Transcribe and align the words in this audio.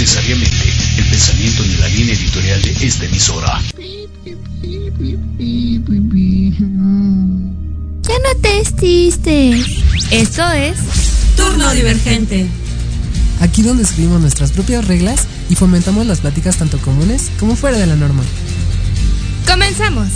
necesariamente 0.00 0.56
el 0.96 1.10
pensamiento 1.10 1.62
ni 1.62 1.76
la 1.76 1.88
línea 1.88 2.14
editorial 2.14 2.62
de 2.62 2.86
esta 2.86 3.04
emisora. 3.04 3.60
Ya 8.02 8.18
no 8.18 8.40
te 8.40 8.60
estistes. 8.60 9.66
Esto 10.10 10.50
es 10.52 10.78
Turno 11.36 11.70
Divergente. 11.74 12.46
Aquí 13.40 13.62
donde 13.62 13.82
escribimos 13.82 14.22
nuestras 14.22 14.52
propias 14.52 14.86
reglas 14.86 15.26
y 15.50 15.54
fomentamos 15.54 16.06
las 16.06 16.20
pláticas 16.20 16.56
tanto 16.56 16.78
comunes 16.78 17.30
como 17.38 17.54
fuera 17.54 17.76
de 17.76 17.86
la 17.86 17.96
norma. 17.96 18.22
Comenzamos. 19.46 20.08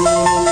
Hola, 0.00 0.48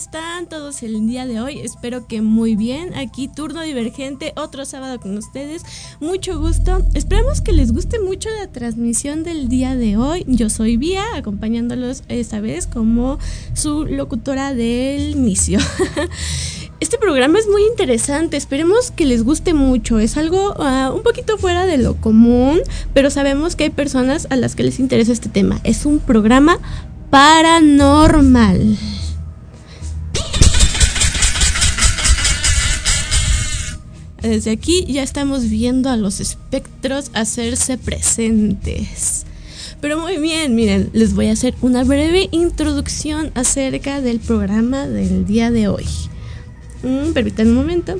están 0.00 0.46
todos 0.46 0.82
el 0.82 1.06
día 1.06 1.26
de 1.26 1.42
hoy? 1.42 1.60
Espero 1.60 2.06
que 2.06 2.22
muy 2.22 2.56
bien. 2.56 2.94
Aquí 2.94 3.28
Turno 3.28 3.60
Divergente, 3.60 4.32
otro 4.34 4.64
sábado 4.64 4.98
con 4.98 5.18
ustedes. 5.18 5.62
Mucho 6.00 6.40
gusto. 6.40 6.82
Esperamos 6.94 7.42
que 7.42 7.52
les 7.52 7.70
guste 7.70 8.00
mucho 8.00 8.30
la 8.30 8.46
transmisión 8.46 9.24
del 9.24 9.48
día 9.50 9.76
de 9.76 9.98
hoy. 9.98 10.24
Yo 10.26 10.48
soy 10.48 10.78
Vía, 10.78 11.04
acompañándolos 11.16 12.02
esta 12.08 12.40
vez 12.40 12.66
como 12.66 13.18
su 13.52 13.84
locutora 13.84 14.54
del 14.54 15.10
inicio. 15.10 15.58
Este 16.80 16.96
programa 16.96 17.38
es 17.38 17.46
muy 17.46 17.62
interesante, 17.66 18.38
esperemos 18.38 18.90
que 18.90 19.04
les 19.04 19.22
guste 19.22 19.52
mucho. 19.52 19.98
Es 19.98 20.16
algo 20.16 20.54
ah, 20.56 20.90
un 20.94 21.02
poquito 21.02 21.36
fuera 21.36 21.66
de 21.66 21.76
lo 21.76 21.96
común, 21.96 22.62
pero 22.94 23.10
sabemos 23.10 23.54
que 23.54 23.64
hay 23.64 23.70
personas 23.70 24.26
a 24.30 24.36
las 24.36 24.56
que 24.56 24.62
les 24.62 24.80
interesa 24.80 25.12
este 25.12 25.28
tema. 25.28 25.60
Es 25.62 25.84
un 25.84 25.98
programa 25.98 26.58
paranormal. 27.10 28.78
Desde 34.22 34.50
aquí 34.50 34.84
ya 34.86 35.02
estamos 35.02 35.48
viendo 35.48 35.88
a 35.88 35.96
los 35.96 36.20
espectros 36.20 37.10
hacerse 37.14 37.78
presentes. 37.78 39.24
Pero 39.80 39.98
muy 39.98 40.18
bien, 40.18 40.54
miren, 40.54 40.90
les 40.92 41.14
voy 41.14 41.28
a 41.28 41.32
hacer 41.32 41.54
una 41.62 41.84
breve 41.84 42.28
introducción 42.32 43.30
acerca 43.34 44.02
del 44.02 44.20
programa 44.20 44.86
del 44.86 45.24
día 45.24 45.50
de 45.50 45.68
hoy. 45.68 45.86
Mm, 46.82 47.12
permítanme 47.12 47.50
un 47.50 47.56
momento, 47.56 47.98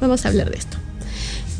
vamos 0.00 0.24
a 0.24 0.28
hablar 0.28 0.50
de 0.50 0.56
esto. 0.56 0.83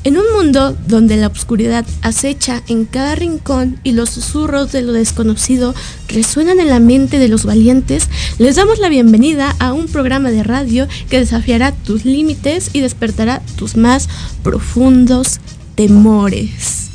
En 0.04 0.18
un 0.18 0.24
mundo 0.36 0.76
donde 0.86 1.16
la 1.16 1.28
oscuridad 1.28 1.86
acecha 2.02 2.62
en 2.68 2.84
cada 2.84 3.14
rincón 3.14 3.80
y 3.84 3.92
los 3.92 4.10
susurros 4.10 4.70
de 4.70 4.82
lo 4.82 4.92
desconocido 4.92 5.74
resuenan 6.08 6.60
en 6.60 6.68
la 6.68 6.78
mente 6.78 7.18
de 7.18 7.28
los 7.28 7.46
valientes, 7.46 8.10
les 8.36 8.56
damos 8.56 8.80
la 8.80 8.90
bienvenida 8.90 9.56
a 9.60 9.72
un 9.72 9.86
programa 9.86 10.30
de 10.30 10.42
radio 10.42 10.86
que 11.08 11.20
desafiará 11.20 11.72
tus 11.72 12.04
límites 12.04 12.68
y 12.74 12.80
despertará 12.80 13.40
tus 13.56 13.78
más 13.78 14.10
profundos 14.42 15.40
temores. 15.74 16.90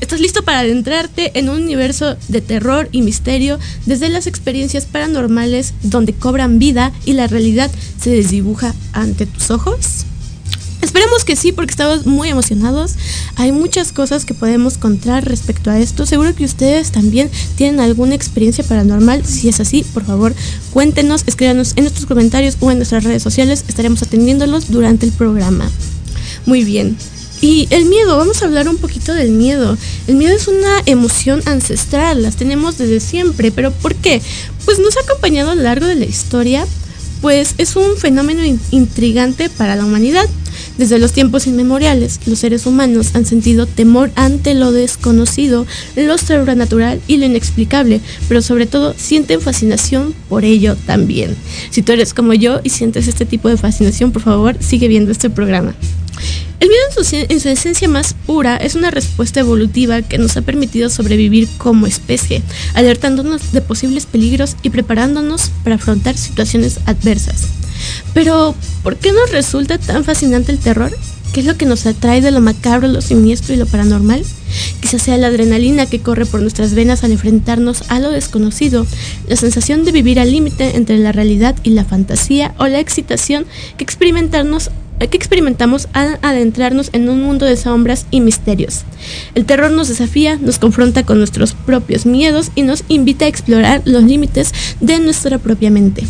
¿Estás 0.00 0.20
listo 0.20 0.44
para 0.44 0.60
adentrarte 0.60 1.36
en 1.36 1.48
un 1.48 1.60
universo 1.60 2.16
de 2.28 2.40
terror 2.40 2.88
y 2.92 3.02
misterio 3.02 3.58
desde 3.84 4.10
las 4.10 4.28
experiencias 4.28 4.86
paranormales 4.86 5.74
donde 5.82 6.12
cobran 6.12 6.60
vida 6.60 6.92
y 7.04 7.14
la 7.14 7.26
realidad 7.26 7.68
se 8.00 8.10
desdibuja 8.10 8.76
ante 8.92 9.26
tus 9.26 9.50
ojos? 9.50 10.04
Esperemos 10.80 11.24
que 11.24 11.34
sí, 11.36 11.52
porque 11.52 11.72
estamos 11.72 12.06
muy 12.06 12.28
emocionados. 12.28 12.92
Hay 13.36 13.50
muchas 13.52 13.92
cosas 13.92 14.24
que 14.24 14.34
podemos 14.34 14.78
contar 14.78 15.24
respecto 15.26 15.70
a 15.70 15.78
esto. 15.78 16.06
Seguro 16.06 16.34
que 16.34 16.44
ustedes 16.44 16.92
también 16.92 17.30
tienen 17.56 17.80
alguna 17.80 18.14
experiencia 18.14 18.62
paranormal. 18.64 19.24
Si 19.26 19.48
es 19.48 19.58
así, 19.60 19.84
por 19.92 20.04
favor, 20.04 20.34
cuéntenos, 20.72 21.24
escríbanos 21.26 21.72
en 21.76 21.84
nuestros 21.84 22.06
comentarios 22.06 22.56
o 22.60 22.70
en 22.70 22.78
nuestras 22.78 23.04
redes 23.04 23.22
sociales. 23.22 23.64
Estaremos 23.68 24.02
atendiéndolos 24.02 24.70
durante 24.70 25.04
el 25.06 25.12
programa. 25.12 25.68
Muy 26.46 26.62
bien. 26.64 26.96
Y 27.40 27.68
el 27.70 27.84
miedo, 27.84 28.16
vamos 28.16 28.42
a 28.42 28.46
hablar 28.46 28.68
un 28.68 28.78
poquito 28.78 29.14
del 29.14 29.30
miedo. 29.30 29.76
El 30.06 30.16
miedo 30.16 30.34
es 30.34 30.48
una 30.48 30.82
emoción 30.86 31.40
ancestral, 31.46 32.22
las 32.22 32.34
tenemos 32.36 32.78
desde 32.78 32.98
siempre, 33.00 33.52
pero 33.52 33.70
¿por 33.72 33.94
qué? 33.94 34.20
Pues 34.64 34.78
nos 34.80 34.96
ha 34.96 35.00
acompañado 35.00 35.50
a 35.50 35.54
lo 35.54 35.62
largo 35.62 35.86
de 35.86 35.94
la 35.94 36.04
historia, 36.04 36.66
pues 37.20 37.54
es 37.58 37.76
un 37.76 37.96
fenómeno 37.96 38.44
in- 38.44 38.60
intrigante 38.72 39.50
para 39.50 39.76
la 39.76 39.84
humanidad. 39.84 40.28
Desde 40.78 41.00
los 41.00 41.12
tiempos 41.12 41.48
inmemoriales, 41.48 42.20
los 42.26 42.38
seres 42.38 42.64
humanos 42.64 43.16
han 43.16 43.26
sentido 43.26 43.66
temor 43.66 44.12
ante 44.14 44.54
lo 44.54 44.70
desconocido, 44.70 45.66
lo 45.96 46.16
sobrenatural 46.18 47.00
y 47.08 47.16
lo 47.16 47.26
inexplicable, 47.26 48.00
pero 48.28 48.42
sobre 48.42 48.66
todo 48.66 48.94
sienten 48.96 49.40
fascinación 49.40 50.14
por 50.28 50.44
ello 50.44 50.76
también. 50.86 51.34
Si 51.70 51.82
tú 51.82 51.90
eres 51.90 52.14
como 52.14 52.32
yo 52.32 52.60
y 52.62 52.70
sientes 52.70 53.08
este 53.08 53.26
tipo 53.26 53.48
de 53.48 53.56
fascinación, 53.56 54.12
por 54.12 54.22
favor, 54.22 54.56
sigue 54.60 54.86
viendo 54.86 55.10
este 55.10 55.30
programa. 55.30 55.74
El 56.60 56.68
miedo 56.68 56.82
en 56.96 57.04
su, 57.04 57.16
en 57.32 57.40
su 57.40 57.48
esencia 57.48 57.88
más 57.88 58.14
pura 58.26 58.56
es 58.56 58.74
una 58.74 58.90
respuesta 58.90 59.40
evolutiva 59.40 60.02
que 60.02 60.18
nos 60.18 60.36
ha 60.36 60.42
permitido 60.42 60.90
sobrevivir 60.90 61.48
como 61.56 61.86
especie, 61.86 62.42
alertándonos 62.74 63.52
de 63.52 63.60
posibles 63.60 64.06
peligros 64.06 64.56
y 64.62 64.70
preparándonos 64.70 65.50
para 65.62 65.76
afrontar 65.76 66.16
situaciones 66.16 66.80
adversas. 66.86 67.44
Pero, 68.12 68.54
¿por 68.82 68.96
qué 68.96 69.12
nos 69.12 69.30
resulta 69.30 69.78
tan 69.78 70.04
fascinante 70.04 70.50
el 70.50 70.58
terror? 70.58 70.92
¿Qué 71.32 71.40
es 71.40 71.46
lo 71.46 71.56
que 71.56 71.66
nos 71.66 71.86
atrae 71.86 72.20
de 72.20 72.30
lo 72.30 72.40
macabro, 72.40 72.88
lo 72.88 73.02
siniestro 73.02 73.54
y 73.54 73.58
lo 73.58 73.66
paranormal? 73.66 74.24
Quizás 74.80 75.02
sea 75.02 75.18
la 75.18 75.26
adrenalina 75.26 75.86
que 75.86 76.00
corre 76.00 76.24
por 76.24 76.40
nuestras 76.40 76.74
venas 76.74 77.04
al 77.04 77.12
enfrentarnos 77.12 77.82
a 77.88 78.00
lo 78.00 78.10
desconocido, 78.10 78.86
la 79.28 79.36
sensación 79.36 79.84
de 79.84 79.92
vivir 79.92 80.18
al 80.20 80.32
límite 80.32 80.76
entre 80.76 80.98
la 80.98 81.12
realidad 81.12 81.54
y 81.62 81.70
la 81.70 81.84
fantasía 81.84 82.54
o 82.58 82.66
la 82.66 82.80
excitación 82.80 83.46
que 83.76 83.84
experimentarnos 83.84 84.70
que 85.06 85.16
experimentamos 85.16 85.88
al 85.92 86.18
adentrarnos 86.22 86.90
en 86.92 87.08
un 87.08 87.22
mundo 87.22 87.46
de 87.46 87.56
sombras 87.56 88.06
y 88.10 88.20
misterios. 88.20 88.82
El 89.34 89.44
terror 89.44 89.70
nos 89.70 89.88
desafía, 89.88 90.36
nos 90.40 90.58
confronta 90.58 91.04
con 91.04 91.18
nuestros 91.18 91.54
propios 91.54 92.06
miedos 92.06 92.50
y 92.54 92.62
nos 92.62 92.84
invita 92.88 93.24
a 93.24 93.28
explorar 93.28 93.82
los 93.84 94.02
límites 94.02 94.52
de 94.80 94.98
nuestra 94.98 95.38
propia 95.38 95.70
mente. 95.70 96.04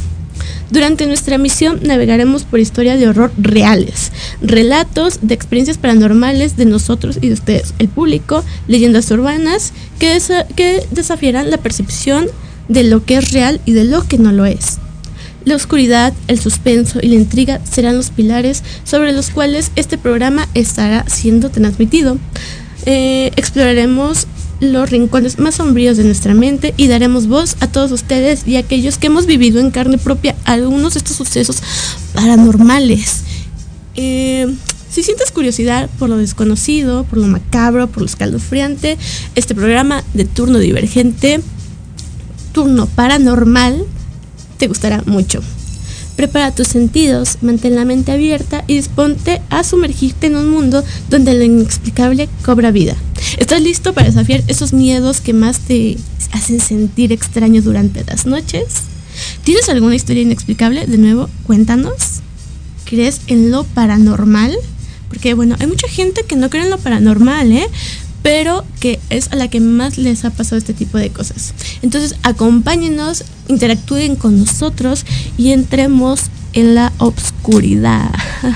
Durante 0.71 1.07
nuestra 1.07 1.39
misión 1.39 1.81
navegaremos 1.83 2.45
por 2.45 2.61
historias 2.61 3.01
de 3.01 3.09
horror 3.09 3.33
reales, 3.39 4.13
relatos 4.43 5.21
de 5.23 5.35
experiencias 5.35 5.79
paranormales 5.79 6.57
de 6.57 6.67
nosotros 6.67 7.19
y 7.23 7.29
de 7.29 7.35
ustedes, 7.35 7.75
el 7.79 7.89
público, 7.89 8.45
leyendas 8.67 9.11
urbanas 9.11 9.73
que, 9.99 10.19
que 10.57 10.87
desafiarán 10.91 11.51
la 11.51 11.57
percepción 11.57 12.27
de 12.69 12.85
lo 12.85 13.05
que 13.05 13.17
es 13.17 13.33
real 13.33 13.61
y 13.65 13.73
de 13.73 13.85
lo 13.85 14.07
que 14.07 14.19
no 14.19 14.31
lo 14.31 14.45
es. 14.45 14.79
La 15.49 15.57
oscuridad, 15.57 16.13
el 16.27 16.39
suspenso 16.39 16.99
y 17.03 17.09
la 17.09 17.15
intriga 17.15 17.59
serán 17.65 17.97
los 17.97 18.11
pilares 18.11 18.63
sobre 18.85 19.15
los 19.15 19.31
cuales 19.31 19.73
este 19.77 19.97
programa 19.97 20.47
estará 20.53 21.07
siendo 21.09 21.49
transmitido. 21.49 22.19
Eh, 22.85 23.33
exploraremos 23.35 24.27
los 24.61 24.91
rincones 24.91 25.39
más 25.39 25.55
sombríos 25.55 25.97
de 25.97 26.05
nuestra 26.05 26.35
mente 26.35 26.75
y 26.77 26.89
daremos 26.89 27.29
voz 27.29 27.57
a 27.61 27.67
todos 27.67 27.93
ustedes 27.93 28.47
y 28.47 28.57
a 28.57 28.59
aquellos 28.59 28.99
que 28.99 29.07
hemos 29.07 29.25
vivido 29.25 29.59
en 29.59 29.71
carne 29.71 29.97
propia 29.97 30.37
algunos 30.45 30.93
de 30.93 30.99
estos 30.99 31.17
sucesos 31.17 31.63
paranormales. 32.13 33.23
Eh, 33.97 34.55
si 34.91 35.03
sientes 35.03 35.31
curiosidad 35.31 35.89
por 35.99 36.11
lo 36.11 36.19
desconocido, 36.19 37.05
por 37.05 37.21
lo 37.21 37.27
macabro, 37.27 37.87
por 37.87 38.03
lo 38.03 38.07
escalofriante, 38.07 38.99
este 39.35 39.55
programa 39.55 40.05
de 40.13 40.27
turno 40.27 40.59
divergente, 40.59 41.41
turno 42.53 42.85
paranormal, 42.85 43.87
te 44.59 44.69
gustará 44.69 45.03
mucho. 45.07 45.41
Prepara 46.17 46.53
tus 46.53 46.67
sentidos, 46.67 47.39
mantén 47.43 47.77
la 47.77 47.85
mente 47.85 48.11
abierta 48.11 48.65
y 48.67 48.75
disponte 48.75 49.41
a 49.51 49.63
sumergirte 49.63 50.27
en 50.27 50.37
un 50.37 50.51
mundo 50.51 50.83
donde 51.09 51.33
lo 51.35 51.45
inexplicable 51.45 52.29
cobra 52.45 52.73
vida. 52.73 52.97
¿Estás 53.39 53.63
listo 53.63 53.95
para 53.95 54.09
desafiar 54.09 54.43
esos 54.49 54.73
miedos 54.73 55.21
que 55.21 55.33
más 55.33 55.61
te 55.61 55.97
hacen 56.33 56.61
sentir 56.61 57.13
extraño 57.13 57.63
durante 57.63 58.05
las 58.05 58.27
noches? 58.27 58.67
¿Tienes 59.45 59.69
alguna 59.69 59.95
historia 59.95 60.23
inexplicable? 60.23 60.87
De 60.87 60.99
nuevo, 60.99 61.31
cuéntanos. 61.47 62.21
¿Crees 62.85 63.21
en 63.29 63.53
lo 63.53 63.63
paranormal? 63.63 64.57
Porque 65.09 65.35
bueno, 65.35 65.55
hay 65.61 65.69
mucha 65.69 65.87
gente 65.87 66.25
que 66.27 66.35
no 66.35 66.51
cree 66.51 66.65
en 66.65 66.71
lo 66.71 66.79
paranormal, 66.79 67.53
¿eh? 67.53 67.69
Pero 68.29 68.63
que 68.79 69.01
es 69.09 69.33
a 69.33 69.37
la 69.37 69.49
que 69.49 69.59
más 69.59 69.97
les 69.97 70.27
ha 70.27 70.31
pasado 70.31 70.59
este 70.59 70.75
tipo 70.75 70.99
de 70.99 71.09
cosas. 71.09 71.55
Entonces, 71.81 72.17
acompáñenos, 72.23 73.25
interactúen 73.49 74.17
con 74.17 74.39
nosotros 74.39 75.07
y 75.39 75.53
entremos 75.53 76.25
en 76.53 76.75
la 76.75 76.93
obscuridad. 76.99 78.11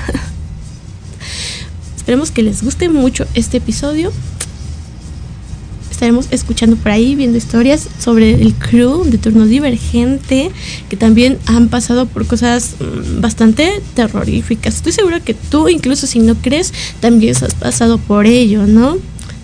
Esperemos 1.97 2.29
que 2.29 2.43
les 2.43 2.61
guste 2.61 2.87
mucho 2.87 3.25
este 3.33 3.57
episodio. 3.57 4.13
Estaremos 5.89 6.27
escuchando 6.29 6.75
por 6.75 6.91
ahí, 6.91 7.15
viendo 7.15 7.39
historias 7.39 7.87
sobre 7.97 8.43
el 8.43 8.53
crew 8.53 9.05
de 9.05 9.17
turno 9.17 9.47
divergente, 9.47 10.51
que 10.87 10.97
también 10.97 11.39
han 11.47 11.69
pasado 11.69 12.05
por 12.05 12.27
cosas 12.27 12.75
mm, 12.79 13.21
bastante 13.21 13.81
terroríficas. 13.95 14.75
Estoy 14.75 14.91
segura 14.91 15.19
que 15.19 15.33
tú, 15.33 15.67
incluso 15.67 16.05
si 16.05 16.19
no 16.19 16.35
crees, 16.35 16.71
también 16.99 17.35
has 17.35 17.55
pasado 17.55 17.97
por 17.97 18.27
ello, 18.27 18.67
¿no? 18.67 18.99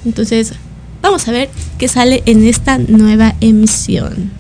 Entonces, 0.06 0.54
vamos 1.02 1.28
a 1.28 1.32
ver 1.32 1.50
qué 1.78 1.88
sale 1.88 2.24
en 2.26 2.46
esta 2.48 2.78
nueva 2.78 3.36
emisión. 3.42 4.32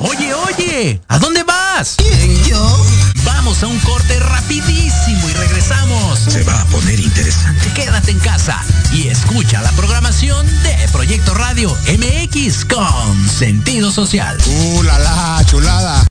Oye, 0.00 0.34
oye, 0.34 1.00
¿a 1.08 1.18
dónde 1.18 1.42
vas? 1.42 1.96
¿Quién, 1.98 2.44
yo? 2.44 2.84
Vamos 3.24 3.62
a 3.62 3.66
un 3.66 3.78
corte 3.80 4.18
rapidísimo 4.18 5.28
y 5.28 5.32
regresamos. 5.34 6.18
Se 6.18 6.42
va 6.44 6.60
a 6.60 6.64
poner 6.66 7.00
interesante. 7.00 7.70
Quédate 7.74 8.10
en 8.10 8.18
casa 8.18 8.62
y 8.92 9.08
escucha 9.08 9.62
la 9.62 9.70
programación 9.72 10.46
de 10.62 10.76
Proyecto 10.92 11.34
Radio 11.34 11.76
MX 11.86 12.64
con 12.64 13.28
sentido 13.28 13.90
social. 13.90 14.38
¡Uh, 14.46 14.82
la, 14.82 14.98
la 14.98 15.44
chulada! 15.46 16.06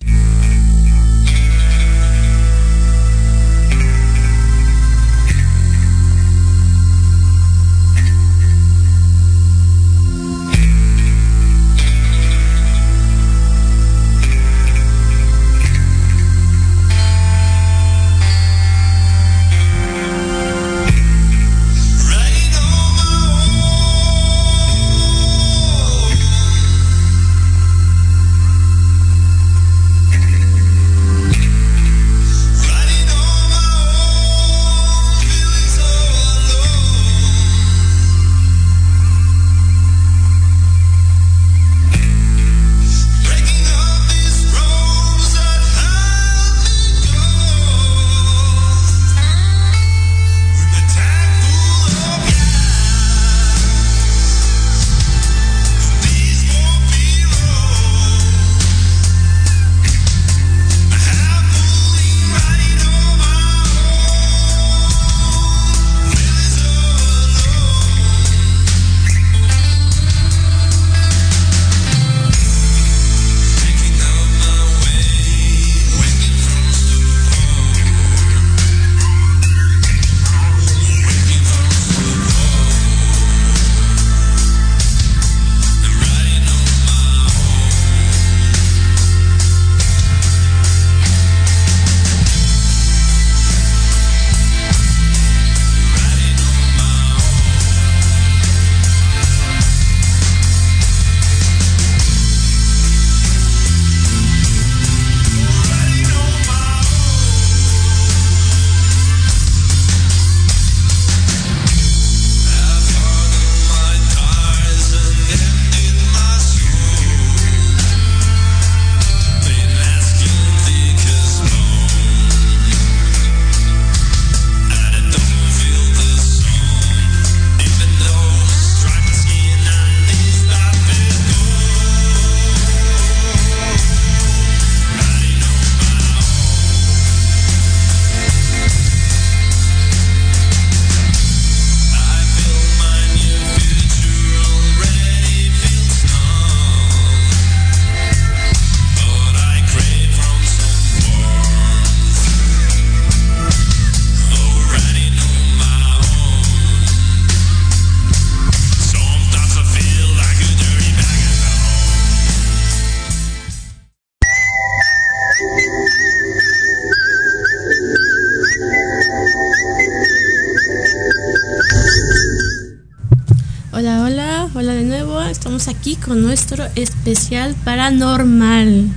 Con 176.09 176.23
nuestro 176.23 176.65
especial 176.75 177.55
paranormal. 177.63 178.87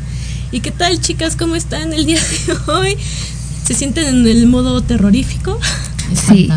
¿Y 0.50 0.60
qué 0.60 0.70
tal, 0.70 0.98
chicas? 0.98 1.36
¿Cómo 1.36 1.56
están 1.56 1.92
el 1.92 2.06
día 2.06 2.18
de 2.46 2.72
hoy? 2.72 2.96
¿Se 3.66 3.74
sienten 3.74 4.06
en 4.06 4.26
el 4.26 4.46
modo 4.46 4.80
terrorífico? 4.80 5.60
Sí. 6.26 6.48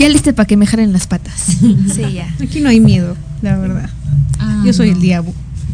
Ya 0.00 0.08
liste 0.08 0.32
para 0.32 0.48
que 0.48 0.56
me 0.56 0.66
jalen 0.66 0.92
las 0.92 1.06
patas. 1.06 1.40
Sí, 1.60 2.02
ya. 2.14 2.34
Aquí 2.42 2.58
no 2.58 2.68
hay 2.68 2.80
miedo, 2.80 3.16
la 3.42 3.56
verdad. 3.58 3.88
Ah, 4.40 4.64
Yo 4.66 4.72
soy 4.72 4.88
no. 4.90 4.96
el 4.96 5.02
diablo. 5.02 5.32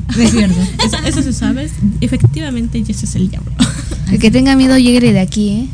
Es 0.18 0.30
cierto. 0.30 0.60
Eso, 0.86 0.98
eso 1.06 1.22
se 1.22 1.32
sabe. 1.32 1.70
Efectivamente, 2.02 2.84
ese 2.86 3.06
es 3.06 3.14
el 3.14 3.30
diablo. 3.30 3.50
El 4.12 4.18
que 4.18 4.30
tenga 4.30 4.56
miedo 4.56 4.76
llegue 4.76 5.00
de 5.10 5.20
aquí, 5.20 5.48
¿eh? 5.50 5.68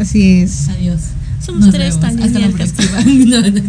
Así 0.00 0.42
es. 0.42 0.68
Adiós. 0.68 1.00
Somos 1.44 1.62
Nos 1.66 1.74
tres 1.74 1.98
tan 1.98 2.22
Hasta 2.22 2.38
la 2.38 2.46
ñercas. 2.46 2.70
próxima. 2.70 3.00
No, 3.26 3.40
no. 3.40 3.60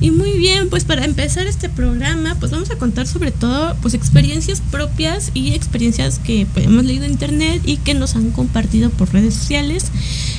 Y 0.00 0.10
muy 0.10 0.32
bien, 0.32 0.68
pues 0.68 0.84
para 0.84 1.04
empezar 1.04 1.46
este 1.46 1.68
programa, 1.68 2.36
pues 2.40 2.50
vamos 2.50 2.70
a 2.70 2.76
contar 2.76 3.06
sobre 3.06 3.30
todo 3.30 3.76
pues 3.82 3.94
experiencias 3.94 4.60
propias 4.70 5.30
y 5.34 5.52
experiencias 5.52 6.18
que 6.18 6.46
pues, 6.52 6.66
hemos 6.66 6.84
leído 6.84 7.04
en 7.04 7.12
internet 7.12 7.62
y 7.64 7.76
que 7.76 7.94
nos 7.94 8.16
han 8.16 8.30
compartido 8.30 8.90
por 8.90 9.12
redes 9.12 9.34
sociales. 9.34 9.86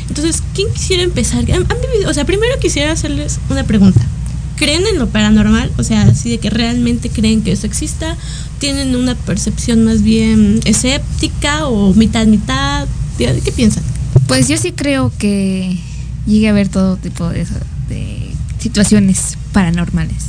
Entonces, 0.09 0.43
¿quién 0.53 0.71
quisiera 0.73 1.03
empezar? 1.03 1.45
O 2.07 2.13
sea, 2.13 2.25
primero 2.25 2.53
quisiera 2.59 2.91
hacerles 2.91 3.39
una 3.49 3.63
pregunta. 3.63 4.01
¿Creen 4.57 4.83
en 4.85 4.99
lo 4.99 5.07
paranormal? 5.07 5.71
O 5.77 5.83
sea, 5.83 6.03
así 6.03 6.29
de 6.29 6.37
que 6.37 6.49
realmente 6.49 7.09
creen 7.09 7.41
que 7.41 7.51
eso 7.51 7.65
exista. 7.65 8.17
¿Tienen 8.59 8.95
una 8.95 9.15
percepción 9.15 9.83
más 9.83 10.03
bien 10.03 10.59
escéptica 10.65 11.67
o 11.67 11.93
mitad 11.93 12.27
mitad? 12.27 12.87
¿Qué 13.17 13.51
piensan? 13.55 13.83
Pues 14.27 14.47
yo 14.47 14.57
sí 14.57 14.71
creo 14.71 15.11
que 15.17 15.77
llegue 16.25 16.47
a 16.47 16.51
haber 16.51 16.69
todo 16.69 16.97
tipo 16.97 17.27
de 17.29 17.45
situaciones 18.63 19.37
paranormales. 19.51 20.23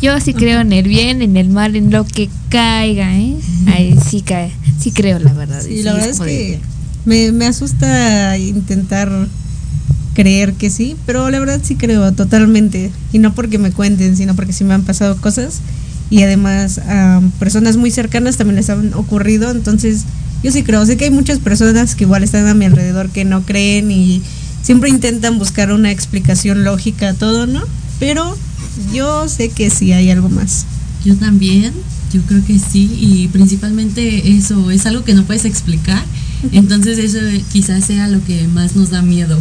Yo 0.00 0.18
sí 0.20 0.34
creo 0.34 0.60
en 0.60 0.72
el 0.72 0.88
bien, 0.88 1.22
en 1.22 1.36
el 1.36 1.48
mal, 1.48 1.76
en 1.76 1.90
lo 1.90 2.04
que 2.04 2.28
caiga, 2.48 3.16
¿eh? 3.16 3.36
Ahí 3.66 3.96
sí 4.08 4.22
cae, 4.22 4.52
sí 4.80 4.90
creo 4.90 5.18
la 5.18 5.32
verdad. 5.32 5.62
Sí, 5.62 5.74
Y 5.74 5.82
la 5.82 5.92
sí 5.92 5.96
verdad 5.98 6.10
es 6.10 6.20
que 6.20 6.60
me, 7.04 7.32
me 7.32 7.46
asusta 7.46 8.36
intentar 8.38 9.10
creer 10.14 10.54
que 10.54 10.70
sí, 10.70 10.96
pero 11.06 11.30
la 11.30 11.38
verdad 11.40 11.60
sí 11.62 11.76
creo 11.76 12.10
totalmente. 12.12 12.90
Y 13.12 13.18
no 13.18 13.34
porque 13.34 13.58
me 13.58 13.70
cuenten, 13.70 14.16
sino 14.16 14.34
porque 14.34 14.52
sí 14.52 14.64
me 14.64 14.74
han 14.74 14.82
pasado 14.82 15.16
cosas. 15.16 15.60
Y 16.10 16.22
además 16.22 16.78
a 16.78 17.22
personas 17.38 17.76
muy 17.76 17.90
cercanas 17.90 18.36
también 18.36 18.56
les 18.56 18.70
han 18.70 18.92
ocurrido. 18.94 19.50
Entonces 19.50 20.04
yo 20.42 20.50
sí 20.50 20.62
creo. 20.62 20.84
Sé 20.84 20.96
que 20.96 21.04
hay 21.04 21.10
muchas 21.10 21.38
personas 21.38 21.94
que 21.94 22.04
igual 22.04 22.22
están 22.22 22.46
a 22.48 22.54
mi 22.54 22.64
alrededor 22.64 23.08
que 23.08 23.24
no 23.24 23.42
creen 23.42 23.90
y 23.90 24.20
siempre 24.62 24.90
intentan 24.90 25.38
buscar 25.38 25.72
una 25.72 25.90
explicación 25.90 26.64
lógica 26.64 27.10
a 27.10 27.14
todo, 27.14 27.46
¿no? 27.46 27.62
Pero 27.98 28.36
yo 28.92 29.28
sé 29.28 29.48
que 29.48 29.70
sí 29.70 29.92
hay 29.92 30.10
algo 30.10 30.28
más. 30.28 30.66
Yo 31.04 31.16
también, 31.16 31.72
yo 32.12 32.20
creo 32.22 32.44
que 32.44 32.58
sí, 32.58 32.90
y 32.98 33.28
principalmente 33.28 34.30
eso 34.36 34.70
es 34.70 34.86
algo 34.86 35.04
que 35.04 35.14
no 35.14 35.24
puedes 35.24 35.44
explicar, 35.44 36.04
entonces 36.52 36.98
eso 36.98 37.18
quizás 37.52 37.84
sea 37.84 38.08
lo 38.08 38.24
que 38.24 38.46
más 38.48 38.76
nos 38.76 38.90
da 38.90 39.02
miedo, 39.02 39.40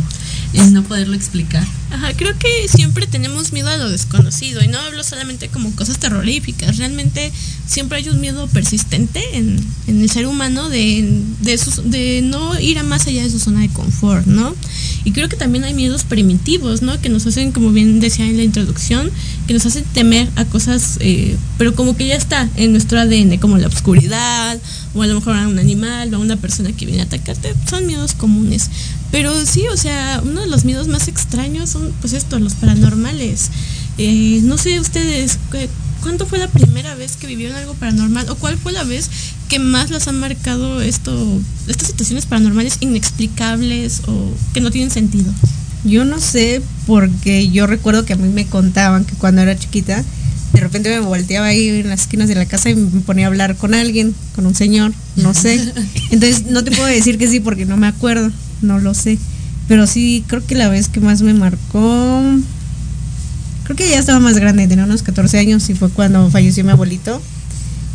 el 0.54 0.74
no 0.74 0.84
poderlo 0.84 1.16
explicar. 1.16 1.66
Ajá, 1.92 2.14
creo 2.16 2.38
que 2.40 2.68
siempre 2.68 3.06
tenemos 3.08 3.52
miedo 3.52 3.70
a 3.70 3.78
lo 3.78 3.90
desconocido 3.90 4.62
y 4.64 4.68
no 4.68 4.80
hablo 4.80 5.04
solamente 5.04 5.50
como 5.50 5.72
cosas 5.76 5.98
terroríficas, 6.00 6.78
realmente 6.78 7.32
siempre 7.68 7.98
hay 8.00 8.08
un 8.10 8.20
miedo 8.22 8.48
persistente 8.48 9.22
en, 9.38 9.60
en 9.88 10.02
el 10.02 10.10
ser 10.10 10.26
humano 10.28 10.70
de, 10.70 11.22
de, 11.42 11.58
sus- 11.58 11.90
de 11.90 12.22
no 12.24 12.58
ir 12.60 12.80
a 12.80 12.84
más 12.84 13.08
allá 13.08 13.24
de 13.24 13.30
su 13.30 13.40
zona 13.40 13.62
de 13.62 13.70
confort, 13.70 14.26
¿no? 14.26 14.56
Y 15.04 15.12
creo 15.12 15.28
que 15.30 15.36
también 15.36 15.64
hay 15.64 15.74
miedos 15.74 16.04
primitivos, 16.04 16.82
¿no? 16.82 17.00
Que 17.02 17.10
nos 17.10 17.26
hacen, 17.28 17.52
como 17.52 17.72
bien 17.72 18.00
decía 18.00 18.26
en 18.26 18.38
la 18.38 18.44
introducción, 18.44 19.10
que 19.48 19.54
nos 19.54 19.66
hacen 19.66 19.84
temer 19.94 20.30
a 20.36 20.46
cosas, 20.46 20.98
eh, 21.02 21.36
pero 21.58 21.76
como 21.76 21.96
que 21.98 22.08
ya 22.08 22.16
está 22.16 22.48
en 22.56 22.72
nuestro 22.72 23.00
ADN, 23.00 23.38
como 23.38 23.58
la 23.58 23.68
oscuridad, 23.68 24.60
o 24.94 25.02
a 25.02 25.08
lo 25.08 25.16
mejor 25.16 25.36
a 25.36 25.48
un 25.48 25.60
animal, 25.60 26.14
o 26.14 26.18
a 26.18 26.20
una 26.20 26.36
persona 26.38 26.72
que 26.72 26.86
viene 26.86 27.02
a 27.02 27.06
atacarte, 27.06 27.54
son 27.70 27.86
miedos 27.88 28.14
comunes. 28.14 28.70
Pero 29.12 29.46
sí, 29.46 29.64
o 29.72 29.78
sea, 29.78 30.22
uno 30.24 30.42
de 30.42 30.48
los 30.48 30.64
miedos 30.66 30.88
más 30.88 31.08
extraños 31.08 31.70
son, 31.70 31.92
pues 32.02 32.14
esto, 32.14 32.40
los 32.40 32.54
paranormales. 32.56 33.50
Eh, 33.98 34.40
no 34.44 34.58
sé 34.58 34.80
ustedes, 34.80 35.38
¿cu- 35.52 35.58
¿cuándo 36.02 36.26
fue 36.26 36.40
la 36.40 36.48
primera 36.48 36.96
vez 36.96 37.18
que 37.18 37.28
vivieron 37.28 37.58
algo 37.58 37.74
paranormal? 37.74 38.30
¿O 38.30 38.36
cuál 38.36 38.58
fue 38.58 38.72
la 38.72 38.84
vez 38.84 39.10
que 39.50 39.60
más 39.60 39.90
las 39.92 40.08
han 40.08 40.20
marcado 40.20 40.82
esto, 40.82 41.42
estas 41.68 41.90
situaciones 41.90 42.26
paranormales 42.26 42.78
inexplicables 42.80 44.02
o 44.08 44.32
que 44.54 44.62
no 44.62 44.72
tienen 44.72 44.92
sentido? 44.92 45.32
Yo 45.84 46.06
no 46.06 46.20
sé 46.20 46.62
porque 46.88 47.50
yo 47.50 47.68
recuerdo 47.68 48.06
que 48.06 48.14
a 48.14 48.18
mí 48.18 48.30
me 48.30 48.46
contaban 48.46 49.04
que 49.04 49.16
cuando 49.16 49.42
era 49.42 49.58
chiquita, 49.58 50.04
de 50.54 50.60
repente 50.60 50.90
me 50.90 51.00
volteaba 51.00 51.48
ahí 51.48 51.68
en 51.70 51.90
las 51.90 52.02
esquinas 52.02 52.28
de 52.30 52.36
la 52.36 52.46
casa 52.46 52.70
y 52.70 52.76
me 52.76 53.02
ponía 53.02 53.26
a 53.26 53.28
hablar 53.28 53.56
con 53.58 53.74
alguien, 53.74 54.14
con 54.36 54.46
un 54.46 54.56
señor, 54.56 54.94
no 55.16 55.34
sé. 55.34 55.60
Entonces 56.12 56.46
no 56.46 56.64
te 56.64 56.72
puedo 56.72 56.86
decir 56.88 57.18
que 57.18 57.28
sí 57.28 57.40
porque 57.40 57.66
no 57.66 57.78
me 57.78 57.88
acuerdo, 57.88 58.32
no 58.62 58.80
lo 58.80 58.94
sé. 58.94 59.18
Pero 59.68 59.88
sí, 59.88 60.24
creo 60.28 60.46
que 60.46 60.56
la 60.56 60.70
vez 60.70 60.90
que 60.90 61.00
más 61.00 61.22
me 61.22 61.34
marcó, 61.34 62.22
creo 63.64 63.76
que 63.76 63.90
ya 63.90 64.00
estaba 64.00 64.20
más 64.20 64.38
grande, 64.38 64.68
tenía 64.68 64.86
unos 64.86 65.04
14 65.04 65.40
años 65.40 65.70
y 65.70 65.76
fue 65.76 65.90
cuando 65.90 66.30
falleció 66.30 66.64
mi 66.64 66.72
abuelito. 66.72 67.22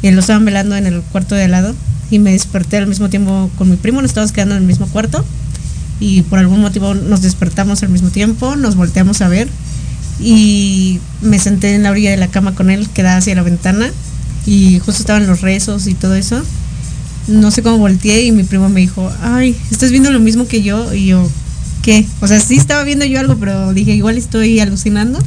Y 0.02 0.10
lo 0.10 0.20
estaban 0.20 0.44
velando 0.44 0.76
en 0.76 0.86
el 0.86 1.00
cuarto 1.00 1.34
de 1.34 1.44
al 1.44 1.50
lado 1.50 1.74
y 2.10 2.18
me 2.18 2.32
desperté 2.32 2.76
al 2.76 2.86
mismo 2.86 3.08
tiempo 3.08 3.50
con 3.58 3.68
mi 3.68 3.76
primo, 3.76 4.00
nos 4.00 4.10
estábamos 4.10 4.32
quedando 4.32 4.54
en 4.54 4.62
el 4.62 4.66
mismo 4.66 4.86
cuarto 4.86 5.24
y 5.98 6.22
por 6.22 6.38
algún 6.38 6.60
motivo 6.60 6.94
nos 6.94 7.22
despertamos 7.22 7.82
al 7.82 7.88
mismo 7.88 8.10
tiempo, 8.10 8.56
nos 8.56 8.76
volteamos 8.76 9.22
a 9.22 9.28
ver 9.28 9.48
y 10.20 11.00
me 11.20 11.38
senté 11.38 11.74
en 11.74 11.82
la 11.82 11.90
orilla 11.90 12.10
de 12.10 12.16
la 12.16 12.28
cama 12.28 12.54
con 12.54 12.70
él, 12.70 12.88
que 12.90 13.02
hacia 13.02 13.34
la 13.34 13.42
ventana 13.42 13.90
y 14.46 14.78
justo 14.78 15.00
estaban 15.00 15.26
los 15.26 15.40
rezos 15.40 15.86
y 15.86 15.94
todo 15.94 16.14
eso. 16.14 16.42
No 17.28 17.50
sé 17.50 17.62
cómo 17.62 17.78
volteé 17.78 18.24
y 18.24 18.32
mi 18.32 18.44
primo 18.44 18.68
me 18.68 18.80
dijo, 18.80 19.10
ay, 19.20 19.56
¿estás 19.70 19.90
viendo 19.90 20.10
lo 20.10 20.20
mismo 20.20 20.46
que 20.46 20.62
yo? 20.62 20.94
Y 20.94 21.06
yo, 21.06 21.28
¿qué? 21.82 22.06
O 22.20 22.28
sea, 22.28 22.40
sí 22.40 22.56
estaba 22.56 22.84
viendo 22.84 23.04
yo 23.04 23.18
algo, 23.18 23.36
pero 23.36 23.72
dije, 23.72 23.94
igual 23.94 24.16
estoy 24.16 24.60
alucinando. 24.60 25.18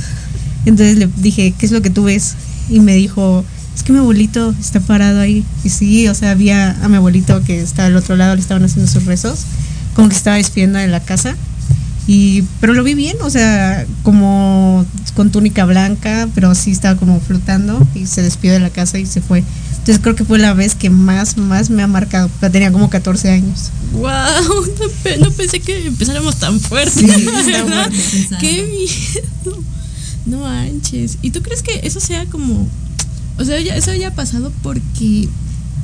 Entonces 0.65 0.97
le 0.97 1.09
dije, 1.17 1.53
¿qué 1.57 1.65
es 1.65 1.71
lo 1.71 1.81
que 1.81 1.89
tú 1.89 2.03
ves? 2.03 2.35
Y 2.69 2.79
me 2.79 2.95
dijo, 2.95 3.43
es 3.75 3.83
que 3.83 3.93
mi 3.93 3.99
abuelito 3.99 4.53
está 4.59 4.79
parado 4.79 5.19
ahí. 5.19 5.43
Y 5.63 5.69
sí, 5.69 6.07
o 6.07 6.13
sea, 6.13 6.31
había 6.31 6.71
a 6.83 6.87
mi 6.87 6.97
abuelito 6.97 7.41
que 7.43 7.61
estaba 7.61 7.87
al 7.87 7.95
otro 7.95 8.15
lado, 8.15 8.35
le 8.35 8.41
estaban 8.41 8.63
haciendo 8.63 8.91
sus 8.91 9.05
rezos, 9.05 9.39
como 9.93 10.09
que 10.09 10.15
estaba 10.15 10.37
despidiendo 10.37 10.79
de 10.79 10.87
la 10.87 10.99
casa. 10.99 11.35
Y, 12.11 12.43
pero 12.59 12.73
lo 12.73 12.83
vi 12.83 12.95
bien, 12.95 13.17
o 13.21 13.29
sea, 13.29 13.85
como 14.01 14.83
con 15.13 15.29
túnica 15.29 15.65
blanca, 15.65 16.27
pero 16.33 16.55
sí 16.55 16.71
estaba 16.71 16.97
como 16.99 17.19
flotando 17.19 17.87
y 17.93 18.07
se 18.07 18.23
despidió 18.23 18.53
de 18.55 18.59
la 18.59 18.71
casa 18.71 18.97
y 18.97 19.05
se 19.05 19.21
fue. 19.21 19.43
Entonces 19.73 19.99
creo 20.01 20.15
que 20.15 20.25
fue 20.25 20.39
la 20.39 20.55
vez 20.55 20.73
que 20.73 20.89
más, 20.89 21.37
más 21.37 21.69
me 21.69 21.83
ha 21.83 21.87
marcado. 21.87 22.27
Tenía 22.51 22.71
como 22.71 22.89
14 22.89 23.29
años. 23.29 23.69
¡Wow! 23.91 24.09
No, 24.79 24.87
pe- 25.03 25.17
no 25.19 25.29
pensé 25.31 25.59
que 25.59 25.85
empezáramos 25.85 26.37
tan 26.37 26.59
fuerte. 26.59 26.99
Sí, 26.99 27.07
fuerte. 27.07 28.37
¡Qué 28.39 28.65
miedo! 28.65 29.63
No 30.25 30.39
manches. 30.39 31.19
¿Y 31.21 31.29
tú 31.29 31.43
crees 31.43 31.61
que 31.61 31.81
eso 31.83 31.99
sea 31.99 32.25
como. 32.25 32.67
O 33.37 33.45
sea, 33.45 33.59
ya- 33.61 33.75
eso 33.75 33.91
haya 33.91 34.15
pasado 34.15 34.51
porque 34.63 35.29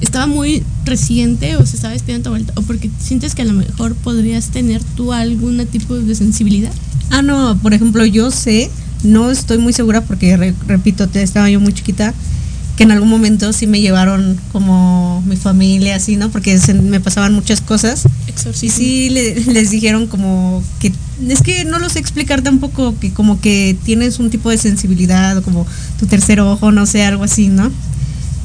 estaba 0.02 0.28
muy 0.28 0.64
reciente 0.86 1.56
o 1.58 1.66
se 1.66 1.76
estaba 1.78 1.94
despidiendo 1.94 2.26
tu 2.26 2.30
vuelta? 2.32 2.54
¿O 2.56 2.62
porque 2.62 2.90
sientes 3.00 3.36
que 3.36 3.42
a 3.42 3.46
lo 3.46 3.54
mejor 3.54 3.96
podrías 3.96 4.48
tener 4.50 4.84
tú 4.96 5.14
algún 5.14 5.66
tipo 5.68 5.96
de 5.96 6.16
sensibilidad? 6.16 6.72
Ah, 7.12 7.22
no, 7.22 7.58
por 7.62 7.74
ejemplo, 7.74 8.06
yo 8.06 8.32
sé, 8.32 8.70
no 9.04 9.32
estoy 9.32 9.58
muy 9.58 9.74
segura 9.74 10.02
porque, 10.02 10.36
re- 10.38 10.54
repito, 10.68 11.08
te 11.08 11.22
estaba 11.22 11.50
yo 11.50 11.60
muy 11.60 11.74
chiquita, 11.74 12.14
que 12.76 12.84
en 12.84 12.92
algún 12.92 13.08
momento 13.10 13.54
sí 13.54 13.68
me 13.68 13.80
llevaron 13.80 14.38
como 14.52 15.24
mi 15.26 15.38
familia, 15.38 15.96
así, 15.96 16.18
¿no? 16.18 16.30
Porque 16.30 16.58
se- 16.60 16.74
me 16.74 17.00
pasaban 17.00 17.34
muchas 17.34 17.62
cosas. 17.62 18.04
Y 18.28 18.32
Exorcismo. 18.32 18.78
sí 18.78 19.10
le- 19.12 19.40
les 19.54 19.70
dijeron 19.72 20.08
como 20.08 20.62
que, 20.80 20.92
es 21.30 21.42
que 21.42 21.64
no 21.64 21.80
lo 21.80 21.88
sé 21.90 22.00
explicar 22.00 22.42
tampoco, 22.42 22.94
que 23.00 23.14
como 23.14 23.40
que 23.40 23.78
tienes 23.86 24.20
un 24.20 24.30
tipo 24.30 24.50
de 24.50 24.58
sensibilidad 24.58 25.38
o 25.38 25.42
como 25.42 25.66
tu 26.00 26.06
tercer 26.06 26.42
ojo, 26.42 26.72
no 26.74 26.86
sé, 26.86 27.04
algo 27.06 27.24
así, 27.24 27.48
¿no? 27.48 27.72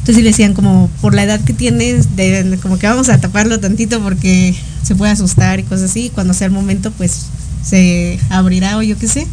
Entonces 0.00 0.16
sí 0.16 0.22
le 0.22 0.30
decían 0.30 0.54
como, 0.54 0.90
por 1.00 1.14
la 1.14 1.22
edad 1.24 1.40
que 1.40 1.52
tienes, 1.52 2.16
de- 2.16 2.58
como 2.62 2.78
que 2.78 2.86
vamos 2.86 3.08
a 3.08 3.18
taparlo 3.20 3.60
tantito 3.60 4.00
porque 4.00 4.54
se 4.82 4.94
puede 4.94 5.12
asustar 5.12 5.60
y 5.60 5.62
cosas 5.62 5.90
así, 5.90 6.06
y 6.06 6.10
cuando 6.10 6.34
sea 6.34 6.46
el 6.46 6.52
momento 6.52 6.90
pues 6.90 7.26
se 7.64 8.18
abrirá 8.30 8.78
o 8.78 8.82
yo 8.82 8.96
qué 8.98 9.06
sé. 9.08 9.26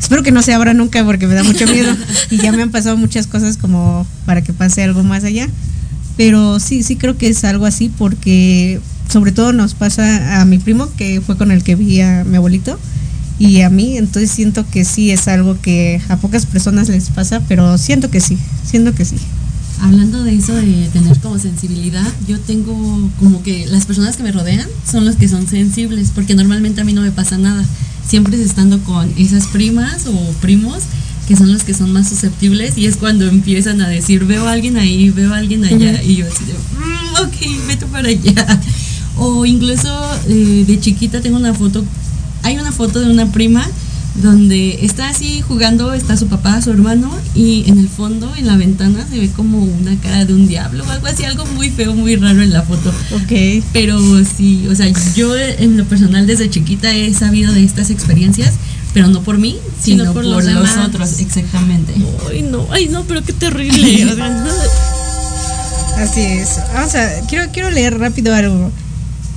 Espero 0.00 0.22
que 0.22 0.30
no 0.32 0.42
se 0.42 0.52
abra 0.52 0.74
nunca 0.74 1.04
porque 1.04 1.26
me 1.26 1.34
da 1.34 1.42
mucho 1.44 1.66
miedo 1.66 1.94
y 2.30 2.36
ya 2.38 2.52
me 2.52 2.62
han 2.62 2.70
pasado 2.70 2.96
muchas 2.96 3.26
cosas 3.26 3.56
como 3.56 4.06
para 4.26 4.42
que 4.42 4.52
pase 4.52 4.82
algo 4.82 5.02
más 5.02 5.24
allá. 5.24 5.48
Pero 6.16 6.60
sí, 6.60 6.82
sí 6.82 6.96
creo 6.96 7.16
que 7.16 7.28
es 7.28 7.44
algo 7.44 7.66
así 7.66 7.90
porque 7.96 8.80
sobre 9.10 9.32
todo 9.32 9.52
nos 9.52 9.74
pasa 9.74 10.40
a 10.40 10.44
mi 10.44 10.58
primo 10.58 10.88
que 10.96 11.20
fue 11.20 11.36
con 11.36 11.50
el 11.50 11.62
que 11.62 11.76
vi 11.76 12.00
a 12.00 12.24
mi 12.24 12.36
abuelito 12.36 12.78
y 13.38 13.60
a 13.60 13.70
mí, 13.70 13.98
entonces 13.98 14.30
siento 14.30 14.64
que 14.70 14.84
sí 14.84 15.10
es 15.10 15.28
algo 15.28 15.60
que 15.60 16.00
a 16.08 16.16
pocas 16.16 16.46
personas 16.46 16.88
les 16.88 17.10
pasa, 17.10 17.42
pero 17.48 17.76
siento 17.78 18.10
que 18.10 18.20
sí, 18.20 18.38
siento 18.68 18.94
que 18.94 19.04
sí. 19.04 19.16
Hablando 19.80 20.24
de 20.24 20.34
eso 20.34 20.54
de 20.54 20.88
tener 20.92 21.18
como 21.20 21.38
sensibilidad, 21.38 22.06
yo 22.26 22.40
tengo 22.40 23.10
como 23.18 23.42
que 23.42 23.66
las 23.66 23.84
personas 23.86 24.16
que 24.16 24.22
me 24.22 24.32
rodean 24.32 24.66
son 24.90 25.04
los 25.04 25.16
que 25.16 25.28
son 25.28 25.46
sensibles, 25.46 26.10
porque 26.14 26.34
normalmente 26.34 26.80
a 26.80 26.84
mí 26.84 26.92
no 26.92 27.02
me 27.02 27.10
pasa 27.12 27.36
nada. 27.38 27.64
Siempre 28.08 28.36
es 28.36 28.42
estando 28.46 28.78
con 28.84 29.12
esas 29.18 29.46
primas 29.48 30.06
o 30.06 30.32
primos 30.40 30.78
que 31.28 31.36
son 31.36 31.52
los 31.52 31.64
que 31.64 31.74
son 31.74 31.92
más 31.92 32.08
susceptibles 32.08 32.78
y 32.78 32.86
es 32.86 32.96
cuando 32.96 33.26
empiezan 33.26 33.80
a 33.82 33.88
decir, 33.88 34.24
veo 34.24 34.46
a 34.46 34.52
alguien 34.52 34.76
ahí, 34.76 35.10
veo 35.10 35.34
a 35.34 35.38
alguien 35.38 35.64
allá, 35.64 36.00
y 36.02 36.16
yo 36.16 36.26
así 36.26 36.44
de, 36.44 36.52
"Mm, 36.52 37.26
ok, 37.26 37.66
vete 37.68 37.86
para 37.86 38.08
allá. 38.08 38.60
O 39.18 39.46
incluso 39.46 39.88
eh, 40.28 40.64
de 40.66 40.78
chiquita 40.78 41.20
tengo 41.22 41.38
una 41.38 41.54
foto, 41.54 41.82
hay 42.42 42.58
una 42.58 42.70
foto 42.70 43.00
de 43.00 43.10
una 43.10 43.32
prima 43.32 43.66
donde 44.22 44.84
está 44.84 45.08
así 45.08 45.42
jugando, 45.42 45.92
está 45.92 46.16
su 46.16 46.26
papá, 46.26 46.60
su 46.62 46.70
hermano, 46.70 47.10
y 47.34 47.64
en 47.68 47.78
el 47.78 47.88
fondo, 47.88 48.32
en 48.36 48.46
la 48.46 48.56
ventana, 48.56 49.06
se 49.08 49.18
ve 49.18 49.30
como 49.30 49.58
una 49.58 49.98
cara 50.00 50.24
de 50.24 50.34
un 50.34 50.46
diablo 50.46 50.84
o 50.84 50.90
algo 50.90 51.06
así, 51.06 51.24
algo 51.24 51.44
muy 51.46 51.70
feo, 51.70 51.94
muy 51.94 52.16
raro 52.16 52.42
en 52.42 52.52
la 52.52 52.62
foto. 52.62 52.90
Ok. 53.12 53.62
Pero 53.72 53.98
sí, 54.24 54.66
o 54.70 54.74
sea, 54.74 54.90
yo 55.14 55.36
en 55.36 55.76
lo 55.76 55.84
personal 55.84 56.26
desde 56.26 56.50
chiquita 56.50 56.94
he 56.94 57.12
sabido 57.14 57.52
de 57.52 57.64
estas 57.64 57.90
experiencias, 57.90 58.54
pero 58.94 59.08
no 59.08 59.22
por 59.22 59.38
mí, 59.38 59.58
sino, 59.80 60.04
Sino 60.04 60.14
por 60.14 60.22
por, 60.24 60.32
los 60.32 60.44
los, 60.44 60.76
otros, 60.78 61.20
exactamente. 61.20 61.94
Ay, 62.30 62.42
no, 62.42 62.66
ay, 62.70 62.88
no, 62.88 63.04
pero 63.04 63.22
qué 63.22 63.32
terrible. 63.32 64.04
o 64.12 64.14
sea, 64.14 64.28
no. 64.30 64.50
Así 65.98 66.20
es. 66.20 66.58
Vamos 66.74 66.94
a, 66.94 67.20
quiero, 67.28 67.50
quiero 67.52 67.70
leer 67.70 67.98
rápido 67.98 68.34
algo. 68.34 68.70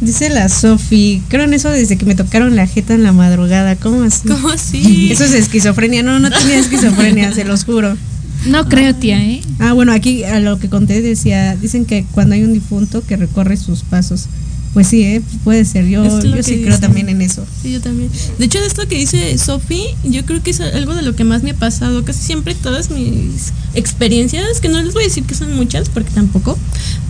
Dice 0.02 0.30
la 0.30 0.48
Sofi, 0.48 1.22
creo 1.28 1.44
en 1.44 1.54
eso 1.54 1.70
desde 1.70 1.98
que 1.98 2.06
me 2.06 2.16
tocaron 2.16 2.56
la 2.56 2.68
jeta 2.68 2.94
en 2.94 3.04
la 3.04 3.12
madrugada. 3.12 3.76
¿Cómo 3.76 4.04
así? 4.04 4.28
¿Cómo 4.28 4.50
así? 4.50 5.12
Eso 5.12 5.26
es 5.26 5.34
esquizofrenia. 5.34 6.04
No, 6.04 6.20
no 6.20 6.30
tenía 6.32 6.58
esquizofrenia, 6.58 7.34
se 7.34 7.44
los 7.44 7.66
juro. 7.66 7.98
No 8.46 8.70
creo, 8.70 8.96
tía, 8.96 9.22
¿eh? 9.22 9.42
Ah, 9.60 9.74
bueno, 9.74 9.92
aquí 9.92 10.24
a 10.24 10.40
lo 10.40 10.60
que 10.60 10.70
conté 10.70 11.02
decía, 11.02 11.58
dicen 11.58 11.86
que 11.86 12.06
cuando 12.12 12.36
hay 12.36 12.44
un 12.44 12.54
difunto 12.54 13.04
que 13.06 13.18
recorre 13.18 13.58
sus 13.58 13.84
pasos. 13.84 14.28
Pues 14.74 14.88
sí, 14.88 15.02
¿eh? 15.02 15.22
puede 15.44 15.66
ser. 15.66 15.88
Yo, 15.88 16.04
yo 16.06 16.44
sí 16.44 16.62
creo 16.64 16.80
también 16.80 17.10
en 17.10 17.22
eso. 17.22 17.46
Sí, 17.62 17.72
yo 17.72 17.82
también. 17.82 18.10
De 18.38 18.46
hecho, 18.46 18.60
de 18.60 18.68
esto 18.68 18.88
que 18.88 18.98
dice 18.98 19.38
Sofi, 19.38 19.84
yo 20.04 20.26
creo 20.26 20.44
que 20.44 20.52
es 20.52 20.62
algo 20.62 20.94
de 20.94 21.02
lo 21.02 21.16
que 21.16 21.24
más 21.24 21.42
me 21.42 21.52
ha 21.52 21.56
pasado. 21.56 22.06
Casi 22.06 22.22
siempre 22.22 22.54
todas 22.54 22.92
mis 22.92 23.52
experiencias, 23.74 24.62
que 24.62 24.70
no 24.70 24.82
les 24.82 24.94
voy 24.94 25.04
a 25.04 25.08
decir 25.08 25.24
que 25.24 25.34
son 25.34 25.56
muchas, 25.56 25.90
porque 25.90 26.12
tampoco, 26.12 26.58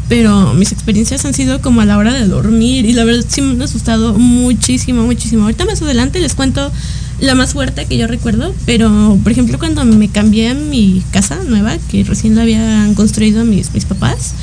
pero 0.10 0.54
mis 0.56 0.72
experiencias 0.72 1.24
han 1.24 1.36
sido 1.36 1.62
como 1.62 1.82
a 1.82 1.86
la 1.86 1.98
hora 1.98 2.12
de 2.13 2.28
dormir 2.28 2.86
y 2.86 2.93
la 2.93 3.06
verdad 3.06 3.24
sí 3.28 3.41
me 3.41 3.52
han 3.52 3.62
asustado 3.62 4.15
muchísimo, 4.15 5.04
muchísimo. 5.04 5.43
Ahorita 5.43 5.65
más 5.65 5.82
adelante 5.84 6.19
les 6.19 6.34
cuento 6.34 6.72
la 7.19 7.36
más 7.36 7.54
fuerte 7.54 7.86
que 7.86 7.98
yo 7.98 8.08
recuerdo, 8.08 8.54
pero 8.65 9.19
por 9.22 9.32
ejemplo 9.32 9.60
cuando 9.60 9.86
me 9.86 10.10
cambié 10.10 10.50
a 10.50 10.54
mi 10.56 11.04
casa 11.12 11.38
nueva, 11.48 11.78
que 11.91 12.04
recién 12.04 12.36
la 12.36 12.41
habían 12.41 12.95
construido 12.95 13.45
mis, 13.45 13.72
mis 13.74 13.86
papás, 13.86 14.34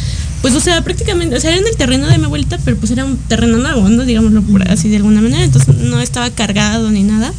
pues 0.41 0.55
o 0.55 0.61
sea, 0.61 0.83
prácticamente, 0.83 1.35
o 1.35 1.41
sea, 1.41 1.51
era 1.51 1.59
en 1.59 1.67
el 1.67 1.77
terreno 1.77 2.07
de 2.07 2.19
mi 2.19 2.25
abuelita, 2.25 2.59
pero 2.65 2.77
pues 2.77 2.93
era 2.93 3.05
un 3.05 3.17
terreno 3.17 3.59
nuevo, 3.59 3.89
¿no? 3.89 4.05
Digámoslo 4.05 4.43
por 4.43 4.71
así 4.71 4.89
de 4.89 4.97
alguna 4.97 5.21
manera, 5.21 5.43
entonces 5.43 5.75
no 5.77 6.01
estaba 6.01 6.31
cargado 6.31 6.91
ni 6.91 7.03
nada. 7.03 7.33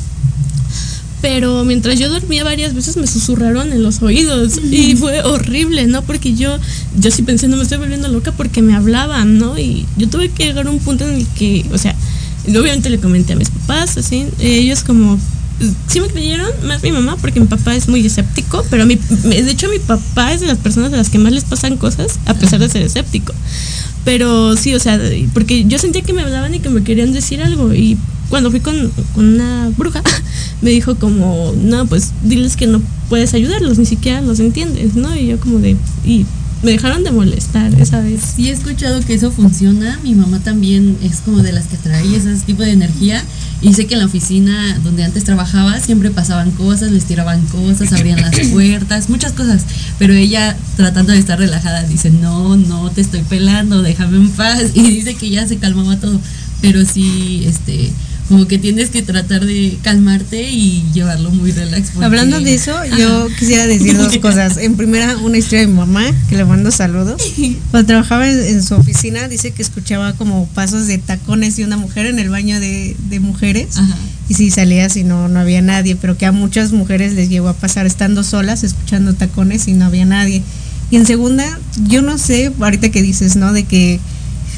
Pero 1.22 1.66
mientras 1.66 1.98
yo 1.98 2.10
dormía 2.10 2.44
varias 2.44 2.76
veces 2.76 2.96
me 2.96 3.08
susurraron 3.08 3.72
en 3.74 3.82
los 3.82 4.02
oídos 4.04 4.60
y 4.72 4.96
fue 4.96 5.24
horrible, 5.24 5.88
¿no? 5.88 6.04
Porque 6.04 6.36
yo, 6.36 6.58
yo 7.00 7.10
sí 7.10 7.24
pensé, 7.24 7.48
no 7.48 7.58
me 7.58 7.64
estoy 7.64 7.80
volviendo 7.80 8.08
loca 8.08 8.32
porque 8.32 8.62
me 8.62 8.76
hablaban, 8.76 9.40
¿no? 9.40 9.58
Y 9.58 9.86
yo 9.98 10.08
tuve 10.10 10.30
que 10.30 10.46
llegar 10.46 10.68
a 10.68 10.70
un 10.70 10.80
punto 10.80 11.08
en 11.08 11.16
el 11.16 11.28
que, 11.28 11.66
o 11.74 11.78
sea, 11.78 11.96
obviamente 12.48 12.90
le 12.90 13.00
comenté 13.00 13.34
a 13.34 13.36
mis 13.36 13.50
papás, 13.50 13.98
así, 13.98 14.26
ellos 14.40 14.84
como, 14.84 15.20
sí 15.88 16.00
me 16.00 16.08
creyeron, 16.08 16.50
más 16.66 16.84
mi 16.84 16.92
mamá, 16.92 17.18
porque 17.18 17.40
mi 17.40 17.48
papá 17.48 17.76
es 17.76 17.88
muy 17.88 18.06
escéptico, 18.06 18.64
pero 18.70 18.84
a 18.84 18.86
mí, 18.86 19.00
de 19.24 19.50
hecho 19.50 19.70
mi 19.70 19.80
papá 19.80 20.34
es 20.34 20.42
de 20.42 20.48
las 20.48 20.60
personas 20.60 20.94
a 20.94 20.98
las 20.98 21.10
que 21.10 21.18
más 21.18 21.34
les 21.34 21.46
pasan 21.46 21.78
cosas, 21.78 22.20
a 22.26 22.36
pesar 22.36 22.60
de 22.60 22.70
ser 22.70 22.84
escéptico. 22.84 23.34
Pero 24.06 24.56
sí, 24.56 24.74
o 24.74 24.80
sea, 24.80 25.02
porque 25.34 25.66
yo 25.66 25.80
sentía 25.80 26.02
que 26.02 26.14
me 26.14 26.22
hablaban 26.22 26.54
y 26.54 26.60
que 26.60 26.70
me 26.70 26.84
querían 26.84 27.12
decir 27.12 27.42
algo. 27.42 27.74
Y 27.74 27.98
cuando 28.30 28.52
fui 28.52 28.60
con, 28.60 28.92
con 29.14 29.26
una 29.26 29.70
bruja, 29.78 30.02
me 30.62 30.72
dijo 30.72 30.96
como, 30.96 31.54
no, 31.62 31.86
pues 31.86 32.12
diles 32.24 32.56
que 32.56 32.68
no 32.68 32.82
puedes 33.10 33.34
ayudarlos, 33.34 33.78
ni 33.78 33.86
siquiera 33.86 34.22
los 34.22 34.40
entiendes, 34.40 34.96
¿no? 34.96 35.16
Y 35.16 35.28
yo 35.28 35.40
como 35.40 35.60
de, 35.60 35.78
y 36.06 36.26
me 36.64 36.72
dejaron 36.72 37.04
de 37.04 37.12
molestar 37.12 37.74
esa 37.80 38.02
vez. 38.02 38.22
Sí 38.36 38.50
he 38.50 38.52
escuchado 38.52 39.00
que 39.02 39.14
eso 39.14 39.32
funciona. 39.32 40.00
Mi 40.04 40.16
mamá 40.16 40.40
también 40.40 40.98
es 41.04 41.18
como 41.18 41.44
de 41.44 41.52
las 41.52 41.68
que 41.68 41.78
trae 41.78 42.16
ese 42.16 42.34
tipo 42.46 42.64
de 42.64 42.72
energía. 42.72 43.24
Y 43.62 43.74
sé 43.74 43.86
que 43.86 43.94
en 43.94 44.00
la 44.00 44.06
oficina 44.06 44.80
donde 44.84 45.04
antes 45.04 45.24
trabajaba 45.24 45.80
siempre 45.80 46.12
pasaban 46.12 46.52
cosas, 46.52 46.92
les 46.92 47.06
tiraban 47.06 47.42
cosas, 47.48 47.94
abrían 47.94 48.22
las 48.22 48.36
puertas, 48.52 49.10
muchas 49.10 49.34
cosas. 49.34 49.64
Pero 50.00 50.14
ella 50.14 50.58
tratando 50.76 51.12
de 51.12 51.20
estar 51.20 51.38
relajada 51.38 51.84
dice, 51.84 52.10
no, 52.10 52.58
no, 52.58 52.90
te 52.92 53.02
estoy 53.02 53.22
pelando, 53.22 53.82
déjame 53.82 54.18
en 54.18 54.30
paz. 54.30 54.64
Y 54.74 54.82
dice 54.82 55.16
que 55.16 55.30
ya 55.30 55.48
se 55.48 55.58
calmaba 55.58 55.98
todo. 55.98 56.20
Pero 56.62 56.86
sí, 56.86 57.44
este, 57.46 57.92
como 58.30 58.48
que 58.48 58.58
tienes 58.58 58.90
que 58.90 59.02
tratar 59.02 59.46
de 59.46 59.78
calmarte 59.82 60.52
y 60.52 60.84
llevarlo 60.94 61.32
muy 61.32 61.52
relax. 61.52 61.92
porque- 61.92 62.06
Hablando 62.06 62.40
de 62.42 62.54
eso, 62.54 62.76
yo 62.98 63.28
quisiera 63.40 63.66
decir 63.68 63.96
dos 63.98 64.18
cosas. 64.22 64.58
En 64.58 64.76
primera, 64.76 65.18
una 65.18 65.38
historia 65.38 65.62
de 65.62 65.68
mi 65.68 65.74
mamá, 65.76 66.04
que 66.30 66.36
le 66.36 66.44
mando 66.46 66.72
saludos. 66.72 67.22
Cuando 67.72 67.88
trabajaba 67.88 68.30
en, 68.30 68.40
en 68.40 68.64
su 68.64 68.76
oficina, 68.76 69.28
dice 69.28 69.52
que 69.52 69.62
escuchaba 69.62 70.14
como 70.14 70.46
pasos 70.48 70.88
de 70.88 70.98
tacones 70.98 71.58
y 71.60 71.64
una 71.64 71.78
mujer 71.78 72.06
en 72.06 72.20
el 72.20 72.30
baño 72.30 72.60
de, 72.60 72.96
de 73.10 73.20
mujeres. 73.20 73.78
Ajá. 73.78 73.96
Y 74.30 74.34
si 74.34 74.52
salía, 74.52 74.90
si 74.90 75.06
no, 75.06 75.30
no 75.30 75.40
había 75.40 75.62
nadie. 75.62 75.96
Pero 75.96 76.18
que 76.18 76.26
a 76.26 76.34
muchas 76.34 76.74
mujeres 76.74 77.14
les 77.14 77.30
llegó 77.30 77.48
a 77.48 77.54
pasar 77.54 77.86
estando 77.86 78.24
solas, 78.24 78.64
escuchando 78.66 79.14
tacones 79.14 79.70
y 79.70 79.74
no 79.74 79.86
había 79.86 80.06
nadie. 80.06 80.44
Y 80.92 80.98
en 80.98 81.06
segunda, 81.06 81.46
yo 81.88 82.02
no 82.02 82.18
sé, 82.18 82.52
ahorita 82.60 82.90
que 82.90 83.02
dices, 83.02 83.38
¿no? 83.38 83.54
De 83.54 83.64
que 83.64 84.00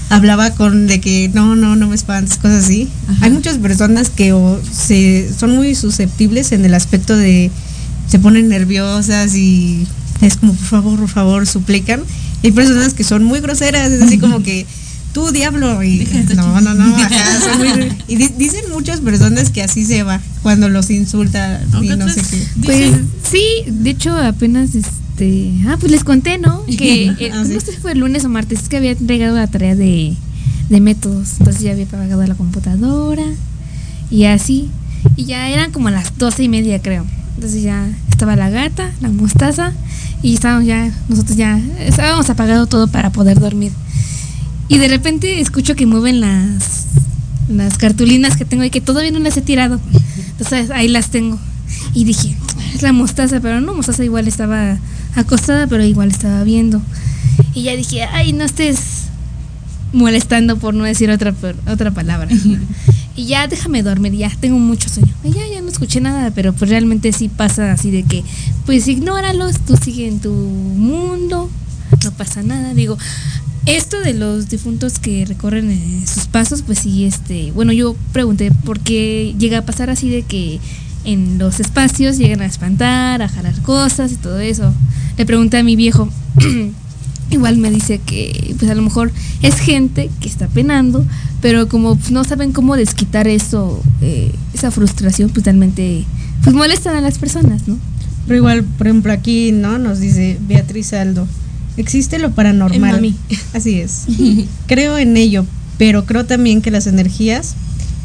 hablaba 0.10 0.52
con 0.52 0.88
de 0.88 1.00
que 1.00 1.30
no, 1.34 1.56
no, 1.56 1.76
no 1.76 1.88
me 1.88 1.96
espantes, 1.96 2.38
cosas 2.38 2.66
así. 2.66 2.88
Ajá. 3.08 3.26
Hay 3.26 3.32
muchas 3.32 3.58
personas 3.58 4.10
que 4.10 4.34
o 4.34 4.60
se 4.72 5.30
son 5.38 5.56
muy 5.56 5.76
susceptibles 5.76 6.52
en 6.52 6.66
el 6.66 6.74
aspecto 6.74 7.16
de 7.16 7.52
se 8.08 8.20
ponen 8.20 8.50
nerviosas 8.50 9.36
y 9.36 9.86
es 10.22 10.36
como 10.38 10.54
por 10.54 10.66
favor, 10.66 11.00
por 11.00 11.10
favor, 11.10 11.48
suplican. 11.48 12.02
Y 12.42 12.48
hay 12.48 12.52
personas 12.54 12.94
que 12.94 13.04
son 13.04 13.24
muy 13.24 13.40
groseras, 13.42 13.92
es 13.92 14.02
así 14.02 14.18
como 14.18 14.42
que 14.44 14.66
tú 15.14 15.32
diablo 15.32 15.84
y 15.84 16.08
no, 16.36 16.62
no, 16.62 16.74
no, 16.76 16.96
ajá, 16.96 17.40
son 17.42 17.58
muy- 17.58 17.92
y 18.08 18.16
di- 18.16 18.32
dicen 18.38 18.62
muchas 18.72 19.02
personas 19.02 19.50
que 19.50 19.62
así 19.64 19.84
se 19.86 20.04
va 20.04 20.22
cuando 20.44 20.70
los 20.70 20.90
insulta 20.92 21.62
y 21.82 21.88
no 21.90 22.08
sé 22.10 22.22
qué. 22.30 22.44
Pues 22.64 22.92
sí, 23.30 23.44
de 23.68 23.90
hecho 23.90 24.16
apenas 24.16 24.76
este, 24.76 24.90
ah, 25.68 25.78
pues 25.80 25.92
les 25.92 26.04
conté, 26.04 26.38
¿no? 26.38 26.64
Que 26.78 27.06
eh, 27.08 27.32
Ah, 27.34 27.44
sí. 27.46 27.54
no 27.54 27.60
sé 27.60 27.72
si 27.74 27.78
fue 27.78 27.94
el 27.94 28.00
lunes 28.00 28.26
o 28.26 28.30
martes, 28.30 28.60
es 28.64 28.70
que 28.70 28.78
había 28.78 28.92
entregado 28.92 29.36
la 29.36 29.48
tarea 29.48 29.76
de, 29.76 30.16
de 30.70 30.80
métodos, 30.82 31.36
entonces 31.40 31.62
ya 31.64 31.72
había 31.72 31.86
apagado 31.86 32.26
la 32.26 32.36
computadora 32.36 33.26
y 34.12 34.26
así, 34.26 34.70
y 35.16 35.26
ya 35.26 35.50
eran 35.50 35.72
como 35.72 35.90
las 35.90 36.18
doce 36.18 36.44
y 36.44 36.50
media 36.50 36.82
creo, 36.82 37.06
entonces 37.36 37.62
ya 37.64 37.88
estaba 38.10 38.36
la 38.36 38.50
gata, 38.50 38.92
la 39.02 39.10
mostaza 39.10 39.74
y 40.22 40.34
estábamos 40.34 40.66
ya, 40.66 40.92
nosotros 41.08 41.38
ya 41.38 41.60
estábamos 41.80 42.30
apagado 42.30 42.68
todo 42.68 42.88
para 42.88 43.12
poder 43.12 43.40
dormir. 43.40 43.72
Y 44.68 44.78
de 44.78 44.88
repente 44.88 45.40
escucho 45.40 45.76
que 45.76 45.86
mueven 45.86 46.20
las 46.20 46.86
las 47.50 47.78
cartulinas 47.80 48.38
que 48.38 48.46
tengo 48.46 48.64
y 48.64 48.70
que 48.70 48.82
todavía 48.82 49.10
no 49.12 49.18
las 49.20 49.36
he 49.38 49.42
tirado. 49.42 49.80
Entonces 50.32 50.70
ahí 50.70 50.88
las 50.88 51.10
tengo. 51.10 51.40
Y 51.96 52.04
dije, 52.04 52.36
es 52.76 52.84
la 52.84 52.94
mostaza, 52.94 53.40
pero 53.40 53.62
no, 53.62 53.74
mostaza 53.74 54.04
igual 54.04 54.28
estaba 54.28 54.78
acostada, 55.16 55.68
pero 55.68 55.84
igual 55.84 56.10
estaba 56.10 56.44
viendo. 56.44 56.82
Y 57.54 57.64
ya 57.64 57.76
dije, 57.76 58.04
ay, 58.04 58.34
no 58.34 58.44
estés 58.44 59.06
molestando 59.92 60.58
por 60.58 60.74
no 60.74 60.84
decir 60.84 61.10
otra 61.10 61.34
otra 61.68 61.92
palabra. 61.92 62.30
y 63.16 63.26
ya 63.26 63.48
déjame 63.48 63.84
dormir, 63.84 64.14
ya 64.14 64.32
tengo 64.40 64.58
mucho 64.58 64.90
sueño. 64.90 65.14
Y 65.24 65.32
ya, 65.32 65.48
ya 65.48 65.62
no 65.62 65.70
escuché 65.70 66.02
nada, 66.02 66.32
pero 66.32 66.54
pues 66.54 66.70
realmente 66.70 67.12
sí 67.12 67.30
pasa 67.30 67.72
así 67.72 67.92
de 67.92 68.04
que, 68.04 68.24
pues 68.66 68.88
ignóralos, 68.88 69.60
tú 69.66 69.76
sigue 69.78 70.08
en 70.08 70.20
tu 70.20 70.32
mundo, 70.32 71.50
no 72.04 72.12
pasa 72.12 72.44
nada. 72.44 72.74
Digo, 72.74 72.98
esto 73.66 74.00
de 74.00 74.14
los 74.14 74.50
difuntos 74.50 75.00
que 75.00 75.26
recorren 75.26 75.70
eh, 75.72 76.06
sus 76.08 76.28
pasos, 76.28 76.62
pues 76.62 76.80
sí, 76.80 77.06
este, 77.06 77.52
bueno, 77.52 77.72
yo 77.72 77.96
pregunté 78.14 78.52
por 78.52 78.80
qué 78.80 79.36
llega 79.38 79.60
a 79.60 79.66
pasar 79.66 79.90
así 79.90 80.10
de 80.10 80.24
que 80.24 80.60
en 81.14 81.38
los 81.38 81.60
espacios 81.60 82.18
llegan 82.18 82.42
a 82.42 82.46
espantar, 82.46 83.22
a 83.22 83.30
jalar 83.30 83.60
cosas 83.62 84.12
y 84.12 84.16
todo 84.16 84.40
eso. 84.40 84.74
Le 85.18 85.26
pregunté 85.26 85.58
a 85.58 85.64
mi 85.64 85.76
viejo, 85.76 86.10
igual 87.32 87.58
me 87.58 87.70
dice 87.72 88.00
que 88.06 88.56
pues 88.58 88.70
a 88.70 88.76
lo 88.76 88.82
mejor 88.82 89.12
es 89.42 89.60
gente 89.60 90.10
que 90.20 90.28
está 90.28 90.48
penando, 90.48 91.06
pero 91.42 91.68
como 91.68 91.96
pues, 91.96 92.12
no 92.12 92.24
saben 92.24 92.52
cómo 92.52 92.76
desquitar 92.76 93.28
eso, 93.28 93.82
eh, 94.02 94.32
esa 94.54 94.72
frustración, 94.72 95.30
pues 95.30 95.46
realmente 95.46 96.06
pues 96.44 96.56
molestan 96.56 96.96
a 96.96 97.02
las 97.02 97.18
personas, 97.18 97.68
¿no? 97.68 97.78
Pero 98.28 98.38
igual, 98.38 98.64
por 98.64 98.88
ejemplo, 98.88 99.12
aquí, 99.12 99.52
¿no? 99.52 99.80
Nos 99.80 100.00
dice 100.00 100.38
Beatriz 100.48 100.94
Aldo. 100.94 101.28
Existe 101.78 102.20
lo 102.20 102.32
paranormal. 102.32 103.16
Así 103.54 103.80
es. 103.80 104.06
creo 104.68 104.98
en 104.98 105.18
ello, 105.18 105.46
pero 105.78 106.06
creo 106.06 106.26
también 106.26 106.62
que 106.62 106.72
las 106.72 106.88
energías, 106.88 107.56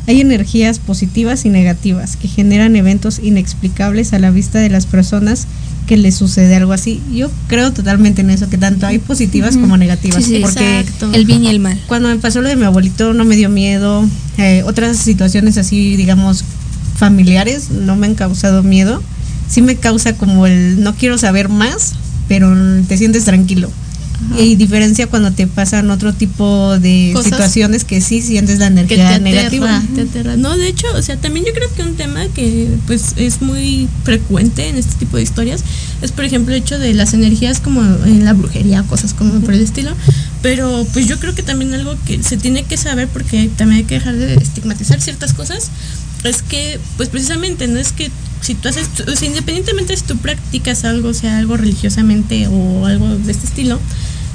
hay 0.07 0.21
energías 0.21 0.79
positivas 0.79 1.45
y 1.45 1.51
negativas 1.51 2.17
que 2.17 2.29
generan 2.29 2.77
eventos 2.77 3.19
inexplicables 3.23 4.13
a 4.13 4.19
la 4.19 4.31
vista 4.31 4.59
de 4.59 4.69
las 4.69 4.87
personas 4.87 5.47
que 5.87 5.97
les 5.97 6.15
sucede 6.15 6.55
algo 6.57 6.73
así. 6.73 7.01
Yo 7.13 7.31
creo 7.49 7.73
totalmente 7.73 8.23
en 8.23 8.31
eso, 8.31 8.49
que 8.49 8.59
tanto 8.59 8.87
hay 8.87 8.99
positivas 8.99 9.57
como 9.57 9.77
negativas. 9.77 10.25
Sí, 10.25 10.37
sí, 10.37 10.41
porque 10.41 10.81
exacto. 10.81 11.11
El 11.13 11.25
bien 11.27 11.45
y 11.45 11.49
el 11.49 11.61
mal. 11.61 11.79
cuando 11.87 12.09
me 12.09 12.17
pasó 12.17 12.41
lo 12.41 12.49
de 12.49 12.57
mi 12.57 12.65
abuelito 12.65 13.15
no 13.15 13.25
me 13.25 13.37
dio 13.37 13.49
miedo. 13.49 14.07
Eh, 14.39 14.63
otras 14.67 14.97
situaciones 14.99 15.57
así, 15.59 15.97
digamos, 15.97 16.45
familiares 16.97 17.71
no 17.71 17.97
me 17.97 18.07
han 18.07 18.15
causado 18.15 18.63
miedo. 18.63 19.03
Sí 19.49 19.63
me 19.63 19.77
causa 19.77 20.17
como 20.17 20.47
el 20.47 20.83
no 20.83 20.95
quiero 20.95 21.19
saber 21.19 21.49
más, 21.49 21.95
pero 22.29 22.55
te 22.89 22.97
sientes 22.97 23.25
tranquilo. 23.25 23.71
Y 24.39 24.57
diferencia 24.57 25.07
cuando 25.07 25.33
te 25.33 25.47
pasan 25.47 25.91
otro 25.91 26.13
tipo 26.13 26.79
de 26.79 27.11
Cosas 27.13 27.33
situaciones 27.33 27.85
que 27.85 28.01
sí 28.01 28.23
sientes 28.23 28.59
la 28.59 28.69
que 28.71 28.75
te 28.75 28.95
energía 28.95 29.17
aterra, 29.17 29.31
negativa. 29.31 29.83
te 29.95 30.01
aterra. 30.03 30.37
No, 30.37 30.57
de 30.57 30.69
hecho, 30.69 30.87
o 30.95 31.03
sea, 31.03 31.17
también 31.17 31.45
yo 31.45 31.53
creo 31.53 31.73
que 31.75 31.83
un 31.83 31.95
tema 31.97 32.27
que 32.35 32.69
pues 32.87 33.15
es 33.17 33.43
muy 33.43 33.89
frecuente 34.03 34.69
en 34.69 34.77
este 34.77 34.95
tipo 34.95 35.17
de 35.17 35.23
historias 35.23 35.63
es 36.03 36.13
por 36.13 36.25
ejemplo 36.25 36.55
el 36.55 36.61
hecho 36.61 36.79
de 36.79 36.93
las 36.95 37.15
energías 37.15 37.61
como 37.61 37.83
en 37.83 38.25
la 38.25 38.33
brujería, 38.33 38.83
cosas 38.83 39.15
como 39.15 39.41
por 39.41 39.55
el 39.55 39.61
estilo, 39.61 39.93
pero 40.43 40.87
pues 40.93 41.07
yo 41.07 41.19
creo 41.19 41.35
que 41.35 41.43
también 41.43 41.73
algo 41.75 41.97
que 42.07 42.23
se 42.23 42.37
tiene 42.37 42.65
que 42.65 42.77
saber 42.77 43.09
porque 43.09 43.51
también 43.57 43.79
hay 43.79 43.85
que 43.85 43.95
dejar 43.95 44.15
de 44.15 44.35
estigmatizar 44.35 45.01
ciertas 45.01 45.33
cosas 45.33 45.71
es 46.25 46.43
que 46.43 46.79
pues 46.97 47.09
precisamente 47.09 47.69
no 47.69 47.79
es 47.79 47.93
que 47.93 48.11
si 48.41 48.55
tú 48.55 48.69
haces, 48.69 48.89
o 49.07 49.17
sea, 49.17 49.29
independientemente 49.29 49.97
si 49.97 50.05
tú 50.05 50.17
practicas 50.19 50.85
algo, 50.85 51.15
sea 51.15 51.39
algo 51.39 51.57
religiosamente 51.57 52.47
o 52.49 52.87
algo 52.87 53.09
de 53.09 53.33
este 53.33 53.47
estilo, 53.47 53.81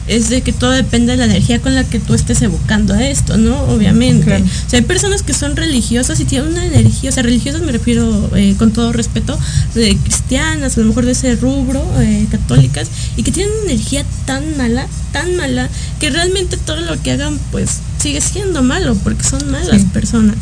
es 0.09 0.29
de 0.29 0.41
que 0.41 0.51
todo 0.51 0.71
depende 0.71 1.11
de 1.13 1.17
la 1.17 1.25
energía 1.25 1.59
con 1.61 1.75
la 1.75 1.83
que 1.83 1.99
tú 1.99 2.13
estés 2.15 2.41
evocando 2.41 2.93
a 2.93 3.07
esto, 3.07 3.37
¿no? 3.37 3.61
Obviamente. 3.63 4.25
Claro. 4.25 4.43
O 4.43 4.69
sea, 4.69 4.79
hay 4.79 4.85
personas 4.85 5.21
que 5.23 5.33
son 5.33 5.55
religiosas 5.55 6.19
y 6.19 6.25
tienen 6.25 6.49
una 6.49 6.65
energía, 6.65 7.11
o 7.11 7.13
sea, 7.13 7.23
religiosas 7.23 7.61
me 7.61 7.71
refiero 7.71 8.29
eh, 8.35 8.55
con 8.57 8.71
todo 8.71 8.91
respeto, 8.91 9.37
de 9.75 9.95
cristianas, 9.97 10.77
a 10.77 10.81
lo 10.81 10.87
mejor 10.87 11.05
de 11.05 11.11
ese 11.11 11.35
rubro, 11.35 11.83
eh, 11.99 12.25
católicas, 12.31 12.87
y 13.15 13.23
que 13.23 13.31
tienen 13.31 13.53
una 13.61 13.71
energía 13.71 14.03
tan 14.25 14.57
mala, 14.57 14.87
tan 15.13 15.35
mala, 15.37 15.69
que 15.99 16.09
realmente 16.09 16.57
todo 16.57 16.81
lo 16.81 17.01
que 17.01 17.11
hagan, 17.11 17.39
pues, 17.51 17.77
sigue 18.01 18.21
siendo 18.21 18.63
malo, 18.63 18.95
porque 19.03 19.23
son 19.23 19.49
malas 19.51 19.81
Sí. 19.81 19.87
personas. 19.93 20.35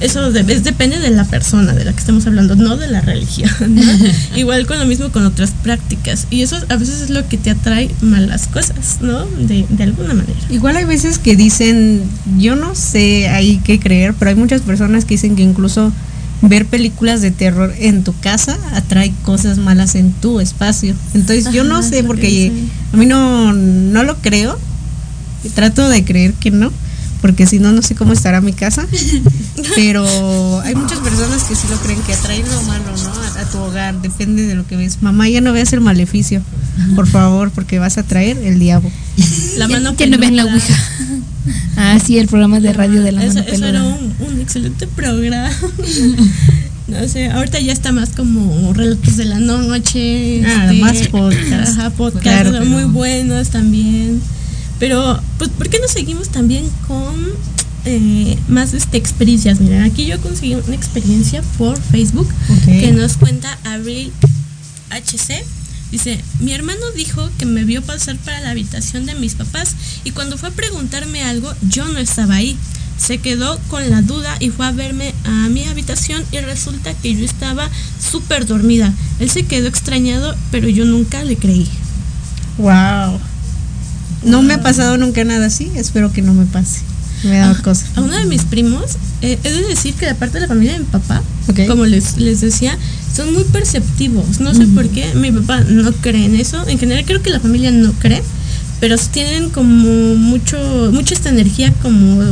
Eso 0.00 0.30
de- 0.30 0.40
es- 0.52 0.62
depende 0.64 0.98
de 1.00 1.10
la 1.10 1.24
persona 1.24 1.72
de 1.72 1.84
la 1.84 1.92
que 1.92 1.98
estamos 1.98 2.26
hablando, 2.26 2.54
no 2.56 2.76
de 2.76 2.86
la 2.88 3.00
religión. 3.00 3.50
¿no? 3.68 3.82
Igual 4.36 4.66
con 4.66 4.78
lo 4.78 4.86
mismo 4.86 5.10
con 5.10 5.24
otras 5.26 5.50
prácticas. 5.62 6.26
Y 6.30 6.42
eso 6.42 6.56
a 6.68 6.76
veces 6.76 7.00
es 7.02 7.10
lo 7.10 7.26
que 7.28 7.36
te 7.36 7.50
atrae 7.50 7.90
malas 8.00 8.46
cosas, 8.46 8.98
¿no? 9.00 9.26
De, 9.26 9.66
de 9.68 9.82
alguna 9.82 10.14
manera. 10.14 10.38
Igual 10.50 10.76
hay 10.76 10.84
veces 10.84 11.18
que 11.18 11.34
dicen, 11.36 12.02
yo 12.38 12.54
no 12.56 12.74
sé 12.74 13.28
ahí 13.28 13.60
qué 13.64 13.80
creer, 13.80 14.14
pero 14.18 14.28
hay 14.30 14.36
muchas 14.36 14.60
personas 14.62 15.04
que 15.04 15.14
dicen 15.14 15.34
que 15.36 15.42
incluso 15.42 15.92
ver 16.40 16.66
películas 16.66 17.20
de 17.20 17.32
terror 17.32 17.74
en 17.80 18.04
tu 18.04 18.16
casa 18.20 18.56
atrae 18.72 19.12
cosas 19.24 19.58
malas 19.58 19.96
en 19.96 20.12
tu 20.12 20.38
espacio. 20.38 20.94
Entonces 21.14 21.52
yo 21.52 21.64
no 21.64 21.82
sé 21.82 21.96
que 21.96 22.04
porque 22.04 22.52
a 22.92 22.96
mí 22.96 23.06
no, 23.06 23.52
no 23.52 24.04
lo 24.04 24.16
creo. 24.18 24.56
Trato 25.54 25.88
de 25.88 26.04
creer 26.04 26.32
que 26.34 26.50
no, 26.52 26.70
porque 27.20 27.46
si 27.46 27.58
no, 27.58 27.72
no 27.72 27.82
sé 27.82 27.94
cómo 27.94 28.12
estará 28.12 28.40
mi 28.40 28.52
casa. 28.52 28.86
Pero 29.74 30.60
hay 30.60 30.74
muchas 30.74 30.98
personas 30.98 31.44
que 31.44 31.54
sí 31.54 31.66
lo 31.68 31.76
creen, 31.78 32.00
que 32.02 32.12
atraen 32.14 32.48
lo 32.48 32.62
malo, 32.62 32.84
¿no? 33.02 33.10
A, 33.10 33.40
a 33.40 33.44
tu 33.50 33.58
hogar, 33.58 34.00
depende 34.00 34.46
de 34.46 34.54
lo 34.54 34.66
que 34.66 34.76
ves. 34.76 35.02
Mamá, 35.02 35.28
ya 35.28 35.40
no 35.40 35.52
veas 35.52 35.72
el 35.72 35.80
maleficio, 35.80 36.42
por 36.94 37.06
favor, 37.06 37.50
porque 37.50 37.78
vas 37.78 37.98
a 37.98 38.02
traer 38.02 38.38
el 38.38 38.58
diablo. 38.58 38.90
La 39.56 39.68
mano 39.68 39.94
ya 39.96 40.06
no 40.06 40.18
ven 40.18 40.36
la 40.36 40.44
ouija. 40.44 40.74
Ah, 41.76 41.98
sí, 42.04 42.18
el 42.18 42.28
programa 42.28 42.60
de 42.60 42.72
radio 42.72 43.02
de 43.02 43.12
la 43.12 43.24
eso, 43.24 43.34
mano 43.34 43.48
eso 43.48 43.66
era 43.66 43.84
un, 43.84 44.12
un 44.20 44.40
excelente 44.40 44.86
programa. 44.86 45.50
No 46.88 47.06
sé, 47.06 47.26
ahorita 47.26 47.60
ya 47.60 47.74
está 47.74 47.92
más 47.92 48.08
como 48.16 48.72
relatos 48.72 49.18
de 49.18 49.26
la 49.26 49.38
noche. 49.38 50.42
Ah, 50.46 50.72
más 50.80 51.08
podcast. 51.08 51.78
Ajá, 51.78 51.90
podcast 51.90 52.22
Claro, 52.22 52.64
muy 52.64 52.84
buenos 52.84 53.50
también. 53.50 54.22
Pero, 54.78 55.20
pues, 55.38 55.50
¿por 55.50 55.68
qué 55.68 55.78
no 55.80 55.88
seguimos 55.88 56.28
también 56.28 56.64
con 56.86 57.14
eh, 57.84 58.38
más 58.48 58.74
este, 58.74 58.96
experiencias? 58.96 59.60
Miren, 59.60 59.82
aquí 59.82 60.06
yo 60.06 60.20
conseguí 60.20 60.54
una 60.54 60.74
experiencia 60.74 61.42
por 61.56 61.80
Facebook 61.80 62.28
Ok. 62.50 62.64
que 62.66 62.92
nos 62.92 63.16
cuenta 63.16 63.58
Abril 63.64 64.12
HC. 64.90 65.44
Dice, 65.90 66.22
mi 66.40 66.52
hermano 66.52 66.80
dijo 66.94 67.30
que 67.38 67.46
me 67.46 67.64
vio 67.64 67.82
pasar 67.82 68.16
para 68.18 68.40
la 68.40 68.50
habitación 68.50 69.06
de 69.06 69.14
mis 69.14 69.34
papás 69.34 69.74
y 70.04 70.10
cuando 70.10 70.36
fue 70.36 70.50
a 70.50 70.52
preguntarme 70.52 71.22
algo, 71.22 71.50
yo 71.70 71.86
no 71.88 71.98
estaba 71.98 72.34
ahí. 72.34 72.56
Se 72.98 73.18
quedó 73.18 73.58
con 73.68 73.88
la 73.90 74.02
duda 74.02 74.36
y 74.40 74.50
fue 74.50 74.66
a 74.66 74.72
verme 74.72 75.14
a 75.24 75.48
mi 75.48 75.64
habitación 75.64 76.22
y 76.32 76.38
resulta 76.38 76.92
que 76.94 77.14
yo 77.14 77.24
estaba 77.24 77.70
súper 78.10 78.44
dormida. 78.44 78.92
Él 79.18 79.30
se 79.30 79.44
quedó 79.44 79.68
extrañado, 79.68 80.36
pero 80.50 80.68
yo 80.68 80.84
nunca 80.84 81.24
le 81.24 81.36
creí. 81.36 81.68
Wow. 82.58 83.20
No 84.28 84.42
me 84.42 84.54
ha 84.54 84.62
pasado 84.62 84.96
nunca 84.96 85.24
nada 85.24 85.46
así, 85.46 85.70
espero 85.74 86.12
que 86.12 86.22
no 86.22 86.34
me 86.34 86.46
pase. 86.46 86.80
Me 87.24 87.38
da 87.38 87.50
Ah, 87.50 87.62
cosa. 87.62 87.86
A 87.96 88.00
uno 88.02 88.16
de 88.16 88.26
mis 88.26 88.42
primos, 88.44 88.96
eh, 89.22 89.38
he 89.42 89.50
de 89.50 89.62
decir 89.62 89.94
que 89.94 90.06
parte 90.14 90.34
de 90.34 90.42
la 90.42 90.48
familia 90.48 90.74
de 90.74 90.80
mi 90.80 90.84
papá, 90.84 91.22
como 91.66 91.84
les, 91.86 92.16
les 92.18 92.40
decía, 92.40 92.78
son 93.14 93.32
muy 93.34 93.42
perceptivos. 93.44 94.38
No 94.40 94.54
sé 94.54 94.66
por 94.68 94.88
qué, 94.88 95.12
mi 95.14 95.32
papá 95.32 95.60
no 95.62 95.90
cree 95.92 96.26
en 96.26 96.36
eso. 96.36 96.64
En 96.68 96.78
general 96.78 97.04
creo 97.04 97.20
que 97.22 97.30
la 97.30 97.40
familia 97.40 97.70
no 97.72 97.92
cree, 97.94 98.22
pero 98.80 98.96
tienen 98.98 99.50
como 99.50 100.14
mucho, 100.14 100.56
mucha 100.92 101.14
esta 101.14 101.30
energía 101.30 101.72
como 101.82 102.22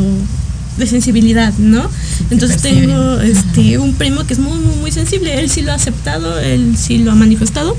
de 0.78 0.86
sensibilidad, 0.86 1.52
¿no? 1.58 1.90
Entonces 2.30 2.62
tengo 2.62 3.18
este 3.20 3.78
un 3.78 3.94
primo 3.94 4.24
que 4.26 4.34
es 4.34 4.38
muy, 4.38 4.58
muy, 4.58 4.76
muy 4.76 4.92
sensible. 4.92 5.40
Él 5.40 5.50
sí 5.50 5.62
lo 5.62 5.72
ha 5.72 5.74
aceptado, 5.76 6.38
él 6.38 6.76
sí 6.78 6.98
lo 6.98 7.10
ha 7.10 7.14
manifestado. 7.16 7.76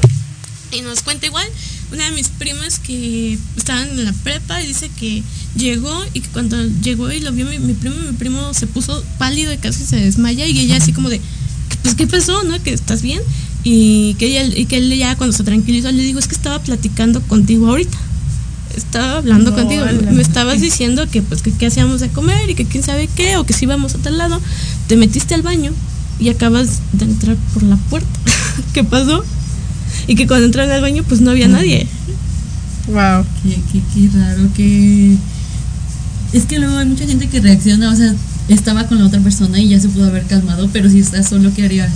Y 0.72 0.82
nos 0.82 1.02
cuenta 1.04 1.26
igual 1.28 1.48
una 1.92 2.06
de 2.06 2.12
mis 2.12 2.30
primas 2.30 2.80
que 2.80 3.38
estaban 3.56 3.90
en 3.90 4.06
la 4.06 4.14
prepa 4.14 4.62
y 4.62 4.68
dice 4.68 4.90
que 5.00 5.24
llegó 5.56 6.04
y 6.14 6.22
que 6.22 6.30
cuando 6.30 6.62
llegó 6.82 7.12
y 7.12 7.20
lo 7.20 7.32
vio 7.32 7.46
mi, 7.46 7.60
mi 7.60 7.74
primo, 7.74 7.96
mi 7.96 8.14
primo 8.14 8.54
se 8.54 8.68
puso 8.68 9.04
pálido 9.18 9.54
y 9.54 9.58
casi 9.58 9.86
se 9.86 9.98
desmaya 9.98 10.46
y 10.46 10.60
ella 10.60 10.78
así 10.78 10.94
como 10.94 11.10
de, 11.10 11.22
pues 11.84 11.96
¿qué 11.96 12.08
pasó? 12.08 12.44
¿No? 12.44 12.62
¿Que 12.62 12.74
estás 12.74 13.02
bien? 13.02 13.22
Y 13.64 14.14
que, 14.16 14.28
ella, 14.28 14.44
y 14.44 14.66
que 14.66 14.78
él 14.78 14.96
ya 14.98 15.16
cuando 15.16 15.36
se 15.36 15.44
tranquilizó 15.44 15.92
le 15.92 16.04
dijo, 16.04 16.20
es 16.20 16.28
que 16.28 16.36
estaba 16.36 16.60
platicando 16.62 17.22
contigo 17.22 17.68
ahorita. 17.68 17.98
Estaba 18.76 19.18
hablando 19.18 19.52
No, 19.52 19.58
contigo, 19.58 19.86
me 20.12 20.22
estabas 20.22 20.62
diciendo 20.62 21.08
que 21.10 21.22
pues 21.22 21.42
que 21.42 21.52
qué 21.52 21.66
hacíamos 21.66 22.00
de 22.00 22.10
comer 22.10 22.50
y 22.50 22.56
que 22.56 22.66
quién 22.66 22.84
sabe 22.84 23.10
qué, 23.16 23.38
o 23.38 23.46
que 23.46 23.54
si 23.54 23.66
íbamos 23.66 23.96
a 23.96 23.98
tal 23.98 24.18
lado, 24.18 24.40
te 24.88 24.98
metiste 24.98 25.34
al 25.34 25.42
baño 25.42 25.72
y 26.20 26.30
acabas 26.30 26.80
de 26.94 27.06
entrar 27.06 27.36
por 27.54 27.64
la 27.64 27.76
puerta. 27.76 28.20
¿Qué 28.74 28.84
pasó? 28.84 29.24
Y 30.08 30.16
que 30.16 30.28
cuando 30.28 30.46
entraron 30.46 30.72
al 30.72 30.82
baño 30.82 31.04
pues 31.08 31.22
no 31.22 31.32
había 31.32 31.48
nadie. 31.48 31.88
Wow. 32.88 33.26
Qué, 33.44 33.60
qué, 33.72 33.82
qué 33.94 34.18
raro 34.18 34.50
que... 34.56 35.16
Es 36.34 36.46
que 36.46 36.60
luego 36.60 36.78
hay 36.78 36.86
mucha 36.86 37.06
gente 37.06 37.28
que 37.28 37.40
reacciona, 37.40 37.92
o 37.92 37.96
sea, 37.96 38.14
estaba 38.48 38.86
con 38.88 39.00
la 39.00 39.06
otra 39.06 39.20
persona 39.20 39.60
y 39.60 39.70
ya 39.70 39.80
se 39.80 39.90
pudo 39.90 40.06
haber 40.06 40.24
calmado, 40.24 40.70
pero 40.72 40.90
si 40.90 41.00
estás 41.00 41.28
solo, 41.28 41.52
¿qué 41.56 41.66
harías? 41.66 41.92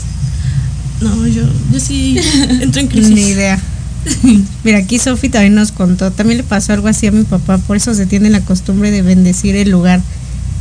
No, 1.01 1.27
yo, 1.27 1.43
yo 1.71 1.79
sí 1.79 2.17
entro 2.61 2.81
en 2.81 2.87
crisis. 2.87 3.11
Ni 3.11 3.21
idea. 3.21 3.59
Mira, 4.63 4.79
aquí 4.79 4.99
Sofi 4.99 5.29
también 5.29 5.55
nos 5.55 5.71
contó, 5.71 6.11
también 6.11 6.37
le 6.37 6.43
pasó 6.43 6.73
algo 6.73 6.87
así 6.87 7.07
a 7.07 7.11
mi 7.11 7.23
papá, 7.23 7.57
por 7.57 7.77
eso 7.77 7.93
se 7.93 8.05
tiene 8.05 8.29
la 8.29 8.41
costumbre 8.41 8.91
de 8.91 9.01
bendecir 9.01 9.55
el 9.55 9.69
lugar. 9.69 10.01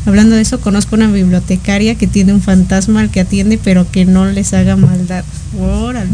Hablando 0.07 0.37
de 0.37 0.43
eso, 0.43 0.61
conozco 0.61 0.97
una 0.97 1.09
bibliotecaria 1.09 1.95
que 1.95 2.07
tiene 2.07 2.33
un 2.33 2.41
fantasma 2.41 3.01
al 3.01 3.11
que 3.11 3.21
atiende, 3.21 3.59
pero 3.63 3.91
que 3.91 4.07
no 4.07 4.27
les 4.27 4.55
haga 4.55 4.77
maldad. 4.77 5.25
Órale. 5.59 6.11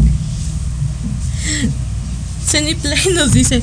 Play 2.81 3.13
nos 3.13 3.33
dice, 3.33 3.61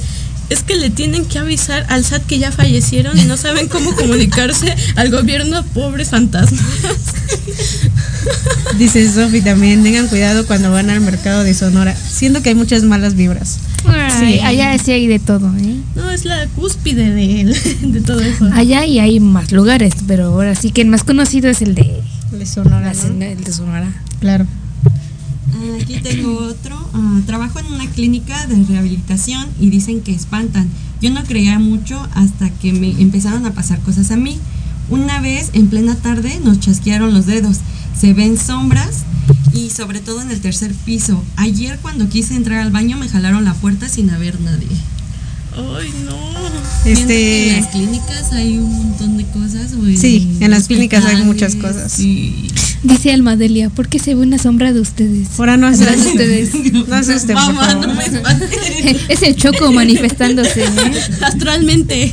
es 0.51 0.63
que 0.63 0.77
le 0.77 0.91
tienen 0.91 1.25
que 1.25 1.39
avisar 1.39 1.87
al 1.89 2.05
SAT 2.05 2.25
que 2.27 2.39
ya 2.39 2.53
fallecieron 2.53 3.19
y 3.19 3.25
no 3.25 3.37
saben 3.37 3.69
cómo 3.69 3.95
comunicarse 3.95 4.75
al 4.97 5.11
gobierno, 5.11 5.65
pobres 5.75 6.11
fantasmas. 6.11 6.63
Dice 8.79 9.11
Sofi 9.13 9.41
también, 9.41 9.83
tengan 9.83 10.09
cuidado 10.09 10.47
cuando 10.47 10.71
van 10.73 10.91
al 10.91 11.01
mercado 11.01 11.45
de 11.45 11.55
Sonora, 11.55 11.95
siendo 11.95 12.43
que 12.43 12.51
hay 12.51 12.55
muchas 12.55 12.83
malas 12.83 13.15
vibras. 13.15 13.59
Sí, 14.19 14.41
allá 14.41 14.77
sí 14.79 14.93
hay 14.93 15.07
de 15.07 15.19
todo, 15.19 15.55
¿eh? 15.59 15.77
No, 15.95 16.11
es 16.11 16.25
la 16.25 16.47
cúspide 16.49 17.11
de, 17.11 17.45
de 17.83 18.01
todo 18.01 18.21
eso. 18.21 18.49
Allá 18.53 18.87
y 18.87 18.99
hay 18.99 19.21
más 19.21 19.53
lugares, 19.53 19.95
pero 20.07 20.27
ahora 20.27 20.55
sí 20.55 20.71
que 20.71 20.83
el 20.83 20.89
más 20.89 21.05
conocido 21.05 21.51
es 21.51 21.63
el 21.63 21.75
de, 21.75 22.01
De 22.33 22.47
Sonora, 22.47 22.93
la- 22.95 23.09
¿no? 23.11 23.25
el 23.25 23.45
de 23.45 23.53
Sonora. 23.53 23.93
Claro. 24.21 24.47
Ah, 25.55 25.79
Aquí 25.81 26.01
tengo 26.01 26.37
otro. 26.39 26.77
Ah, 26.95 27.21
trabajo 27.27 27.59
en 27.59 27.67
una 27.67 27.89
clínica 27.91 28.47
de 28.47 28.63
rehabilitación 28.65 29.47
y 29.61 29.71
dicen 29.71 30.01
que 30.01 30.13
espantan. 30.13 30.69
Yo 31.01 31.11
no 31.11 31.23
creía 31.25 31.59
mucho 31.59 32.01
hasta 32.15 32.51
que 32.51 32.73
me 32.73 32.91
empezaron 33.01 33.47
a 33.47 33.53
pasar 33.53 33.81
cosas 33.81 34.11
a 34.11 34.17
mí. 34.17 34.39
Una 34.91 35.21
vez, 35.21 35.51
en 35.55 35.69
plena 35.69 35.95
tarde, 35.97 36.41
nos 36.45 36.61
chasquearon 36.61 37.15
los 37.15 37.27
dedos. 37.27 37.59
Se 37.99 38.13
ven 38.13 38.37
sombras 38.39 39.05
y 39.53 39.71
sobre 39.71 40.01
todo 40.01 40.21
en 40.21 40.31
el 40.31 40.41
tercer 40.41 40.75
piso. 40.75 41.23
Ayer 41.37 41.79
cuando 41.81 42.09
quise 42.09 42.35
entrar 42.35 42.61
al 42.61 42.71
baño 42.71 42.97
me 42.99 43.09
jalaron 43.09 43.45
la 43.45 43.55
puerta 43.55 43.89
sin 43.89 44.11
haber 44.11 44.41
nadie. 44.41 44.69
Ay, 45.57 45.93
no. 46.07 46.35
Que 46.83 46.93
En 46.93 46.99
Este, 46.99 47.57
las 47.61 47.69
clínicas 47.71 48.33
hay 48.33 48.59
un 48.59 48.73
montón 48.77 49.17
de 49.17 49.25
cosas. 49.27 49.73
o 49.73 49.87
en 49.87 49.97
Sí, 49.97 50.37
en 50.41 50.51
las 50.51 50.67
clínicas 50.67 51.05
hay 51.05 51.23
muchas 51.25 51.55
cosas. 51.57 51.93
Sí. 51.93 52.49
Dice 52.83 53.13
Almadelia, 53.13 53.71
¿por 53.71 53.89
qué 53.89 53.99
se 53.99 54.15
ve 54.15 54.21
una 54.23 54.37
sombra 54.39 54.73
de 54.75 54.81
ustedes? 54.81 55.29
ahora 55.39 55.57
no 55.57 55.67
asusten. 55.67 55.99
ustedes. 56.01 56.51
No 56.89 56.95
asusten, 56.97 57.37
por 57.37 57.47
Mamá, 57.55 57.67
favor. 57.71 57.89
no 57.89 57.95
me 57.95 58.05
espantes. 58.05 58.51
es 59.09 59.23
el 59.23 59.37
choco 59.37 59.73
manifestándose, 59.73 60.65
¿eh? 60.65 60.69
Astralmente. 61.23 62.13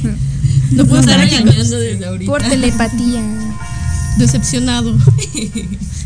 No 0.72 0.86
puedo 0.86 1.02
estar 1.02 1.20
regañando 1.20 1.52
desde 1.78 2.06
ahorita. 2.06 2.32
Por 2.32 2.42
telepatía. 2.44 3.22
decepcionado. 4.18 4.96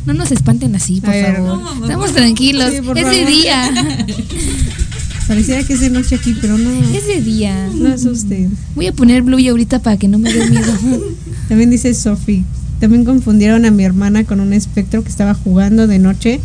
No 0.07 0.13
nos 0.13 0.31
espanten 0.31 0.75
así, 0.75 1.01
por 1.01 1.09
ver, 1.11 1.35
favor. 1.35 1.49
no, 1.57 1.61
mamá, 1.63 1.85
Estamos 1.85 2.05
por- 2.11 2.15
tranquilos. 2.15 2.73
sí, 2.73 2.81
por 2.81 2.97
es 2.97 3.05
de 3.05 3.11
favor. 3.13 3.27
día. 3.29 4.05
Pareciera 5.27 5.63
que 5.63 5.73
es 5.73 5.79
de 5.79 5.89
noche 5.89 6.15
aquí, 6.15 6.35
pero 6.39 6.57
no. 6.57 6.69
Es 6.95 7.07
de 7.07 7.21
día. 7.21 7.69
No 7.73 7.91
asusten. 7.91 8.55
Voy 8.75 8.87
a 8.87 8.93
poner 8.93 9.23
Blue 9.23 9.39
ahorita 9.49 9.79
para 9.79 9.97
que 9.97 10.07
no 10.07 10.19
me 10.19 10.31
dé 10.31 10.49
miedo. 10.49 10.71
También 11.49 11.69
dice 11.69 11.93
Sophie. 11.93 12.43
También 12.79 13.05
confundieron 13.05 13.65
a 13.65 13.71
mi 13.71 13.83
hermana 13.83 14.23
con 14.25 14.39
un 14.39 14.53
espectro 14.53 15.03
que 15.03 15.09
estaba 15.09 15.33
jugando 15.33 15.87
de 15.87 15.97
noche 15.97 16.39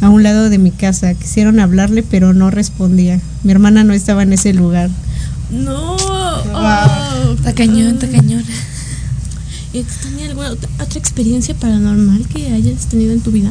a 0.00 0.08
un 0.10 0.22
lado 0.22 0.48
de 0.48 0.58
mi 0.58 0.70
casa. 0.70 1.14
Quisieron 1.14 1.58
hablarle, 1.58 2.02
pero 2.02 2.32
no 2.32 2.50
respondía. 2.50 3.20
Mi 3.42 3.52
hermana 3.52 3.82
no 3.82 3.92
estaba 3.92 4.22
en 4.22 4.32
ese 4.32 4.52
lugar. 4.52 4.90
No. 5.50 5.96
Está 7.34 7.54
cañón, 7.54 7.94
está 7.94 8.08
cañón. 8.08 8.44
¿Y 9.72 9.82
tú 9.82 9.92
tenías 10.02 10.30
alguna 10.30 10.50
otra, 10.50 10.68
otra 10.80 10.98
experiencia 10.98 11.54
paranormal 11.54 12.26
que 12.28 12.52
hayas 12.52 12.86
tenido 12.86 13.12
en 13.12 13.20
tu 13.20 13.30
vida? 13.30 13.50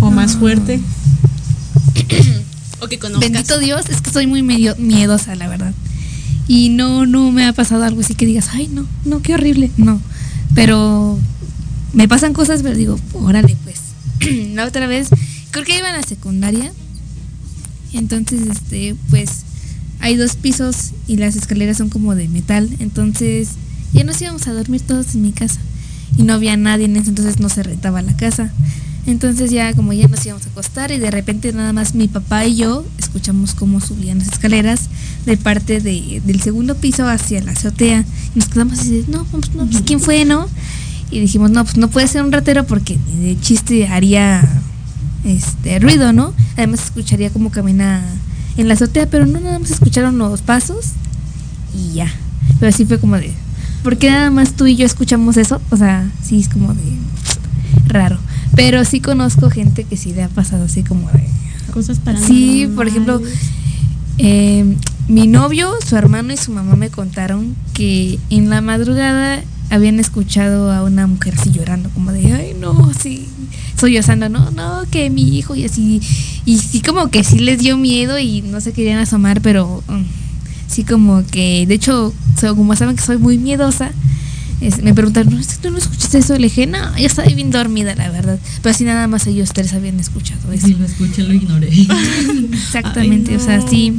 O 0.00 0.10
más 0.10 0.36
fuerte. 0.36 0.80
O 2.80 2.88
que 2.88 2.98
conozcas. 2.98 3.30
Bendito 3.30 3.58
Dios, 3.58 3.86
es 3.88 4.00
que 4.00 4.10
soy 4.10 4.26
muy 4.26 4.42
medio 4.42 4.74
miedosa, 4.76 5.34
la 5.34 5.48
verdad. 5.48 5.72
Y 6.48 6.68
no, 6.68 7.06
no 7.06 7.32
me 7.32 7.44
ha 7.44 7.52
pasado 7.52 7.84
algo 7.84 8.00
así 8.00 8.14
que 8.14 8.26
digas, 8.26 8.50
ay, 8.52 8.68
no, 8.68 8.86
no, 9.04 9.22
qué 9.22 9.34
horrible. 9.34 9.70
No. 9.76 10.00
Pero 10.54 11.18
me 11.92 12.08
pasan 12.08 12.32
cosas, 12.32 12.62
pero 12.62 12.76
digo, 12.76 12.98
órale, 13.14 13.56
pues. 13.64 13.80
la 14.54 14.64
otra 14.64 14.86
vez, 14.86 15.08
creo 15.50 15.64
que 15.64 15.78
iba 15.78 15.88
a 15.88 15.96
la 15.96 16.02
secundaria. 16.02 16.72
Entonces, 17.92 18.40
este, 18.48 18.94
pues, 19.10 19.44
hay 20.00 20.16
dos 20.16 20.36
pisos 20.36 20.92
y 21.06 21.16
las 21.16 21.36
escaleras 21.36 21.78
son 21.78 21.88
como 21.88 22.14
de 22.14 22.28
metal. 22.28 22.68
Entonces, 22.78 23.50
ya 23.92 24.04
nos 24.04 24.20
íbamos 24.20 24.46
a 24.46 24.52
dormir 24.52 24.82
todos 24.82 25.14
en 25.14 25.22
mi 25.22 25.32
casa. 25.32 25.60
Y 26.16 26.22
no 26.22 26.34
había 26.34 26.56
nadie 26.56 26.84
en 26.84 26.96
ese 26.96 27.10
entonces, 27.10 27.40
no 27.40 27.48
se 27.48 27.62
rentaba 27.62 28.02
la 28.02 28.16
casa. 28.16 28.52
Entonces 29.06 29.52
ya 29.52 29.72
como 29.74 29.92
ya 29.92 30.08
nos 30.08 30.24
íbamos 30.26 30.46
a 30.46 30.48
acostar 30.48 30.90
y 30.90 30.98
de 30.98 31.10
repente 31.10 31.52
nada 31.52 31.72
más 31.72 31.94
mi 31.94 32.08
papá 32.08 32.44
y 32.44 32.56
yo 32.56 32.84
escuchamos 32.98 33.54
cómo 33.54 33.80
subían 33.80 34.18
las 34.18 34.28
escaleras 34.28 34.88
de 35.24 35.36
parte 35.36 35.80
de, 35.80 36.20
del 36.24 36.40
segundo 36.40 36.74
piso 36.74 37.08
hacia 37.08 37.42
la 37.42 37.52
azotea. 37.52 38.04
Y 38.34 38.38
nos 38.38 38.48
quedamos 38.48 38.80
así 38.80 39.04
no, 39.08 39.24
pues, 39.24 39.54
no, 39.54 39.66
pues, 39.66 39.82
¿quién 39.86 40.00
fue, 40.00 40.24
no? 40.24 40.48
Y 41.10 41.20
dijimos, 41.20 41.50
no, 41.50 41.64
pues 41.64 41.76
no 41.76 41.88
puede 41.88 42.08
ser 42.08 42.24
un 42.24 42.32
ratero 42.32 42.66
porque 42.66 42.98
de 43.20 43.38
chiste 43.40 43.86
haría 43.86 44.42
este 45.24 45.78
ruido, 45.78 46.12
¿no? 46.12 46.34
Además 46.56 46.84
escucharía 46.84 47.30
como 47.30 47.50
camina 47.50 48.02
en 48.56 48.68
la 48.68 48.74
azotea, 48.74 49.08
pero 49.08 49.24
no 49.24 49.38
nada 49.38 49.58
más 49.58 49.70
escucharon 49.70 50.18
los 50.18 50.42
pasos 50.42 50.92
y 51.74 51.94
ya. 51.94 52.12
Pero 52.58 52.72
sí 52.72 52.84
fue 52.86 52.98
como 52.98 53.16
de, 53.16 53.32
¿por 53.84 53.98
qué 53.98 54.10
nada 54.10 54.30
más 54.30 54.54
tú 54.54 54.66
y 54.66 54.76
yo 54.76 54.84
escuchamos 54.84 55.36
eso? 55.36 55.60
O 55.70 55.76
sea, 55.76 56.10
sí 56.24 56.40
es 56.40 56.48
como 56.48 56.74
de 56.74 56.82
raro. 57.86 58.18
Pero 58.56 58.84
sí 58.84 59.00
conozco 59.00 59.50
gente 59.50 59.84
que 59.84 59.96
sí 59.96 60.12
le 60.12 60.24
ha 60.24 60.28
pasado 60.28 60.64
así 60.64 60.82
como 60.82 61.08
de... 61.10 61.24
Cosas 61.72 61.98
paranormales. 61.98 62.36
Sí, 62.36 62.66
por 62.74 62.88
ejemplo, 62.88 63.20
eh, 64.18 64.64
mi 65.08 65.26
novio, 65.26 65.72
su 65.86 65.94
hermano 65.96 66.32
y 66.32 66.36
su 66.36 66.50
mamá 66.50 66.74
me 66.74 66.90
contaron 66.90 67.54
que 67.74 68.18
en 68.30 68.48
la 68.48 68.62
madrugada 68.62 69.42
habían 69.68 70.00
escuchado 70.00 70.72
a 70.72 70.82
una 70.82 71.06
mujer 71.06 71.34
así 71.38 71.50
llorando, 71.50 71.90
como 71.90 72.12
de, 72.12 72.32
ay, 72.32 72.56
no, 72.58 72.92
sí, 72.98 73.28
sollozando, 73.78 74.28
no, 74.28 74.50
no, 74.52 74.84
que 74.90 75.10
mi 75.10 75.36
hijo 75.36 75.54
y 75.54 75.64
así. 75.64 76.00
Y 76.44 76.58
sí, 76.58 76.80
como 76.80 77.10
que 77.10 77.24
sí 77.24 77.38
les 77.40 77.58
dio 77.58 77.76
miedo 77.76 78.18
y 78.18 78.42
no 78.42 78.60
se 78.60 78.72
querían 78.72 78.98
asomar, 78.98 79.40
pero 79.42 79.82
um, 79.88 80.04
sí, 80.66 80.84
como 80.84 81.26
que, 81.26 81.66
de 81.66 81.74
hecho, 81.74 82.14
como 82.40 82.74
saben 82.76 82.96
que 82.96 83.02
soy 83.02 83.18
muy 83.18 83.38
miedosa, 83.38 83.90
es- 84.60 84.82
me 84.82 84.94
preguntaron, 84.94 85.34
¿no, 85.34 85.40
es 85.40 85.48
que 85.48 85.56
tú 85.62 85.70
no 85.70 85.78
escuchaste 85.78 86.18
eso? 86.18 86.34
Le 86.36 86.44
dije, 86.44 86.66
no, 86.66 86.96
yo 86.98 87.06
estaba 87.06 87.28
bien 87.28 87.50
dormida, 87.50 87.94
la 87.94 88.10
verdad. 88.10 88.38
Pero 88.62 88.74
así 88.74 88.84
nada 88.84 89.06
más 89.06 89.26
ellos 89.26 89.50
tres 89.52 89.72
habían 89.74 90.00
escuchado 90.00 90.52
eso. 90.52 90.66
Si 90.66 90.74
lo 90.74 90.84
escuché, 90.84 91.22
lo 91.22 91.32
ignoré. 91.34 91.68
Exactamente, 92.52 93.32
Ay, 93.32 93.36
o 93.36 93.40
sea, 93.40 93.60
sí. 93.68 93.94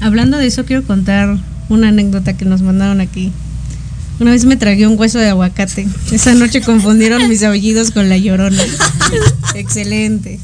Hablando 0.00 0.38
de 0.38 0.46
eso, 0.46 0.64
quiero 0.64 0.84
contar 0.84 1.38
una 1.68 1.88
anécdota 1.88 2.36
que 2.36 2.44
nos 2.44 2.62
mandaron 2.62 3.00
aquí. 3.00 3.32
Una 4.20 4.32
vez 4.32 4.44
me 4.46 4.56
tragué 4.56 4.86
un 4.86 4.98
hueso 4.98 5.18
de 5.18 5.28
aguacate. 5.28 5.86
Esa 6.10 6.34
noche 6.34 6.60
confundieron 6.60 7.28
mis 7.28 7.42
aullidos 7.44 7.90
con 7.92 8.08
la 8.08 8.16
llorona. 8.18 8.62
Excelente. 9.54 10.40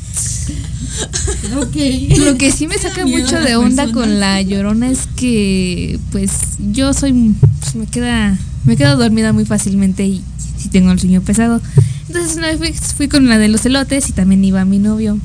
ok. 1.57 2.19
Lo 2.19 2.37
que 2.37 2.53
sí 2.53 2.69
me 2.69 2.79
saca 2.79 3.05
mucho 3.07 3.41
de 3.41 3.57
onda 3.57 3.91
con 3.91 4.21
la 4.21 4.41
llorona 4.43 4.91
es 4.91 5.09
que, 5.17 5.99
pues, 6.13 6.31
yo 6.73 6.95
soy, 6.95 7.35
pues, 7.61 7.75
me 7.75 7.87
queda, 7.87 8.39
me 8.65 8.77
quedo 8.77 8.97
dormida 8.97 9.33
muy 9.33 9.45
fácilmente 9.45 10.05
y 10.07 10.23
si 10.59 10.69
tengo 10.69 10.93
el 10.93 10.99
sueño 11.01 11.21
pesado. 11.23 11.61
Entonces 12.09 12.37
una 12.37 12.49
vez 12.49 12.59
fui, 12.59 12.73
fui 12.97 13.09
con 13.09 13.29
la 13.29 13.39
de 13.39 13.49
los 13.49 13.65
elotes 13.67 14.09
y 14.09 14.13
también 14.13 14.45
iba 14.45 14.65
mi 14.65 14.79
novio 14.79 15.19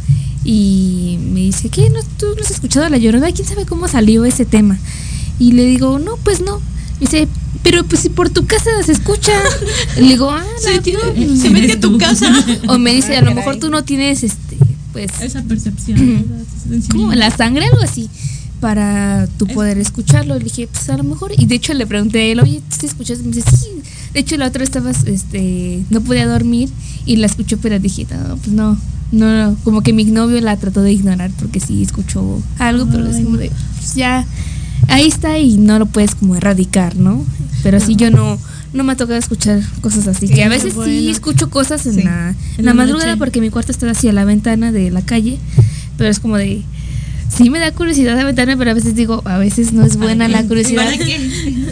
y 0.44 1.20
me 1.34 1.42
dice, 1.42 1.70
¿qué? 1.70 1.90
¿No, 1.90 2.00
¿Tú 2.18 2.28
no 2.36 2.42
has 2.44 2.52
escuchado 2.52 2.88
la 2.90 2.98
llorona? 2.98 3.32
¿Quién 3.32 3.48
sabe 3.48 3.66
cómo 3.66 3.88
salió 3.88 4.26
ese 4.26 4.46
tema? 4.46 4.78
Y 5.38 5.52
le 5.54 5.66
digo, 5.66 6.00
no, 6.00 6.18
pues 6.18 6.42
no. 6.42 6.60
Me 6.60 7.06
dice, 7.06 7.28
pero 7.64 7.84
pues 7.86 8.02
si 8.02 8.10
por 8.10 8.30
tu 8.30 8.46
casa 8.46 8.70
se 8.86 8.92
escucha. 8.94 9.32
Le 9.98 10.02
digo, 10.04 10.30
ah, 10.32 10.44
Se, 10.62 10.76
no, 10.76 10.82
tiene- 10.82 11.00
no". 11.28 11.36
se 11.42 11.50
mete 11.50 11.74
a 11.74 11.80
tu 11.80 11.98
casa. 11.98 12.28
O 12.68 12.78
me 12.78 12.94
dice, 12.94 13.16
a 13.16 13.20
Ah, 13.20 13.22
lo 13.24 13.34
mejor 13.36 13.58
tú 13.58 13.70
no 13.70 13.84
tienes, 13.84 14.24
este, 14.24 14.58
pues, 14.92 15.12
Esa 15.22 15.42
percepción. 15.44 16.26
sensibilidad. 16.68 17.14
la 17.16 17.32
sangre, 17.32 17.66
algo 17.66 17.82
así, 17.82 18.10
para 18.60 19.28
tú 19.38 19.48
poder 19.48 19.78
escucharlo. 19.78 20.38
Le 20.38 20.44
dije, 20.44 20.68
pues 20.68 20.90
a 20.90 20.98
lo 20.98 21.04
mejor. 21.04 21.32
Y 21.38 21.46
de 21.46 21.56
hecho 21.56 21.74
le 21.74 21.88
pregunté 21.88 22.20
a 22.20 22.26
él, 22.26 22.40
oye, 22.40 22.62
¿tú 22.70 22.78
te 22.78 22.86
escuchas? 22.86 23.20
Y 23.20 23.24
me 23.24 23.32
dice, 23.32 23.50
sí. 23.56 23.70
De 24.14 24.20
hecho, 24.20 24.38
la 24.38 24.48
otra 24.48 24.64
estaba, 24.64 24.92
este, 24.92 25.84
no 25.90 26.02
podía 26.02 26.28
dormir 26.28 26.70
y 27.06 27.18
la 27.18 27.28
escuchó, 27.28 27.58
pero 27.58 27.80
dije, 27.80 28.08
no, 28.12 28.38
pues 28.38 28.50
no. 28.50 28.78
No, 29.12 29.26
no, 29.36 29.58
como 29.64 29.82
que 29.82 29.92
mi 29.92 30.06
novio 30.06 30.40
la 30.40 30.56
trató 30.58 30.84
de 30.84 30.94
ignorar 30.94 31.32
porque 31.40 31.60
sí 31.60 31.82
escuchó 31.82 32.44
algo, 32.60 32.88
pero 32.92 33.08
es 33.08 33.24
como 33.24 33.38
de, 33.38 33.52
pues 33.78 33.96
ya, 33.96 34.24
ahí 34.88 35.08
está 35.08 35.40
y 35.40 35.58
no 35.58 35.80
lo 35.80 35.88
puedes 35.88 36.14
como 36.14 36.36
erradicar, 36.36 36.96
¿no? 36.96 37.26
Pero 37.64 37.80
sí 37.80 37.96
yo 37.96 38.12
no, 38.12 38.38
no 38.72 38.84
me 38.84 38.94
ha 38.94 38.96
tocado 38.96 39.18
escuchar 39.18 39.62
cosas 39.82 40.08
así, 40.08 40.28
que 40.28 40.44
a 40.44 40.50
veces 40.50 40.76
sí 40.86 41.10
escucho 41.10 41.50
cosas 41.50 41.88
en 41.88 41.96
Sí, 41.96 42.04
la, 42.04 42.30
en 42.30 42.66
la 42.66 42.66
la 42.66 42.74
madrugada 42.76 43.18
porque 43.18 43.42
mi 43.42 43.50
cuarto 43.50 43.72
está 43.72 43.90
hacia 43.90 44.14
la 44.14 44.26
ventana 44.26 44.72
de 44.72 44.92
la 44.92 45.02
calle, 45.02 45.40
pero 45.98 46.12
es 46.12 46.20
como 46.20 46.38
de, 46.38 46.62
sí 47.36 47.50
me 47.50 47.60
da 47.60 47.72
curiosidad 47.72 48.20
aventarme, 48.20 48.58
pero 48.58 48.72
a 48.72 48.74
veces 48.74 48.96
digo, 48.96 49.22
a 49.26 49.38
veces 49.38 49.72
no 49.74 49.86
es 49.86 49.98
buena 49.98 50.28
la 50.28 50.44
curiosidad. 50.44 50.86
¿Para 50.86 50.98
qué? 50.98 51.16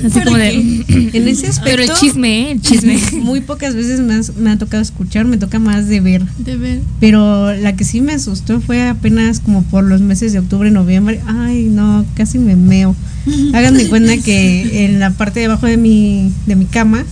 Así 0.06 0.22
como 0.22 0.38
de, 0.38 0.50
En 1.14 1.28
ese 1.28 1.48
aspecto, 1.48 1.62
pero 1.64 1.84
el 1.84 1.90
chisme, 2.00 2.42
¿eh? 2.42 2.52
el 2.52 2.62
chisme. 2.62 3.00
muy 3.22 3.42
pocas 3.42 3.76
veces 3.76 4.00
me, 4.00 4.14
has- 4.16 4.36
me 4.36 4.52
ha 4.52 4.58
tocado 4.58 4.82
escuchar, 4.84 5.26
me 5.26 5.38
toca 5.38 5.60
más 5.60 5.88
de 5.88 6.00
ver. 6.00 6.24
De 6.38 6.58
ver. 6.58 6.82
Pero 7.00 7.54
la 7.56 7.76
que 7.76 7.84
sí 7.84 8.02
me 8.02 8.14
asustó 8.14 8.62
fue 8.62 8.88
apenas 8.88 9.40
como 9.40 9.64
por 9.64 9.84
los 9.84 10.02
meses 10.02 10.34
de 10.34 10.40
octubre, 10.40 10.70
noviembre. 10.72 11.22
Ay, 11.26 11.64
no, 11.64 12.06
casi 12.16 12.40
me 12.40 12.56
meo. 12.56 12.96
Háganme 13.54 13.88
cuenta 13.88 14.18
que 14.18 14.86
en 14.86 15.00
la 15.00 15.12
parte 15.12 15.40
de 15.40 15.48
abajo 15.48 15.66
de 15.66 15.78
mi, 15.78 16.32
de 16.46 16.56
mi 16.56 16.66
cama, 16.66 17.04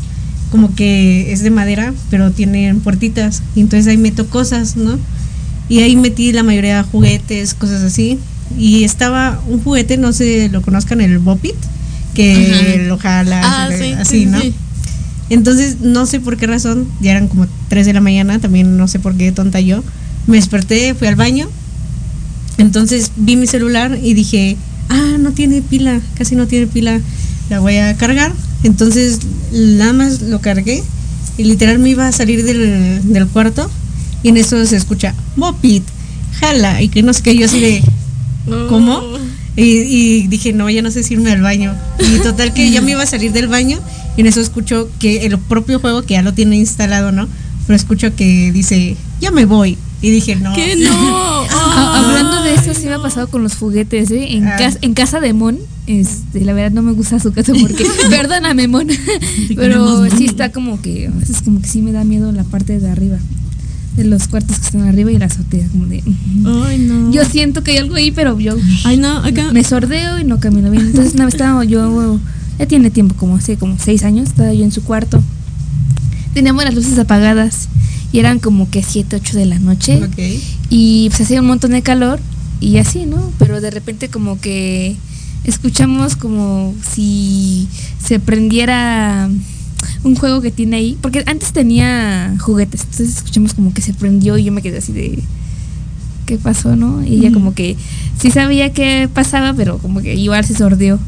como 0.51 0.73
que 0.75 1.31
es 1.33 1.41
de 1.41 1.49
madera, 1.49 1.93
pero 2.09 2.31
tienen 2.31 2.79
puertitas. 2.79 3.41
Y 3.55 3.61
entonces 3.61 3.87
ahí 3.87 3.97
meto 3.97 4.27
cosas, 4.29 4.77
¿no? 4.77 4.97
Y 5.67 5.79
ahí 5.79 5.95
metí 5.95 6.31
la 6.31 6.43
mayoría 6.43 6.77
de 6.77 6.83
juguetes, 6.83 7.53
cosas 7.55 7.81
así. 7.81 8.19
Y 8.57 8.83
estaba 8.83 9.41
un 9.47 9.61
juguete, 9.63 9.97
no 9.97 10.13
sé, 10.13 10.49
lo 10.49 10.61
conozcan, 10.61 11.01
el 11.01 11.19
Bopit, 11.19 11.55
que 12.13 12.85
lo 12.87 12.97
jala, 12.97 13.41
Ah, 13.43 13.69
sí, 13.77 13.91
así, 13.93 14.19
sí, 14.19 14.25
¿no? 14.25 14.39
sí. 14.39 14.53
Entonces, 15.29 15.81
no 15.81 16.05
sé 16.05 16.19
por 16.19 16.37
qué 16.37 16.47
razón, 16.47 16.87
ya 17.01 17.11
eran 17.11 17.27
como 17.27 17.47
3 17.69 17.85
de 17.85 17.93
la 17.93 18.01
mañana, 18.01 18.39
también 18.39 18.77
no 18.77 18.87
sé 18.87 18.99
por 18.99 19.15
qué 19.15 19.31
tonta 19.31 19.59
yo. 19.59 19.83
Me 20.27 20.37
desperté, 20.37 20.93
fui 20.93 21.07
al 21.07 21.15
baño. 21.15 21.49
Entonces 22.57 23.11
vi 23.15 23.35
mi 23.35 23.47
celular 23.47 23.97
y 24.01 24.13
dije, 24.13 24.55
ah, 24.89 25.17
no 25.19 25.31
tiene 25.31 25.61
pila, 25.61 25.99
casi 26.17 26.35
no 26.35 26.47
tiene 26.47 26.67
pila, 26.67 27.01
la 27.49 27.59
voy 27.59 27.77
a 27.77 27.97
cargar. 27.97 28.33
Entonces, 28.63 29.19
nada 29.51 29.93
más 29.93 30.21
lo 30.21 30.39
cargué 30.39 30.83
y 31.37 31.43
literal 31.43 31.79
me 31.79 31.89
iba 31.89 32.07
a 32.07 32.11
salir 32.11 32.43
del, 32.43 33.01
del 33.11 33.27
cuarto 33.27 33.69
y 34.23 34.29
en 34.29 34.37
eso 34.37 34.63
se 34.65 34.77
escucha, 34.77 35.13
Mopit, 35.35 35.83
jala, 36.39 36.81
y 36.81 36.89
que 36.89 37.03
no 37.03 37.13
sé 37.13 37.21
qué, 37.21 37.35
yo 37.35 37.45
así 37.45 37.59
de, 37.59 37.83
¿cómo? 38.69 39.01
Y, 39.57 39.63
y 39.63 40.27
dije, 40.27 40.51
no, 40.53 40.69
ya 40.69 40.81
no 40.81 40.91
sé 40.91 41.03
si 41.03 41.13
irme 41.13 41.31
al 41.31 41.41
baño. 41.41 41.73
Y 41.99 42.19
total 42.19 42.53
que 42.53 42.69
ya 42.71 42.81
me 42.81 42.91
iba 42.91 43.03
a 43.03 43.05
salir 43.05 43.31
del 43.31 43.47
baño 43.47 43.79
y 44.17 44.21
en 44.21 44.27
eso 44.27 44.41
escucho 44.41 44.89
que 44.99 45.25
el 45.25 45.37
propio 45.37 45.79
juego, 45.79 46.01
que 46.03 46.13
ya 46.15 46.21
lo 46.21 46.33
tiene 46.33 46.57
instalado, 46.57 47.11
¿no? 47.11 47.27
Pero 47.67 47.75
escucho 47.77 48.15
que 48.15 48.51
dice, 48.51 48.95
ya 49.21 49.31
me 49.31 49.45
voy. 49.45 49.77
Y 50.01 50.09
dije, 50.11 50.35
no. 50.35 50.53
¿Qué 50.53 50.75
no? 50.83 50.91
Ah, 50.91 52.03
hablando 52.05 52.43
de 52.43 52.53
eso, 52.55 52.73
sí 52.73 52.85
me 52.87 52.93
ha 52.93 53.01
pasado 53.01 53.27
con 53.27 53.43
los 53.43 53.55
juguetes, 53.55 54.11
¿eh? 54.11 54.33
En, 54.35 54.47
Ah. 54.47 54.55
casa, 54.57 54.77
en 54.81 54.93
casa 54.93 55.19
de 55.19 55.33
Mon, 55.33 55.57
este, 55.87 56.41
la 56.43 56.53
verdad 56.53 56.71
no 56.71 56.81
me 56.81 56.91
gusta 56.91 57.19
su 57.19 57.31
casa 57.31 57.53
porque, 57.59 57.85
perdóname, 58.09 58.67
Mon, 58.67 58.87
pero 59.55 60.07
sí 60.17 60.25
está 60.25 60.51
como 60.51 60.81
que, 60.81 61.09
veces 61.09 61.41
como 61.43 61.61
que 61.61 61.67
sí 61.67 61.81
me 61.81 61.91
da 61.91 62.03
miedo 62.03 62.31
la 62.31 62.43
parte 62.43 62.79
de 62.79 62.89
arriba, 62.89 63.17
de 63.95 64.03
los 64.03 64.27
cuartos 64.27 64.59
que 64.59 64.65
están 64.65 64.81
arriba 64.87 65.11
y 65.11 65.17
la 65.17 65.25
azotea, 65.27 65.67
como 65.69 65.85
de... 65.85 66.03
Ay, 66.67 66.79
no. 66.79 67.11
Yo 67.11 67.23
siento 67.25 67.63
que 67.63 67.71
hay 67.71 67.77
algo 67.77 67.95
ahí, 67.95 68.11
pero 68.11 68.37
yo 68.39 68.55
Ay, 68.83 68.97
no, 68.97 69.17
acá. 69.19 69.51
me 69.53 69.63
sordeo 69.63 70.19
y 70.19 70.23
no 70.25 70.39
camino 70.39 70.69
bien. 70.69 70.87
Entonces 70.87 71.13
una 71.13 71.25
vez 71.25 71.33
estaba 71.35 71.63
yo, 71.63 72.19
ya 72.59 72.65
tiene 72.65 72.89
tiempo, 72.91 73.15
como 73.15 73.37
hace 73.37 73.55
como 73.57 73.77
seis 73.79 74.03
años, 74.03 74.29
estaba 74.29 74.53
yo 74.53 74.63
en 74.65 74.71
su 74.71 74.83
cuarto. 74.83 75.23
Teníamos 76.33 76.63
las 76.65 76.75
luces 76.75 76.99
apagadas 76.99 77.69
y 78.11 78.19
eran 78.19 78.39
como 78.39 78.69
que 78.69 78.83
siete, 78.83 79.15
ocho 79.15 79.37
de 79.37 79.45
la 79.45 79.59
noche 79.59 80.03
Ok. 80.03 80.19
y 80.69 81.07
pues 81.09 81.21
hacía 81.21 81.39
un 81.41 81.47
montón 81.47 81.71
de 81.71 81.81
calor 81.81 82.19
y 82.59 82.77
así, 82.77 83.05
¿no? 83.05 83.31
Pero 83.39 83.61
de 83.61 83.71
repente 83.71 84.09
como 84.09 84.39
que 84.39 84.95
escuchamos 85.45 86.15
como 86.17 86.73
si 86.93 87.67
se 88.03 88.19
prendiera 88.19 89.29
un 90.05 90.15
juego 90.15 90.39
que 90.39 90.51
tiene 90.51 90.77
ahí, 90.77 90.97
porque 91.01 91.23
antes 91.25 91.51
tenía 91.51 92.35
juguetes, 92.39 92.81
entonces 92.81 93.17
escuchamos 93.17 93.53
como 93.55 93.73
que 93.73 93.81
se 93.81 93.93
prendió 93.93 94.37
y 94.37 94.43
yo 94.43 94.51
me 94.51 94.61
quedé 94.61 94.77
así 94.77 94.93
de 94.93 95.19
qué 96.25 96.37
pasó, 96.37 96.75
¿no? 96.75 97.03
Y 97.03 97.15
ella 97.15 97.31
como 97.31 97.53
que 97.53 97.75
sí 98.19 98.29
sabía 98.31 98.71
qué 98.71 99.09
pasaba, 99.11 99.53
pero 99.53 99.79
como 99.79 100.01
que 100.01 100.13
igual 100.15 100.45
se 100.45 100.55
sordió. 100.55 100.99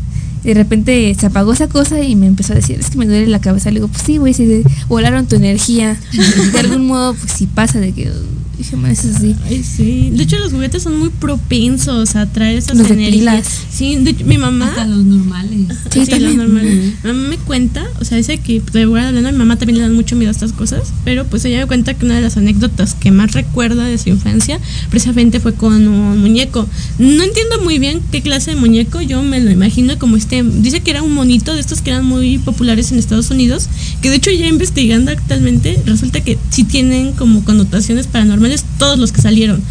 De 0.43 0.53
repente 0.53 1.15
se 1.19 1.25
apagó 1.25 1.53
esa 1.53 1.67
cosa 1.67 2.01
y 2.01 2.15
me 2.15 2.25
empezó 2.25 2.53
a 2.53 2.55
decir, 2.55 2.79
es 2.79 2.89
que 2.89 2.97
me 2.97 3.05
duele 3.05 3.27
la 3.27 3.41
cabeza. 3.41 3.69
Le 3.69 3.75
digo, 3.75 3.87
pues 3.87 4.03
sí, 4.03 4.17
güey, 4.17 4.33
si 4.33 4.63
volaron 4.87 5.27
tu 5.27 5.35
energía. 5.35 5.97
De 6.53 6.59
algún 6.59 6.87
modo, 6.87 7.13
pues 7.15 7.33
sí 7.33 7.47
pasa 7.47 7.79
de 7.79 7.91
que, 7.91 8.11
dije, 8.57 8.75
"Ma, 8.75 8.91
eso 8.91 9.07
sí. 9.19 9.35
Ay, 9.45 9.63
sí. 9.63 10.09
De 10.13 10.23
hecho, 10.23 10.37
los 10.39 10.51
juguetes 10.51 10.83
son 10.83 10.97
muy 10.99 11.09
propensos 11.09 12.15
a 12.15 12.25
traer 12.25 12.57
esas 12.57 12.77
Los 12.77 12.89
energías. 12.91 13.47
Sí, 13.71 13.95
de 13.97 14.11
hecho, 14.11 14.25
mi 14.25 14.37
mamá. 14.37 14.67
Hasta 14.69 14.85
los 14.85 15.03
normales. 15.05 15.67
Sí, 15.91 16.05
Sí, 16.05 16.11
también. 16.11 16.37
lo 16.37 16.43
normal. 16.43 16.65
Mi 16.65 16.93
mamá 17.11 17.27
me 17.29 17.37
cuenta, 17.37 17.85
o 17.99 18.05
sea, 18.05 18.17
dice 18.17 18.37
que 18.39 18.61
de 18.73 18.85
verdad, 18.85 19.07
hablando, 19.09 19.29
a 19.29 19.31
mi 19.31 19.37
mamá 19.37 19.55
también 19.57 19.77
le 19.77 19.83
dan 19.83 19.93
mucho 19.93 20.15
miedo 20.15 20.29
a 20.29 20.31
estas 20.31 20.51
cosas, 20.53 20.93
pero 21.05 21.25
pues 21.25 21.45
ella 21.45 21.59
me 21.61 21.67
cuenta 21.67 21.93
que 21.93 22.05
una 22.05 22.15
de 22.15 22.21
las 22.21 22.37
anécdotas 22.37 22.95
que 22.95 23.11
más 23.11 23.31
recuerda 23.33 23.85
de 23.85 23.97
su 23.97 24.09
infancia 24.09 24.59
precisamente 24.89 25.39
fue 25.39 25.53
con 25.53 25.87
un 25.87 26.19
muñeco. 26.19 26.67
No 26.99 27.23
entiendo 27.23 27.61
muy 27.63 27.79
bien 27.79 28.01
qué 28.11 28.21
clase 28.21 28.51
de 28.51 28.57
muñeco, 28.57 29.01
yo 29.01 29.21
me 29.23 29.39
lo 29.39 29.51
imagino 29.51 29.97
como 29.99 30.17
este, 30.17 30.43
dice 30.43 30.81
que 30.81 30.91
era 30.91 31.03
un 31.03 31.13
monito 31.13 31.53
de 31.53 31.59
estos 31.59 31.81
que 31.81 31.91
eran 31.91 32.05
muy 32.05 32.37
populares 32.39 32.91
en 32.91 32.97
Estados 32.99 33.29
Unidos, 33.31 33.67
que 34.01 34.09
de 34.09 34.15
hecho 34.17 34.31
ya 34.31 34.47
investigando 34.47 35.11
actualmente 35.11 35.79
resulta 35.85 36.21
que 36.21 36.37
sí 36.49 36.63
tienen 36.63 37.13
como 37.13 37.43
connotaciones 37.43 38.07
paranormales 38.07 38.46
todos 38.77 38.97
los 38.99 39.11
que 39.11 39.21
salieron. 39.21 39.61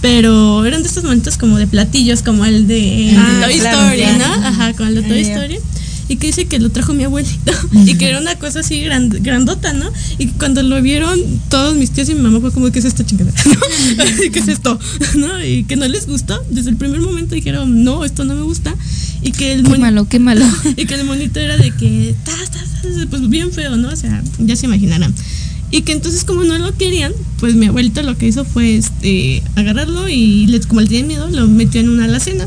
Pero 0.00 0.64
eran 0.64 0.82
de 0.82 0.88
estos 0.88 1.02
momentos 1.02 1.36
como 1.38 1.58
de 1.58 1.66
platillos, 1.66 2.22
como 2.22 2.44
el 2.44 2.68
de 2.68 3.14
Ah, 3.16 3.40
Toy 3.44 3.58
claro, 3.58 3.90
Story. 3.90 4.18
¿no? 4.18 4.46
Ajá, 4.46 4.72
con 4.74 4.88
el 4.88 4.94
de 4.96 5.02
Toy. 5.02 5.20
Story. 5.22 5.58
Y 6.10 6.16
que 6.16 6.28
dice 6.28 6.46
que 6.46 6.58
lo 6.58 6.70
trajo 6.70 6.94
mi 6.94 7.04
abuelito. 7.04 7.52
y 7.84 7.94
que 7.96 8.08
era 8.08 8.18
una 8.20 8.36
cosa 8.36 8.60
así 8.60 8.80
grand- 8.80 9.20
grandota, 9.22 9.72
¿no? 9.72 9.90
Y 10.18 10.28
cuando 10.28 10.62
lo 10.62 10.80
vieron 10.80 11.18
todos 11.50 11.74
mis 11.76 11.90
tíos 11.90 12.08
y 12.08 12.14
mi 12.14 12.20
mamá 12.22 12.40
fue 12.40 12.52
como, 12.52 12.70
¿qué 12.70 12.78
es 12.78 12.84
esta 12.84 13.04
chingada? 13.04 13.30
¿No? 13.96 14.04
¿Qué 14.32 14.38
es 14.38 14.48
esto? 14.48 14.78
¿No? 15.16 15.44
Y 15.44 15.64
que 15.64 15.76
no 15.76 15.86
les 15.88 16.06
gustó. 16.06 16.40
Desde 16.48 16.70
el 16.70 16.76
primer 16.76 17.00
momento 17.00 17.34
dijeron, 17.34 17.82
no, 17.84 18.04
esto 18.04 18.24
no 18.24 18.34
me 18.34 18.42
gusta. 18.42 18.74
Y 19.20 19.32
que 19.32 19.52
el 19.52 19.64
Qué 19.64 19.78
malo, 19.78 20.08
qué 20.08 20.18
malo. 20.20 20.46
y 20.76 20.86
que 20.86 20.94
el 20.94 21.04
monito 21.04 21.40
era 21.40 21.56
de 21.56 21.72
que, 21.72 22.14
"Tas, 22.24 22.50
tas, 22.52 22.82
tas", 22.82 23.06
pues 23.10 23.28
bien 23.28 23.50
feo, 23.52 23.76
¿no? 23.76 23.88
O 23.88 23.96
sea, 23.96 24.22
ya 24.38 24.54
se 24.54 24.66
imaginarán. 24.66 25.12
Y 25.70 25.82
que 25.82 25.92
entonces 25.92 26.24
como 26.24 26.44
no 26.44 26.56
lo 26.58 26.74
querían, 26.76 27.12
pues 27.40 27.54
mi 27.54 27.66
abuelito 27.66 28.02
lo 28.02 28.16
que 28.16 28.26
hizo 28.26 28.44
fue 28.44 28.76
este, 28.76 29.42
agarrarlo 29.54 30.08
y 30.08 30.46
les, 30.46 30.66
como 30.66 30.80
le 30.80 30.86
tenían 30.86 31.08
miedo, 31.08 31.28
lo 31.28 31.46
metió 31.46 31.80
en 31.80 31.90
una 31.90 32.04
alacena. 32.04 32.46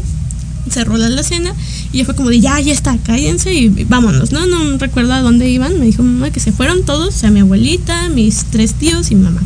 Cerró 0.69 0.95
la 0.97 1.07
alacena 1.07 1.53
y 1.91 1.99
ya 1.99 2.05
fue 2.05 2.15
como 2.15 2.29
de 2.29 2.39
ya, 2.39 2.59
ya 2.59 2.71
está, 2.71 2.97
cállense 2.97 3.53
y 3.53 3.69
vámonos, 3.89 4.31
¿no? 4.31 4.45
No 4.45 4.77
recuerdo 4.77 5.13
a 5.13 5.21
dónde 5.21 5.49
iban. 5.49 5.79
Me 5.79 5.85
dijo 5.85 6.03
mamá 6.03 6.31
que 6.31 6.39
se 6.39 6.51
fueron 6.51 6.83
todos, 6.85 7.15
o 7.15 7.17
sea, 7.17 7.31
mi 7.31 7.39
abuelita, 7.41 8.09
mis 8.09 8.45
tres 8.45 8.73
tíos 8.75 9.11
y 9.11 9.15
mi 9.15 9.23
mamá. 9.23 9.41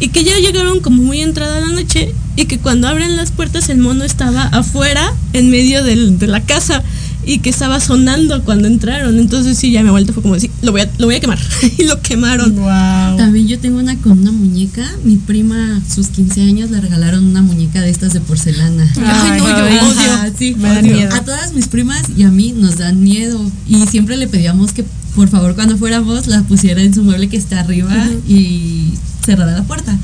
Y 0.00 0.08
que 0.08 0.24
ya 0.24 0.36
llegaron 0.38 0.80
como 0.80 1.00
muy 1.02 1.20
entrada 1.20 1.60
la 1.60 1.68
noche 1.68 2.12
y 2.34 2.46
que 2.46 2.58
cuando 2.58 2.88
abren 2.88 3.16
las 3.16 3.30
puertas 3.30 3.68
el 3.68 3.78
mono 3.78 4.02
estaba 4.04 4.42
afuera 4.42 5.12
en 5.32 5.48
medio 5.50 5.84
del- 5.84 6.18
de 6.18 6.26
la 6.26 6.40
casa 6.40 6.82
y 7.24 7.38
que 7.38 7.50
estaba 7.50 7.80
sonando 7.80 8.44
cuando 8.44 8.68
entraron. 8.68 9.18
Entonces 9.18 9.56
sí, 9.56 9.70
ya 9.70 9.82
mi 9.82 9.88
abuelita 9.88 10.12
fue 10.12 10.22
como 10.22 10.34
decir, 10.34 10.50
lo 10.62 10.72
voy 10.72 10.82
a, 10.82 10.90
lo 10.98 11.06
voy 11.06 11.16
a 11.16 11.20
quemar. 11.20 11.38
y 11.78 11.84
lo 11.84 12.00
quemaron. 12.02 12.54
Wow. 12.54 13.16
También 13.16 13.46
yo 13.48 13.58
tengo 13.58 13.78
una 13.78 13.96
con 13.98 14.18
una 14.18 14.32
muñeca. 14.32 14.84
Mi 15.04 15.16
prima, 15.16 15.80
sus 15.88 16.08
15 16.08 16.42
años, 16.42 16.70
le 16.70 16.80
regalaron 16.80 17.24
una 17.24 17.42
muñeca 17.42 17.80
de 17.80 17.90
estas 17.90 18.12
de 18.12 18.20
porcelana. 18.20 18.90
Ay, 19.04 19.40
no, 19.40 19.48
yo 19.48 19.64
odio. 19.64 20.12
Ajá, 20.12 20.30
sí. 20.36 20.54
Me 20.58 20.68
dan 20.68 20.82
miedo. 20.82 21.14
A 21.14 21.24
todas 21.24 21.52
mis 21.52 21.68
primas 21.68 22.02
y 22.16 22.24
a 22.24 22.30
mí 22.30 22.52
nos 22.56 22.78
dan 22.78 23.00
miedo. 23.02 23.40
Y 23.68 23.86
siempre 23.86 24.16
le 24.16 24.26
pedíamos 24.26 24.72
que, 24.72 24.84
por 25.14 25.28
favor, 25.28 25.54
cuando 25.54 25.76
fuéramos, 25.76 26.26
la 26.26 26.42
pusiera 26.42 26.82
en 26.82 26.94
su 26.94 27.02
mueble 27.02 27.28
que 27.28 27.36
está 27.36 27.60
arriba 27.60 27.94
y 28.28 28.94
cerrara 29.24 29.52
la 29.52 29.64
puerta. 29.64 29.96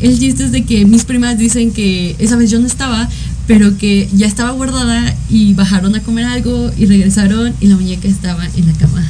El 0.00 0.18
chiste 0.18 0.44
es 0.44 0.52
de 0.52 0.64
que 0.64 0.84
mis 0.86 1.04
primas 1.04 1.38
dicen 1.38 1.72
que 1.72 2.16
esa 2.18 2.36
vez 2.36 2.50
yo 2.50 2.58
no 2.58 2.66
estaba, 2.66 3.08
pero 3.46 3.76
que 3.78 4.08
ya 4.14 4.26
estaba 4.26 4.50
guardada 4.52 5.14
y 5.28 5.54
bajaron 5.54 5.94
a 5.94 6.00
comer 6.02 6.24
algo 6.24 6.70
y 6.78 6.86
regresaron 6.86 7.52
y 7.60 7.66
la 7.66 7.76
muñeca 7.76 8.08
estaba 8.08 8.44
en 8.56 8.66
la 8.66 8.72
cama. 8.74 9.04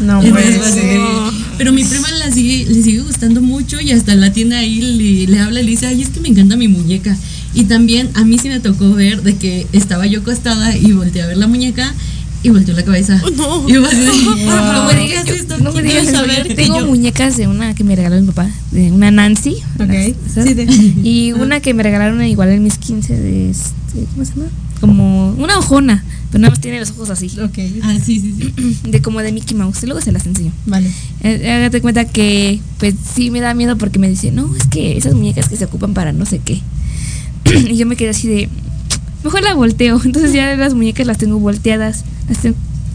No 0.00 0.22
de- 0.74 1.30
Pero 1.58 1.72
mi 1.72 1.84
prima 1.84 2.10
la 2.12 2.30
sigue, 2.32 2.66
le 2.68 2.82
sigue 2.82 3.00
gustando 3.00 3.40
mucho 3.42 3.80
y 3.80 3.90
hasta 3.90 4.14
la 4.14 4.32
tiene 4.32 4.56
ahí, 4.56 4.80
le, 4.80 5.26
le 5.30 5.38
habla 5.40 5.60
y 5.60 5.64
le 5.64 5.70
dice, 5.72 5.86
ay, 5.86 6.00
es 6.02 6.08
que 6.08 6.20
me 6.20 6.28
encanta 6.28 6.56
mi 6.56 6.68
muñeca. 6.68 7.14
Y 7.52 7.64
también 7.64 8.08
a 8.14 8.24
mí 8.24 8.38
sí 8.38 8.48
me 8.48 8.60
tocó 8.60 8.92
ver 8.94 9.22
de 9.22 9.36
que 9.36 9.66
estaba 9.72 10.06
yo 10.06 10.20
acostada 10.20 10.76
y 10.76 10.92
volteé 10.92 11.22
a 11.22 11.26
ver 11.26 11.36
la 11.36 11.48
muñeca 11.48 11.92
y 12.42 12.48
volteó 12.50 12.74
la 12.74 12.84
cabeza. 12.84 13.20
Oh, 13.24 13.30
no. 13.64 13.68
Y 13.68 13.72
yo 13.74 13.84
así, 13.86 13.96
No 14.46 14.72
no 14.72 14.86
me 14.86 14.94
digas 15.00 15.24
digas 15.24 15.40
esto. 15.40 15.58
no 15.58 15.72
me 15.72 15.82
quiero 15.82 16.00
digas 16.00 16.14
saber 16.16 16.46
que 16.48 16.54
Tengo 16.54 16.80
yo- 16.80 16.86
muñecas 16.86 17.36
de 17.36 17.46
una 17.48 17.74
que 17.74 17.84
me 17.84 17.94
regaló 17.96 18.20
mi 18.20 18.26
papá, 18.28 18.48
de 18.70 18.90
una 18.92 19.10
Nancy. 19.10 19.56
Ok. 19.78 20.16
¿sabes? 20.32 20.48
Sí, 20.48 20.54
de- 20.54 20.64
Y 21.02 21.32
una 21.38 21.60
que 21.60 21.74
me 21.74 21.82
regalaron 21.82 22.22
igual 22.24 22.50
en 22.50 22.62
mis 22.62 22.78
15 22.78 23.16
de 23.16 23.50
este, 23.50 24.04
¿cómo 24.14 24.24
se 24.24 24.34
llama? 24.34 24.48
Como 24.80 25.32
una 25.32 25.58
ojona, 25.58 26.02
pero 26.30 26.40
nada 26.40 26.52
más 26.52 26.60
tiene 26.62 26.80
los 26.80 26.90
ojos 26.92 27.10
así. 27.10 27.26
Ok. 27.42 27.58
Ah, 27.82 27.98
sí, 28.02 28.18
sí, 28.18 28.34
sí. 28.56 28.78
De 28.90 29.02
como 29.02 29.20
de 29.20 29.30
Mickey 29.30 29.54
Mouse. 29.54 29.82
Y 29.82 29.86
luego 29.86 30.00
se 30.00 30.10
las 30.10 30.24
enseño. 30.24 30.52
Vale. 30.64 30.90
Eh, 31.22 31.50
Hágate 31.52 31.82
cuenta 31.82 32.06
que 32.06 32.60
pues 32.78 32.94
sí 33.14 33.30
me 33.30 33.40
da 33.40 33.52
miedo 33.52 33.76
porque 33.76 33.98
me 33.98 34.08
dice, 34.08 34.30
no, 34.32 34.50
es 34.56 34.66
que 34.68 34.96
esas 34.96 35.12
muñecas 35.12 35.50
que 35.50 35.56
se 35.58 35.66
ocupan 35.66 35.92
para 35.92 36.12
no 36.14 36.24
sé 36.24 36.38
qué. 36.42 36.62
y 37.70 37.76
yo 37.76 37.84
me 37.84 37.96
quedé 37.96 38.08
así 38.08 38.26
de, 38.26 38.48
mejor 39.22 39.42
la 39.42 39.52
volteo. 39.52 40.00
Entonces 40.02 40.32
ya 40.32 40.56
las 40.56 40.72
muñecas 40.72 41.06
las 41.06 41.18
tengo 41.18 41.38
volteadas. 41.38 42.04
Las, 42.30 42.38
ten- 42.38 42.54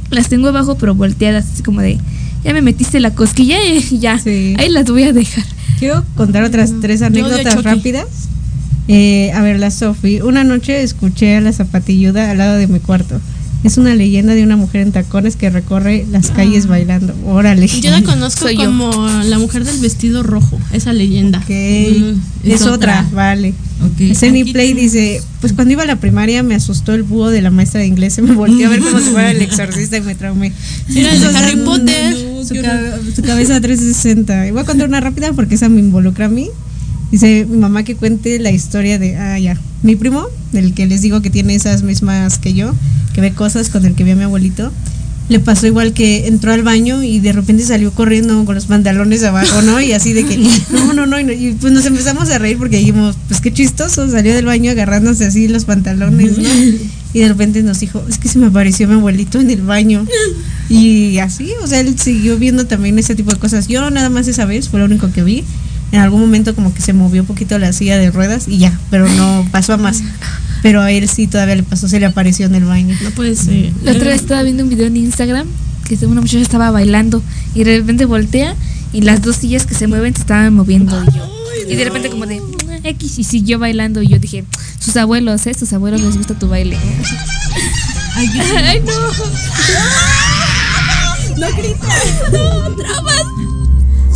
las 0.09 0.29
tengo 0.29 0.47
abajo 0.47 0.75
pero 0.79 0.95
volteadas. 0.95 1.45
Así 1.53 1.61
como 1.61 1.81
de, 1.81 1.99
ya 2.43 2.53
me 2.53 2.61
metiste 2.63 2.99
la 2.99 3.13
cosquilla 3.13 3.63
y 3.63 3.99
ya. 3.99 4.17
Sí. 4.17 4.55
Ahí 4.57 4.69
las 4.69 4.89
voy 4.89 5.03
a 5.03 5.13
dejar. 5.13 5.43
Quiero 5.77 6.03
contar 6.15 6.43
otras 6.43 6.73
tres 6.81 7.01
odio 7.01 7.05
a 7.05 7.27
anécdotas 7.27 7.63
rápidas. 7.63 8.07
Eh, 8.87 9.31
a 9.33 9.41
ver, 9.41 9.59
la 9.59 9.69
Sofi. 9.71 10.21
Una 10.21 10.43
noche 10.43 10.81
escuché 10.81 11.35
a 11.35 11.41
la 11.41 11.51
zapatilluda 11.51 12.31
al 12.31 12.37
lado 12.37 12.55
de 12.55 12.67
mi 12.67 12.79
cuarto. 12.79 13.19
Es 13.63 13.77
una 13.79 13.95
leyenda 13.95 14.35
de 14.35 14.43
una 14.43 14.57
mujer 14.57 14.81
en 14.81 14.91
tacones 14.91 15.35
que 15.35 15.49
recorre 15.49 16.05
las 16.11 16.29
calles 16.29 16.67
bailando. 16.67 17.15
Órale. 17.25 17.67
Yo 17.67 17.89
la 17.89 18.03
conozco 18.03 18.41
Soy 18.41 18.57
yo. 18.57 18.65
como 18.65 19.07
la 19.23 19.39
mujer 19.39 19.63
del 19.63 19.79
vestido 19.79 20.21
rojo, 20.21 20.59
esa 20.71 20.93
leyenda. 20.93 21.39
Ok. 21.39 21.49
Mm, 21.49 22.19
es, 22.43 22.53
es 22.53 22.61
otra. 22.61 23.01
otra. 23.01 23.05
vale. 23.11 23.53
Ok. 23.81 24.15
Zenny 24.15 24.41
Aquí 24.43 24.53
Play 24.53 24.73
dice, 24.73 25.19
pues 25.41 25.53
cuando 25.53 25.71
iba 25.73 25.81
a 25.83 25.85
la 25.87 25.95
primaria 25.99 26.43
me 26.43 26.53
asustó 26.55 26.93
el 26.93 27.01
búho 27.03 27.29
de 27.29 27.41
la 27.41 27.49
maestra 27.49 27.81
de 27.81 27.87
inglés, 27.87 28.13
se 28.13 28.21
me 28.21 28.33
volteó 28.33 28.67
a 28.67 28.69
ver 28.69 28.79
como 28.81 28.99
si 28.99 29.09
fuera 29.09 29.31
el 29.31 29.41
exorcista 29.41 29.97
y 29.97 30.01
me 30.01 30.13
traumé. 30.15 30.53
Era 30.95 31.13
el 31.13 31.19
de 31.21 31.27
Harry 31.37 31.57
Potter. 31.57 32.15
Su, 32.47 32.53
ca- 32.61 32.99
su 33.15 33.21
cabeza 33.23 33.59
360. 33.59 34.47
Y 34.47 34.51
voy 34.51 34.61
a 34.61 34.65
contar 34.65 34.87
una 34.87 35.01
rápida 35.01 35.33
porque 35.33 35.55
esa 35.55 35.69
me 35.69 35.79
involucra 35.79 36.27
a 36.27 36.29
mí. 36.29 36.49
Dice 37.11 37.45
mi 37.49 37.57
mamá 37.57 37.83
que 37.83 37.95
cuente 37.95 38.39
la 38.39 38.51
historia 38.51 38.99
de, 38.99 39.15
ah, 39.15 39.39
ya, 39.39 39.57
mi 39.83 39.95
primo, 39.95 40.25
del 40.51 40.73
que 40.73 40.85
les 40.85 41.01
digo 41.01 41.21
que 41.21 41.29
tiene 41.29 41.55
esas 41.55 41.83
mismas 41.83 42.39
que 42.39 42.53
yo, 42.53 42.73
que 43.13 43.21
ve 43.21 43.31
cosas 43.31 43.69
con 43.69 43.85
el 43.85 43.93
que 43.95 44.03
vi 44.03 44.11
a 44.11 44.15
mi 44.15 44.23
abuelito. 44.23 44.71
Le 45.27 45.39
pasó 45.39 45.65
igual 45.65 45.93
que 45.93 46.27
entró 46.27 46.51
al 46.53 46.61
baño 46.61 47.01
y 47.01 47.19
de 47.19 47.31
repente 47.31 47.63
salió 47.63 47.91
corriendo 47.91 48.45
con 48.45 48.53
los 48.53 48.67
pantalones 48.67 49.23
abajo, 49.23 49.63
¿no? 49.63 49.81
Y 49.81 49.91
así 49.91 50.13
de 50.13 50.23
que, 50.23 50.37
no, 50.71 50.93
no, 50.93 51.07
no- 51.07 51.19
y 51.19 51.55
pues 51.59 51.73
nos 51.73 51.83
empezamos 51.87 52.29
a 52.29 52.37
reír 52.37 52.59
porque 52.59 52.77
dijimos, 52.77 53.15
pues 53.27 53.41
qué 53.41 53.51
chistoso, 53.51 54.07
salió 54.11 54.35
del 54.35 54.45
baño 54.45 54.69
agarrándose 54.69 55.25
así 55.25 55.47
los 55.47 55.65
pantalones, 55.65 56.37
¿no? 56.37 56.47
Y 57.15 57.19
de 57.21 57.27
repente 57.29 57.63
nos 57.63 57.79
dijo, 57.79 58.03
es 58.07 58.19
que 58.19 58.27
se 58.29 58.37
me 58.37 58.47
apareció 58.47 58.87
mi 58.87 58.95
abuelito 58.95 59.39
en 59.39 59.49
el 59.49 59.61
baño. 59.61 60.05
Y 60.69 61.17
así, 61.19 61.49
o 61.63 61.65
sea, 61.67 61.79
él 61.79 61.97
siguió 61.99 62.37
viendo 62.37 62.65
también 62.67 62.99
ese 62.99 63.15
tipo 63.15 63.31
de 63.31 63.37
cosas. 63.39 63.67
Yo 63.67 63.89
nada 63.89 64.09
más 64.09 64.27
esa 64.27 64.45
vez, 64.45 64.69
fue 64.69 64.79
lo 64.79 64.85
único 64.85 65.11
que 65.11 65.23
vi. 65.23 65.43
En 65.91 65.99
algún 66.01 66.19
momento 66.21 66.55
como 66.55 66.73
que 66.73 66.81
se 66.81 66.93
movió 66.93 67.21
un 67.21 67.27
poquito 67.27 67.57
la 67.59 67.71
silla 67.71 67.97
de 67.97 68.11
ruedas 68.11 68.47
y 68.47 68.57
ya, 68.57 68.77
pero 68.89 69.07
no 69.07 69.47
pasó 69.51 69.73
a 69.73 69.77
más. 69.77 70.01
Pero 70.61 70.81
a 70.81 70.91
él 70.91 71.07
sí 71.07 71.27
todavía 71.27 71.55
le 71.55 71.63
pasó, 71.63 71.87
se 71.87 71.99
le 71.99 72.07
apareció 72.07 72.47
en 72.47 72.55
el 72.55 72.65
baño. 72.65 72.97
No 73.03 73.11
puede 73.11 73.35
ser. 73.35 73.71
La 73.83 73.91
otra 73.91 74.09
vez 74.09 74.21
estaba 74.21 74.41
viendo 74.43 74.63
un 74.63 74.69
video 74.69 74.87
en 74.87 74.97
Instagram 74.97 75.47
que 75.87 76.03
una 76.05 76.21
muchacha 76.21 76.41
estaba 76.41 76.71
bailando 76.71 77.21
y 77.53 77.63
de 77.63 77.77
repente 77.77 78.05
voltea 78.05 78.55
y 78.91 79.01
las 79.01 79.21
dos 79.21 79.35
sillas 79.35 79.65
que 79.67 79.75
se 79.75 79.85
mueven 79.87 80.15
se 80.15 80.21
estaban 80.21 80.51
moviendo 80.53 81.01
y 81.03 81.15
yo. 81.15 81.29
Y 81.69 81.75
de 81.75 81.83
repente 81.83 82.09
como 82.09 82.25
de 82.25 82.41
"Ah, 82.71 82.79
X 82.83 83.19
y 83.19 83.23
siguió 83.23 83.59
bailando 83.59 84.01
y 84.01 84.07
yo 84.07 84.17
dije, 84.19 84.43
sus 84.79 84.95
abuelos, 84.97 85.45
¿eh? 85.47 85.53
Sus 85.53 85.71
abuelos 85.73 86.01
les 86.01 86.17
gusta 86.17 86.33
tu 86.33 86.47
baile. 86.49 86.77
Ay, 88.15 88.81
no. 88.85 88.93
No 91.37 91.47
grites. 91.57 91.77
No, 92.31 92.75
traumas. 92.75 93.21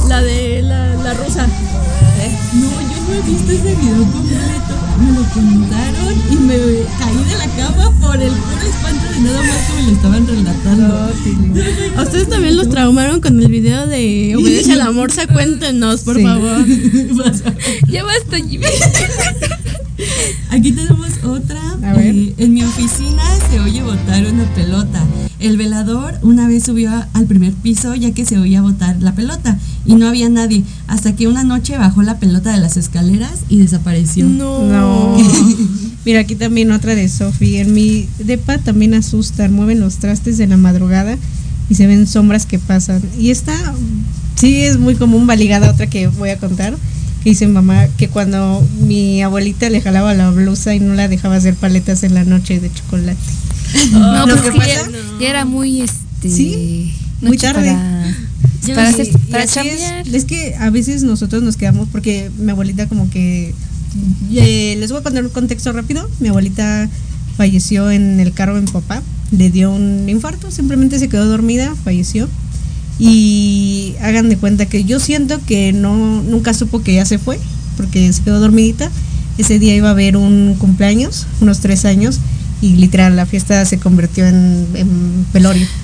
La 0.10 0.22
de 0.24 0.62
la, 0.64 0.96
la 0.96 1.14
rusa. 1.14 1.46
No, 1.46 2.70
yo 2.82 2.98
no 3.08 3.14
he 3.14 3.22
visto 3.30 3.52
ese 3.52 3.76
video 3.76 4.04
completo. 4.12 4.74
Me 5.00 5.12
lo 5.14 5.24
contaron 5.30 6.14
y 6.32 6.36
me 6.36 6.56
caí 6.98 7.24
de 7.30 7.38
la 7.38 7.46
cama 7.56 7.92
por 8.02 8.16
el 8.22 8.32
puro 8.32 8.62
espanto 8.68 9.14
de 9.14 9.20
nada 9.22 9.42
más 9.44 9.58
que 9.68 9.74
me 9.76 9.84
lo 9.84 9.92
estaban 9.92 10.28
relatando. 10.28 11.12
¿A 11.98 12.02
ustedes 12.02 12.28
también 12.30 12.58
los 12.58 12.70
traumaron 12.70 13.22
con 13.22 13.40
el 13.40 13.48
video 13.50 13.86
de 13.88 14.36
Obedece 14.36 14.74
al 14.74 14.82
amor? 14.82 15.12
Se 15.12 15.28
cuéntenos, 15.34 16.02
por 16.02 16.18
Sí. 16.18 16.24
favor. 16.24 16.66
Ya 17.88 18.04
basta, 18.04 18.38
Jimmy. 18.38 18.66
Aquí 20.50 20.72
tenemos 20.72 21.10
otra. 21.24 21.60
A 21.84 21.94
ver. 21.94 22.16
Eh, 22.16 22.34
en 22.38 22.54
mi 22.54 22.64
oficina 22.64 23.22
se 23.50 23.60
oye 23.60 23.84
botar 23.84 24.26
una 24.26 24.46
pelota. 24.56 25.04
El 25.40 25.56
velador 25.58 26.16
una 26.22 26.48
vez 26.48 26.64
subió 26.66 26.92
a- 26.92 27.08
al 27.14 27.26
primer 27.26 27.54
piso 27.54 27.96
ya 27.96 28.12
que 28.12 28.26
se 28.26 28.38
oía 28.38 28.62
botar 28.62 28.98
la 29.02 29.14
pelota 29.14 29.58
y 29.86 29.96
no 29.96 30.08
había 30.08 30.28
nadie. 30.30 30.64
Hasta 30.88 31.16
que 31.16 31.28
una 31.28 31.44
noche 31.44 31.78
bajó 31.78 32.02
la 32.02 32.18
pelota 32.20 32.52
de 32.52 32.58
las 32.60 32.78
escaleras 32.78 33.32
y 33.48 33.58
desapareció. 33.58 34.26
No. 34.26 35.18
Mira, 36.06 36.22
aquí 36.22 36.36
también 36.36 36.72
otra 36.72 36.96
de 36.96 37.08
Sofi. 37.08 37.58
En 37.58 37.74
mi 37.74 38.08
depa 38.20 38.58
también 38.58 38.94
asustan, 38.96 39.54
mueven 39.54 39.80
los 39.80 39.98
trastes 39.98 40.40
en 40.40 40.50
la 40.50 40.58
madrugada 40.58 41.18
y 41.70 41.76
se 41.76 41.88
ven 41.88 42.08
sombras 42.08 42.46
que 42.46 42.58
pasan. 42.60 43.02
Y 43.18 43.30
esta 43.30 43.54
sí 44.36 44.56
es 44.62 44.78
muy 44.80 44.96
común, 44.96 45.28
va 45.30 45.36
ligada 45.36 45.68
a 45.68 45.72
otra 45.72 45.88
que 45.88 46.08
voy 46.08 46.30
a 46.30 46.38
contar. 46.38 46.76
Que 47.24 47.32
dice 47.32 47.48
mamá 47.48 47.88
que 47.98 48.08
cuando 48.08 48.66
mi 48.82 49.22
abuelita 49.22 49.70
le 49.70 49.82
jalaba 49.82 50.14
la 50.14 50.30
blusa 50.32 50.74
y 50.74 50.80
no 50.80 50.94
la 50.94 51.08
dejaba 51.08 51.36
hacer 51.36 51.54
paletas 51.56 52.04
en 52.04 52.14
la 52.14 52.24
noche 52.24 52.60
de 52.60 52.72
chocolate. 52.72 53.18
No, 53.92 54.26
Lo 54.26 54.36
pues 54.36 54.52
que 54.54 54.60
que 54.60 54.66
ya, 54.68 54.90
era 55.30 55.46
muy 55.46 55.82
este 55.82 56.30
Sí, 56.30 56.92
muy 57.22 57.38
tarde. 57.38 57.72
para, 57.72 58.76
para, 58.76 58.90
hacer- 58.90 59.10
para. 59.30 59.44
Es, 59.44 59.54
es 60.14 60.26
que 60.26 60.56
a 60.56 60.70
veces 60.72 61.04
nosotros 61.04 61.44
nos 61.44 61.56
quedamos 61.56 61.88
porque 61.92 62.32
mi 62.40 62.52
abuelita 62.52 62.88
como 62.88 63.10
que 63.12 63.54
eh, 64.34 64.76
les 64.80 64.92
voy 64.92 65.00
a 65.02 65.04
contar 65.04 65.24
un 65.24 65.30
contexto 65.30 65.72
rápido. 65.72 66.10
Mi 66.20 66.30
abuelita 66.30 66.90
falleció 67.38 67.92
en 67.92 68.20
el 68.20 68.34
carro 68.34 68.60
mi 68.60 68.66
papá, 68.68 69.02
le 69.32 69.50
dio 69.52 69.72
un 69.72 70.10
infarto, 70.10 70.50
simplemente 70.52 70.98
se 71.00 71.08
quedó 71.10 71.26
dormida, 71.28 71.74
falleció. 71.84 72.28
Y 73.00 73.96
hagan 74.02 74.28
de 74.30 74.38
cuenta 74.38 74.66
que 74.66 74.84
yo 74.84 75.00
siento 75.00 75.40
que 75.46 75.72
no 75.72 76.22
nunca 76.22 76.54
supo 76.54 76.82
que 76.82 76.96
ya 76.96 77.06
se 77.06 77.18
fue, 77.18 77.40
porque 77.78 78.12
se 78.12 78.22
quedó 78.22 78.40
dormidita. 78.40 78.92
Ese 79.38 79.58
día 79.58 79.74
iba 79.74 79.88
a 79.88 79.92
haber 79.92 80.18
un 80.18 80.56
cumpleaños, 80.60 81.26
unos 81.40 81.62
tres 81.62 81.86
años, 81.86 82.20
y 82.62 82.76
literal 82.76 83.16
la 83.16 83.26
fiesta 83.26 83.64
se 83.66 83.80
convirtió 83.80 84.28
en, 84.28 84.68
en. 84.76 85.26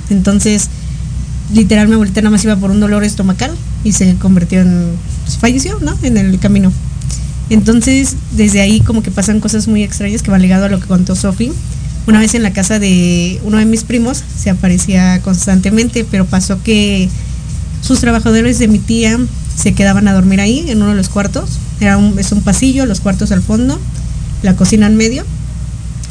Entonces, 0.10 0.70
literal 1.54 1.88
mi 1.88 1.94
abuelita 1.94 2.22
nada 2.22 2.32
más 2.32 2.44
iba 2.44 2.56
por 2.56 2.72
un 2.72 2.80
dolor 2.80 3.04
estomacal 3.04 3.52
y 3.84 3.92
se 3.92 4.16
convirtió 4.16 4.62
en 4.62 4.92
pues, 5.24 5.38
falleció 5.38 5.78
no 5.80 5.96
en 6.02 6.18
el 6.18 6.40
camino 6.40 6.72
entonces 7.50 8.16
desde 8.32 8.62
ahí 8.62 8.82
como 8.82 9.04
que 9.04 9.12
pasan 9.12 9.40
cosas 9.40 9.68
muy 9.68 9.84
extrañas 9.84 10.24
que 10.24 10.32
van 10.32 10.42
ligado 10.42 10.66
a 10.66 10.70
lo 10.70 10.80
que 10.80 10.88
contó 10.88 11.16
Sofi 11.16 11.52
una 12.08 12.20
vez 12.20 12.36
en 12.36 12.44
la 12.44 12.54
casa 12.54 12.80
de 12.80 13.40
uno 13.44 13.58
de 13.58 13.66
mis 13.66 13.84
primos 13.84 14.24
se 14.38 14.50
aparecía 14.50 15.22
constantemente 15.22 16.06
pero 16.10 16.26
pasó 16.26 16.62
que 16.64 17.10
sus 17.82 18.00
trabajadores 18.00 18.60
de 18.60 18.68
mi 18.68 18.80
tía 18.80 19.20
se 19.56 19.74
quedaban 19.74 20.08
a 20.08 20.14
dormir 20.14 20.42
ahí 20.42 20.66
en 20.70 20.82
uno 20.82 20.92
de 20.92 20.98
los 20.98 21.10
cuartos 21.10 21.50
era 21.80 21.98
un, 21.98 22.18
es 22.20 22.32
un 22.32 22.42
pasillo 22.42 22.86
los 22.86 23.00
cuartos 23.00 23.32
al 23.32 23.42
fondo 23.42 23.80
la 24.44 24.56
cocina 24.56 24.88
en 24.88 24.98
medio 24.98 25.26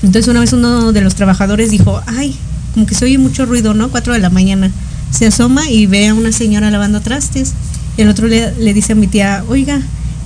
entonces 0.04 0.28
una 0.28 0.40
vez 0.40 0.52
uno 0.52 0.92
de 0.92 1.00
los 1.00 1.14
trabajadores 1.14 1.70
dijo, 1.70 2.02
ay, 2.06 2.36
como 2.74 2.84
que 2.84 2.94
se 2.94 3.06
oye 3.06 3.16
mucho 3.16 3.46
ruido, 3.46 3.72
¿no? 3.72 3.88
Cuatro 3.88 4.12
de 4.12 4.18
la 4.18 4.28
mañana. 4.28 4.70
Se 5.10 5.26
asoma 5.26 5.70
y 5.70 5.86
ve 5.86 6.08
a 6.08 6.14
una 6.14 6.30
señora 6.30 6.70
lavando 6.70 7.00
trastes. 7.00 7.54
El 7.96 8.08
otro 8.08 8.28
le, 8.28 8.54
le 8.56 8.74
dice 8.74 8.92
a 8.92 8.96
mi 8.96 9.06
tía, 9.06 9.44
oiga, 9.48 9.80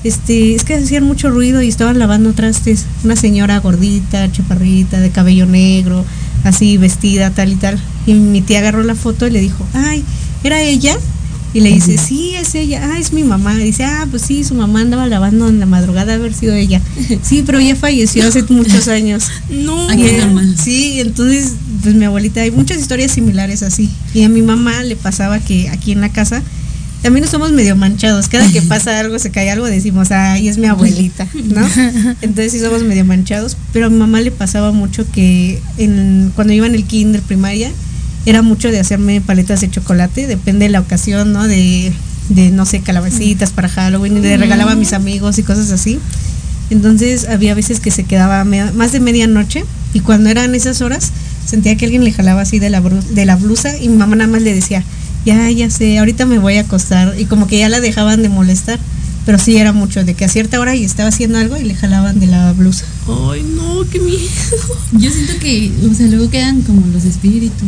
este, 0.04 0.54
es 0.54 0.64
que 0.64 0.74
hacían 0.74 1.04
mucho 1.04 1.30
ruido 1.30 1.62
y 1.62 1.68
estaban 1.68 1.98
lavando 1.98 2.32
trastes. 2.32 2.86
Una 3.04 3.16
señora 3.16 3.58
gordita, 3.58 4.30
chaparrita, 4.30 5.00
de 5.00 5.10
cabello 5.10 5.46
negro, 5.46 6.04
así 6.44 6.76
vestida, 6.76 7.30
tal 7.30 7.52
y 7.52 7.56
tal. 7.56 7.78
Y 8.06 8.14
mi 8.14 8.40
tía 8.40 8.60
agarró 8.60 8.82
la 8.82 8.94
foto 8.94 9.26
y 9.26 9.30
le 9.30 9.40
dijo, 9.40 9.66
ay, 9.74 10.04
¿era 10.44 10.62
ella? 10.62 10.96
Y 11.54 11.60
le 11.60 11.70
dice, 11.70 11.96
sí, 11.96 12.34
es 12.34 12.54
ella, 12.54 12.90
ah, 12.92 12.98
es 12.98 13.12
mi 13.12 13.24
mamá. 13.24 13.54
Y 13.54 13.64
dice, 13.64 13.84
ah, 13.84 14.06
pues 14.10 14.22
sí, 14.22 14.44
su 14.44 14.54
mamá 14.54 14.82
andaba 14.82 15.06
lavando 15.06 15.48
en 15.48 15.58
la 15.58 15.66
madrugada, 15.66 16.14
haber 16.14 16.34
sido 16.34 16.54
ella. 16.54 16.80
Sí, 17.22 17.42
pero 17.44 17.58
ella 17.58 17.74
falleció 17.74 18.26
hace 18.26 18.42
muchos 18.48 18.88
años. 18.88 19.28
No. 19.50 19.88
Sí, 20.62 21.00
entonces, 21.00 21.54
pues 21.82 21.94
mi 21.94 22.04
abuelita, 22.04 22.42
hay 22.42 22.50
muchas 22.50 22.78
historias 22.78 23.12
similares 23.12 23.62
así. 23.62 23.90
Y 24.14 24.22
a 24.22 24.28
mi 24.28 24.42
mamá 24.42 24.82
le 24.82 24.94
pasaba 24.94 25.38
que 25.40 25.68
aquí 25.70 25.92
en 25.92 26.00
la 26.00 26.10
casa 26.10 26.42
también 27.02 27.26
somos 27.28 27.52
medio 27.52 27.76
manchados. 27.76 28.28
Cada 28.28 28.50
que 28.50 28.62
pasa 28.68 28.98
algo, 28.98 29.18
se 29.18 29.30
cae 29.30 29.50
algo, 29.50 29.66
decimos, 29.66 30.10
ay, 30.10 30.48
es 30.48 30.58
mi 30.58 30.66
abuelita, 30.66 31.26
¿no? 31.34 31.66
Entonces 32.22 32.52
sí 32.52 32.60
somos 32.60 32.82
medio 32.82 33.04
manchados. 33.04 33.56
Pero 33.72 33.86
a 33.86 33.90
mi 33.90 33.96
mamá 33.96 34.20
le 34.20 34.30
pasaba 34.30 34.72
mucho 34.72 35.10
que 35.10 35.60
en, 35.76 36.32
cuando 36.34 36.52
iba 36.52 36.66
en 36.66 36.74
el 36.74 36.84
kinder 36.84 37.22
primaria, 37.22 37.70
era 38.26 38.42
mucho 38.42 38.70
de 38.70 38.78
hacerme 38.78 39.20
paletas 39.20 39.60
de 39.60 39.70
chocolate, 39.70 40.26
depende 40.26 40.66
de 40.66 40.70
la 40.70 40.80
ocasión, 40.80 41.32
¿no? 41.32 41.46
De, 41.46 41.92
de 42.28 42.50
no 42.50 42.66
sé, 42.66 42.80
calabacitas 42.80 43.52
para 43.52 43.68
Halloween, 43.68 44.18
y 44.18 44.20
le 44.20 44.36
regalaba 44.36 44.72
a 44.72 44.76
mis 44.76 44.92
amigos 44.92 45.38
y 45.38 45.42
cosas 45.42 45.70
así. 45.70 45.98
Entonces 46.70 47.26
había 47.28 47.54
veces 47.54 47.80
que 47.80 47.90
se 47.90 48.04
quedaba 48.04 48.44
más 48.44 48.92
de 48.92 49.00
medianoche 49.00 49.64
y 49.94 50.00
cuando 50.00 50.28
eran 50.28 50.54
esas 50.54 50.82
horas 50.82 51.12
sentía 51.46 51.76
que 51.76 51.86
alguien 51.86 52.04
le 52.04 52.12
jalaba 52.12 52.42
así 52.42 52.58
de 52.58 52.68
la, 52.68 52.80
de 52.80 53.24
la 53.24 53.36
blusa 53.36 53.78
y 53.78 53.88
mi 53.88 53.96
mamá 53.96 54.16
nada 54.16 54.30
más 54.30 54.42
le 54.42 54.52
decía, 54.52 54.84
ya, 55.24 55.50
ya 55.50 55.70
sé, 55.70 55.98
ahorita 55.98 56.26
me 56.26 56.38
voy 56.38 56.56
a 56.56 56.62
acostar 56.62 57.14
y 57.18 57.26
como 57.26 57.46
que 57.46 57.58
ya 57.58 57.68
la 57.68 57.80
dejaban 57.80 58.22
de 58.22 58.28
molestar. 58.28 58.78
Pero 59.26 59.38
sí 59.38 59.58
era 59.58 59.74
mucho 59.74 60.04
de 60.04 60.14
que 60.14 60.24
a 60.24 60.28
cierta 60.28 60.58
hora 60.58 60.74
y 60.74 60.84
estaba 60.84 61.10
haciendo 61.10 61.36
algo 61.36 61.58
y 61.58 61.64
le 61.64 61.74
jalaban 61.74 62.18
de 62.18 62.28
la 62.28 62.50
blusa. 62.54 62.86
Ay, 63.30 63.44
no, 63.54 63.84
qué 63.90 63.98
miedo. 64.00 64.18
Yo 64.92 65.10
siento 65.10 65.34
que, 65.38 65.70
o 65.90 65.94
sea, 65.94 66.06
luego 66.06 66.30
quedan 66.30 66.62
como 66.62 66.86
los 66.86 67.04
espíritus 67.04 67.60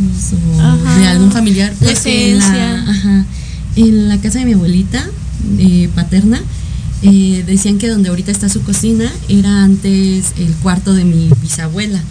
o 0.55 0.59
Ajá. 0.59 0.97
de 0.97 1.05
algún 1.05 1.31
familiar. 1.31 1.71
La 1.81 1.91
en 2.03 2.39
la, 2.39 2.89
ajá, 2.89 3.25
en 3.75 4.09
la 4.09 4.17
casa 4.19 4.39
de 4.39 4.45
mi 4.45 4.53
abuelita 4.53 5.05
eh, 5.59 5.87
paterna, 5.93 6.41
eh, 7.03 7.43
decían 7.45 7.77
que 7.77 7.89
donde 7.89 8.09
ahorita 8.09 8.31
está 8.31 8.49
su 8.49 8.63
cocina 8.63 9.11
era 9.29 9.63
antes 9.63 10.33
el 10.39 10.53
cuarto 10.63 10.95
de 10.95 11.05
mi 11.05 11.29
bisabuela. 11.43 12.01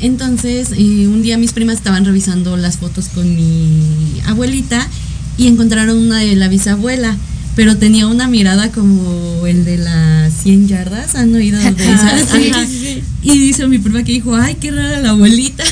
Entonces, 0.00 0.70
eh, 0.76 1.08
un 1.08 1.22
día 1.22 1.36
mis 1.38 1.52
primas 1.52 1.76
estaban 1.76 2.04
revisando 2.04 2.56
las 2.56 2.78
fotos 2.78 3.08
con 3.08 3.34
mi 3.34 4.20
abuelita 4.26 4.86
y 5.36 5.46
encontraron 5.46 5.98
una 5.98 6.18
de 6.18 6.34
la 6.36 6.48
bisabuela, 6.48 7.16
pero 7.56 7.76
tenía 7.76 8.06
una 8.06 8.26
mirada 8.26 8.70
como 8.72 9.46
el 9.46 9.64
de 9.64 9.78
las 9.78 10.32
100 10.42 10.68
yardas. 10.68 11.14
¿Han 11.14 11.34
oído 11.34 11.58
de 11.58 11.68
esas? 11.68 12.30
sí, 12.30 12.50
Ajá. 12.50 12.66
sí, 12.66 12.78
sí. 12.78 13.02
Y 13.22 13.38
dice 13.38 13.66
mi 13.66 13.78
prima 13.78 14.02
que 14.02 14.12
dijo, 14.12 14.34
ay, 14.34 14.56
qué 14.60 14.70
rara 14.70 15.00
la 15.00 15.10
abuelita. 15.10 15.64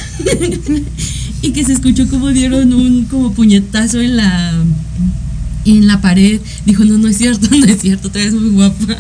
y 1.42 1.52
que 1.52 1.64
se 1.64 1.72
escuchó 1.72 2.08
como 2.08 2.28
dieron 2.28 2.74
un 2.74 3.04
como 3.04 3.32
puñetazo 3.32 4.00
en 4.00 4.16
la 4.16 4.52
en 5.64 5.86
la 5.86 6.00
pared. 6.00 6.40
Dijo, 6.66 6.84
no, 6.84 6.98
no 6.98 7.08
es 7.08 7.18
cierto, 7.18 7.48
no 7.56 7.64
es 7.64 7.80
cierto, 7.80 8.10
te 8.10 8.18
ves 8.20 8.34
muy 8.34 8.50
guapa. 8.50 8.96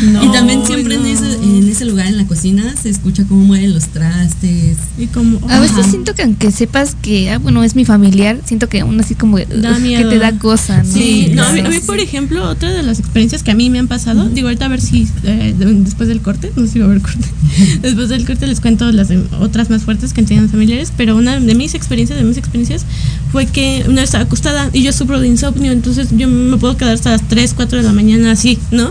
No, 0.00 0.24
y 0.24 0.32
también 0.32 0.64
siempre 0.64 0.94
en, 0.94 1.04
ese, 1.04 1.34
en 1.34 1.68
ese 1.68 1.84
lugar, 1.84 2.06
en 2.06 2.16
la 2.16 2.26
cocina, 2.26 2.74
se 2.80 2.88
escucha 2.88 3.24
cómo 3.28 3.44
mueven 3.44 3.74
los 3.74 3.88
trastes. 3.88 4.76
Y 4.98 5.06
como. 5.08 5.38
A 5.50 5.60
veces 5.60 5.78
Ajá. 5.80 5.90
siento 5.90 6.14
que 6.14 6.22
aunque 6.22 6.50
sepas 6.50 6.96
que, 7.02 7.30
ah, 7.30 7.38
bueno, 7.38 7.62
es 7.62 7.74
mi 7.76 7.84
familiar, 7.84 8.40
siento 8.44 8.68
que 8.68 8.80
aún 8.80 8.98
así 9.00 9.14
como 9.14 9.38
Da 9.38 9.44
ugh, 9.72 9.82
que 9.82 10.04
te 10.08 10.18
da 10.18 10.38
cosa, 10.38 10.82
¿no? 10.82 10.92
Sí, 10.92 11.30
no, 11.34 11.44
a 11.44 11.52
mí, 11.52 11.60
a 11.60 11.68
mí, 11.68 11.78
por 11.80 11.98
ejemplo, 12.00 12.48
otra 12.48 12.72
de 12.72 12.82
las 12.82 13.00
experiencias 13.00 13.42
que 13.42 13.50
a 13.50 13.54
mí 13.54 13.68
me 13.70 13.78
han 13.78 13.88
pasado, 13.88 14.28
digo 14.28 14.48
ahorita 14.48 14.64
a 14.64 14.68
ver 14.68 14.80
si 14.80 15.06
eh, 15.24 15.54
de- 15.58 15.74
después 15.74 16.08
del 16.08 16.22
corte, 16.22 16.50
no 16.56 16.62
sé 16.66 16.72
si 16.72 16.78
va 16.78 16.86
a 16.86 16.88
haber 16.88 17.02
corte, 17.02 17.26
después 17.82 18.08
del 18.08 18.24
corte 18.24 18.46
les 18.46 18.60
cuento 18.60 18.90
las 18.92 19.08
de- 19.08 19.22
otras 19.40 19.68
más 19.68 19.82
fuertes 19.82 20.12
que 20.14 20.20
han 20.22 20.26
tenido 20.26 20.48
familiares, 20.48 20.92
pero 20.96 21.16
una 21.16 21.38
de 21.38 21.54
mis 21.54 21.74
experiencias, 21.74 22.18
de 22.18 22.24
mis 22.24 22.38
experiencias, 22.38 22.86
fue 23.30 23.46
que 23.46 23.82
una 23.86 23.96
vez 24.00 24.04
estaba 24.04 24.24
acostada 24.24 24.70
y 24.72 24.82
yo 24.82 24.92
sufro 24.92 25.20
de 25.20 25.28
insomnio, 25.28 25.72
entonces 25.72 26.08
yo 26.16 26.28
me 26.28 26.56
puedo 26.56 26.76
quedar 26.76 26.94
hasta 26.94 27.10
las 27.10 27.28
3, 27.28 27.52
4 27.54 27.78
de 27.78 27.84
la 27.84 27.92
mañana 27.92 28.32
así, 28.32 28.58
¿no? 28.70 28.90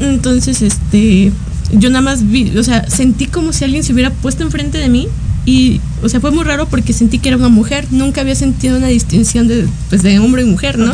Entonces, 0.00 0.62
este, 0.62 1.32
yo 1.72 1.90
nada 1.90 2.02
más 2.02 2.30
vi, 2.30 2.56
o 2.56 2.62
sea, 2.62 2.88
sentí 2.88 3.26
como 3.26 3.52
si 3.52 3.64
alguien 3.64 3.84
se 3.84 3.92
hubiera 3.92 4.10
puesto 4.10 4.42
enfrente 4.42 4.78
de 4.78 4.88
mí 4.88 5.08
y, 5.46 5.80
o 6.02 6.08
sea, 6.08 6.20
fue 6.20 6.30
muy 6.30 6.44
raro 6.44 6.66
porque 6.68 6.92
sentí 6.92 7.18
que 7.18 7.28
era 7.28 7.36
una 7.36 7.48
mujer, 7.48 7.86
nunca 7.90 8.22
había 8.22 8.34
sentido 8.34 8.78
una 8.78 8.86
distinción 8.88 9.46
de, 9.46 9.66
pues, 9.90 10.02
de 10.02 10.18
hombre 10.18 10.42
y 10.42 10.46
mujer, 10.46 10.78
¿no? 10.78 10.92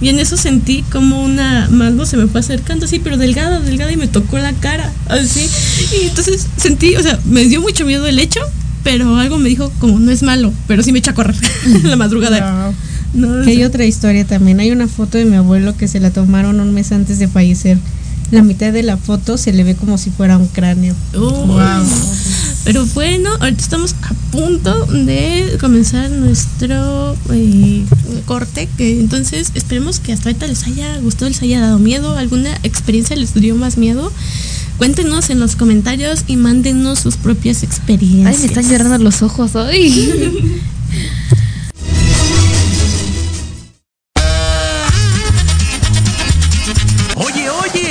Y 0.00 0.08
en 0.08 0.18
eso 0.18 0.36
sentí 0.36 0.84
como 0.92 1.22
una 1.22 1.68
mano 1.70 2.04
se 2.04 2.18
me 2.18 2.26
fue 2.26 2.40
acercando 2.40 2.84
así, 2.84 2.98
pero 2.98 3.16
delgada, 3.16 3.60
delgada 3.60 3.92
y 3.92 3.96
me 3.96 4.06
tocó 4.06 4.38
la 4.38 4.52
cara, 4.52 4.92
así. 5.08 5.48
Y 5.98 6.08
entonces 6.08 6.46
sentí, 6.56 6.94
o 6.96 7.02
sea, 7.02 7.18
me 7.24 7.44
dio 7.46 7.62
mucho 7.62 7.86
miedo 7.86 8.06
el 8.06 8.18
hecho, 8.18 8.40
pero 8.84 9.16
algo 9.16 9.38
me 9.38 9.48
dijo 9.48 9.72
como 9.78 9.98
no 9.98 10.10
es 10.10 10.22
malo, 10.22 10.52
pero 10.66 10.82
sí 10.82 10.92
me 10.92 10.98
echa 10.98 11.12
a 11.12 11.14
correr 11.14 11.36
la 11.84 11.96
madrugada. 11.96 12.72
No, 13.14 13.44
Que 13.44 13.50
hay 13.52 13.64
otra 13.64 13.86
historia 13.86 14.26
también. 14.26 14.60
Hay 14.60 14.70
una 14.72 14.88
foto 14.88 15.16
de 15.16 15.24
mi 15.24 15.36
abuelo 15.36 15.74
que 15.74 15.88
se 15.88 16.00
la 16.00 16.10
tomaron 16.10 16.60
un 16.60 16.74
mes 16.74 16.92
antes 16.92 17.18
de 17.18 17.28
fallecer. 17.28 17.78
La 18.30 18.42
mitad 18.42 18.72
de 18.72 18.82
la 18.82 18.96
foto 18.96 19.38
se 19.38 19.52
le 19.52 19.62
ve 19.62 19.74
como 19.74 19.98
si 19.98 20.10
fuera 20.10 20.36
un 20.36 20.48
cráneo. 20.48 20.94
Pero 22.64 22.84
bueno, 22.86 23.30
ahorita 23.40 23.62
estamos 23.62 23.94
a 24.02 24.12
punto 24.32 24.86
de 24.86 25.56
comenzar 25.60 26.10
nuestro 26.10 27.16
eh, 27.30 27.84
corte, 28.24 28.68
que 28.76 28.98
entonces 28.98 29.52
esperemos 29.54 30.00
que 30.00 30.12
hasta 30.12 30.30
ahorita 30.30 30.48
les 30.48 30.66
haya 30.66 30.98
gustado, 30.98 31.28
les 31.28 31.40
haya 31.42 31.60
dado 31.60 31.78
miedo, 31.78 32.16
alguna 32.18 32.50
experiencia 32.64 33.14
les 33.14 33.34
dio 33.34 33.54
más 33.54 33.78
miedo. 33.78 34.12
Cuéntenos 34.78 35.30
en 35.30 35.38
los 35.38 35.54
comentarios 35.54 36.24
y 36.26 36.36
mándenos 36.36 36.98
sus 36.98 37.16
propias 37.16 37.62
experiencias. 37.62 38.34
Ay, 38.34 38.40
me 38.40 38.46
están 38.46 38.68
llorando 38.68 38.98
los 38.98 39.22
ojos 39.22 39.54
hoy. 39.54 40.60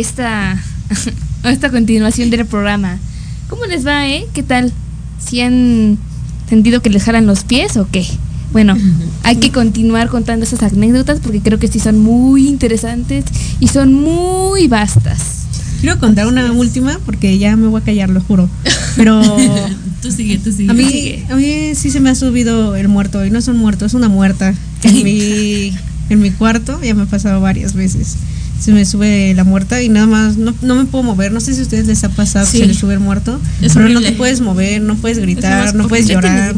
Esta, 0.00 0.52
a 1.42 1.50
esta 1.50 1.70
continuación 1.70 2.30
del 2.30 2.46
programa. 2.46 2.98
¿Cómo 3.48 3.66
les 3.66 3.86
va, 3.86 4.08
eh? 4.08 4.26
¿Qué 4.32 4.42
tal? 4.42 4.72
¿Si 5.18 5.40
han 5.40 5.98
sentido 6.48 6.82
que 6.82 6.90
les 6.90 7.04
jalan 7.04 7.26
los 7.26 7.44
pies 7.44 7.76
o 7.76 7.88
qué? 7.90 8.06
Bueno, 8.52 8.76
hay 9.22 9.36
que 9.36 9.52
continuar 9.52 10.08
contando 10.08 10.44
esas 10.44 10.62
anécdotas 10.62 11.20
porque 11.20 11.40
creo 11.40 11.58
que 11.60 11.68
sí 11.68 11.78
son 11.78 11.98
muy 11.98 12.48
interesantes 12.48 13.24
y 13.60 13.68
son 13.68 13.94
muy 13.94 14.66
vastas. 14.66 15.46
Quiero 15.80 15.98
contar 15.98 16.26
una 16.26 16.50
última 16.52 16.98
porque 17.06 17.38
ya 17.38 17.56
me 17.56 17.68
voy 17.68 17.80
a 17.80 17.84
callar, 17.84 18.10
lo 18.10 18.20
juro. 18.20 18.48
Pero 18.96 19.22
Tú 20.02 20.10
sigue, 20.10 20.38
tú 20.38 20.50
sigue. 20.50 20.70
a 20.70 20.74
mí, 20.74 21.24
a 21.30 21.36
mí 21.36 21.74
sí 21.74 21.90
se 21.90 22.00
me 22.00 22.10
ha 22.10 22.14
subido 22.14 22.74
el 22.74 22.88
muerto 22.88 23.24
y 23.24 23.30
no 23.30 23.38
es 23.38 23.48
un 23.48 23.58
muerto, 23.58 23.84
es 23.84 23.94
una 23.94 24.08
muerta. 24.08 24.54
En 24.82 24.94
mi, 25.04 25.72
en 26.08 26.20
mi 26.20 26.30
cuarto 26.30 26.80
ya 26.82 26.94
me 26.94 27.02
ha 27.02 27.06
pasado 27.06 27.40
varias 27.40 27.74
veces. 27.74 28.16
Se 28.60 28.72
me 28.72 28.84
sube 28.84 29.32
la 29.34 29.44
muerta 29.44 29.82
y 29.82 29.88
nada 29.88 30.06
más 30.06 30.36
no, 30.36 30.54
no 30.62 30.74
me 30.76 30.84
puedo 30.84 31.02
mover. 31.02 31.32
No 31.32 31.40
sé 31.40 31.54
si 31.54 31.60
a 31.60 31.62
ustedes 31.62 31.86
les 31.86 32.04
ha 32.04 32.10
pasado 32.10 32.46
Sí. 32.46 32.58
que 32.58 32.64
se 32.64 32.68
les 32.68 32.76
sube 32.78 32.92
el 32.94 33.00
muerto, 33.00 33.40
Es 33.62 33.72
pero 33.72 33.86
no 33.88 33.92
horrible. 33.96 34.10
te 34.10 34.16
puedes 34.16 34.40
mover, 34.40 34.82
no 34.82 34.96
puedes 34.96 35.16
Es 35.18 35.22
gritar, 35.24 35.74
no 35.74 35.88
puedes 35.88 36.06
llorar. 36.08 36.54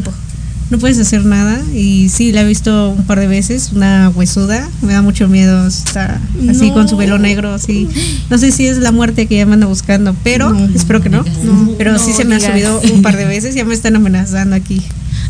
No 0.69 0.79
puedes 0.79 0.97
hacer 0.97 1.23
nada 1.23 1.61
y 1.75 2.09
sí, 2.09 2.31
la 2.31 2.41
he 2.41 2.45
visto 2.47 2.89
un 2.89 3.03
par 3.03 3.19
de 3.19 3.27
veces, 3.27 3.71
una 3.73 4.09
huesuda, 4.09 4.67
me 4.81 4.93
da 4.93 5.01
mucho 5.03 5.27
miedo, 5.27 5.67
está 5.67 6.19
así 6.49 6.69
No. 6.69 6.73
con 6.73 6.87
su 6.89 6.97
velo 6.97 7.19
negro, 7.19 7.53
así. 7.53 7.87
No 8.31 8.37
sé 8.39 8.51
si 8.51 8.65
es 8.65 8.77
la 8.79 8.91
muerte 8.91 9.27
que 9.27 9.37
ya 9.37 9.45
me 9.45 9.53
anda 9.53 9.67
buscando, 9.67 10.15
pero 10.23 10.55
espero 10.73 10.99
que 11.01 11.09
no. 11.09 11.23
pero 11.77 11.99
sí 11.99 12.09
no 12.11 12.15
se 12.17 12.25
me 12.25 12.35
ha 12.35 12.37
digas. 12.39 12.51
subido 12.53 12.81
un 12.95 13.01
par 13.03 13.17
de 13.17 13.25
veces, 13.27 13.53
ya 13.53 13.65
me 13.65 13.73
están 13.75 13.95
amenazando 13.95 14.55
aquí. 14.55 14.81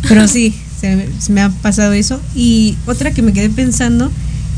Pero 0.07 0.27
sí, 0.29 0.53
se, 0.79 1.09
se 1.19 1.33
me 1.33 1.41
ha 1.41 1.49
pasado 1.49 1.91
eso. 1.93 2.21
Y 2.35 2.75
otra 2.85 3.11
que 3.11 3.21
me 3.21 3.33
quedé 3.33 3.49
pensando 3.49 4.11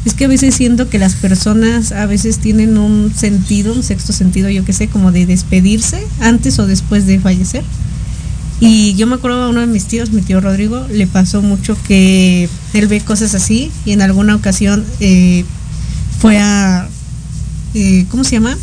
es 0.06 0.14
que 0.14 0.26
a 0.26 0.28
veces 0.28 0.54
siento 0.54 0.88
que 0.88 1.00
las 1.00 1.16
personas 1.16 1.92
a 1.92 2.06
veces 2.06 2.38
tienen 2.38 2.78
un 2.78 3.12
sentido, 3.16 3.74
un 3.74 3.82
sexto 3.82 4.14
sentido, 4.14 4.50
yo 4.50 4.64
qué 4.64 4.72
sé, 4.72 4.88
como 4.88 5.12
de 5.12 5.26
despedirse 5.26 6.06
antes 6.20 6.60
o 6.60 6.68
después 6.68 7.08
de 7.08 7.20
fallecer. 7.20 7.64
Y 8.60 8.94
yo 8.94 9.08
me 9.08 9.16
acuerdo 9.16 9.44
a 9.44 9.50
uno 9.50 9.62
de 9.62 9.68
mis 9.68 9.86
tíos, 9.86 10.12
mi 10.12 10.22
tío 10.22 10.40
Rodrigo, 10.40 10.86
le 10.90 11.08
pasó 11.08 11.42
mucho 11.42 11.76
que 11.88 12.48
él 12.74 12.88
ve 12.88 13.02
cosas 13.02 13.34
así 13.34 13.72
y 13.84 13.92
en 13.92 14.02
alguna 14.02 14.36
ocasión 14.36 14.86
eh, 15.00 15.44
fue 16.20 16.38
a, 16.38 16.88
eh, 17.74 18.06
¿cómo 18.10 18.24
se 18.24 18.32
llama? 18.32 18.56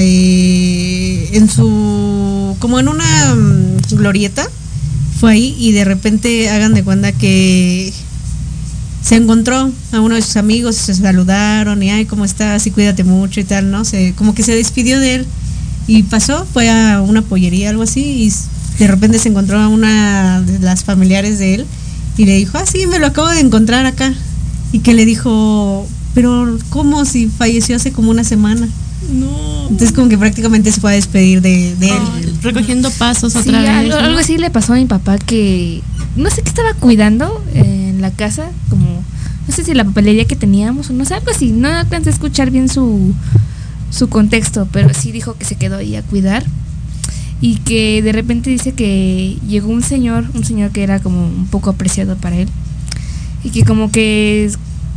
Eh, 0.00 1.30
en 1.32 1.48
su, 1.48 2.56
como 2.58 2.80
en 2.80 2.88
una 2.88 3.34
mm, 3.34 3.96
glorieta, 3.96 4.46
fue 5.20 5.32
ahí 5.32 5.56
y 5.58 5.72
de 5.72 5.84
repente 5.84 6.50
hagan 6.50 6.74
de 6.74 6.84
cuenta 6.84 7.12
que 7.12 7.92
se 9.08 9.16
encontró 9.16 9.72
a 9.92 10.00
uno 10.02 10.16
de 10.16 10.20
sus 10.20 10.36
amigos, 10.36 10.76
se 10.76 10.92
saludaron 10.92 11.82
y 11.82 11.90
ay, 11.90 12.04
¿cómo 12.04 12.26
estás? 12.26 12.66
Y 12.66 12.70
cuídate 12.70 13.04
mucho 13.04 13.40
y 13.40 13.44
tal, 13.44 13.70
¿no? 13.70 13.86
Se, 13.86 14.12
como 14.12 14.34
que 14.34 14.42
se 14.42 14.54
despidió 14.54 15.00
de 15.00 15.14
él 15.14 15.26
y 15.86 16.02
pasó, 16.02 16.44
fue 16.52 16.68
a 16.68 17.00
una 17.00 17.22
pollería, 17.22 17.70
algo 17.70 17.84
así, 17.84 18.02
y 18.02 18.32
de 18.78 18.86
repente 18.86 19.18
se 19.18 19.30
encontró 19.30 19.58
a 19.58 19.68
una 19.68 20.42
de 20.42 20.58
las 20.58 20.84
familiares 20.84 21.38
de 21.38 21.54
él 21.54 21.66
y 22.18 22.26
le 22.26 22.36
dijo, 22.36 22.58
ah, 22.58 22.66
sí, 22.70 22.86
me 22.86 22.98
lo 22.98 23.06
acabo 23.06 23.28
de 23.28 23.40
encontrar 23.40 23.86
acá. 23.86 24.12
Y 24.72 24.80
que 24.80 24.92
le 24.92 25.06
dijo, 25.06 25.88
pero 26.12 26.58
¿cómo 26.68 27.06
si 27.06 27.28
falleció 27.28 27.76
hace 27.76 27.92
como 27.92 28.10
una 28.10 28.24
semana? 28.24 28.68
No. 29.10 29.68
Entonces 29.70 29.92
como 29.92 30.10
que 30.10 30.18
prácticamente 30.18 30.70
se 30.70 30.82
fue 30.82 30.90
a 30.90 30.94
despedir 30.94 31.40
de, 31.40 31.74
de 31.76 31.88
él. 31.88 32.02
Ay, 32.14 32.38
recogiendo 32.42 32.90
pasos 32.90 33.32
Sí, 33.32 33.38
otra 33.38 33.62
vez. 33.62 33.70
algo, 33.70 33.94
¿no? 33.94 34.04
algo 34.04 34.18
así 34.18 34.36
le 34.36 34.50
pasó 34.50 34.74
a 34.74 34.76
mi 34.76 34.84
papá 34.84 35.16
que 35.16 35.80
no 36.14 36.28
sé 36.28 36.42
qué 36.42 36.50
estaba 36.50 36.74
cuidando 36.74 37.42
en 37.54 37.78
en 37.98 38.02
la 38.02 38.10
casa, 38.12 38.50
como 38.70 38.77
no 39.48 39.54
sé 39.54 39.64
si 39.64 39.72
la 39.72 39.84
papelería 39.84 40.26
que 40.26 40.36
teníamos 40.36 40.90
o 40.90 40.92
no 40.92 41.06
sé, 41.06 41.14
algo 41.14 41.30
así. 41.30 41.52
No 41.52 41.68
alcancé 41.68 42.10
a 42.10 42.12
escuchar 42.12 42.50
bien 42.50 42.68
su, 42.68 43.14
su 43.90 44.08
contexto, 44.10 44.68
pero 44.70 44.92
sí 44.92 45.10
dijo 45.10 45.34
que 45.34 45.46
se 45.46 45.56
quedó 45.56 45.78
ahí 45.78 45.96
a 45.96 46.02
cuidar 46.02 46.44
y 47.40 47.56
que 47.56 48.02
de 48.02 48.12
repente 48.12 48.50
dice 48.50 48.72
que 48.72 49.38
llegó 49.48 49.68
un 49.68 49.82
señor, 49.82 50.26
un 50.34 50.44
señor 50.44 50.70
que 50.70 50.82
era 50.82 51.00
como 51.00 51.26
un 51.26 51.46
poco 51.46 51.70
apreciado 51.70 52.16
para 52.16 52.36
él 52.36 52.48
y 53.42 53.50
que 53.50 53.64
como 53.64 53.90
que 53.90 54.50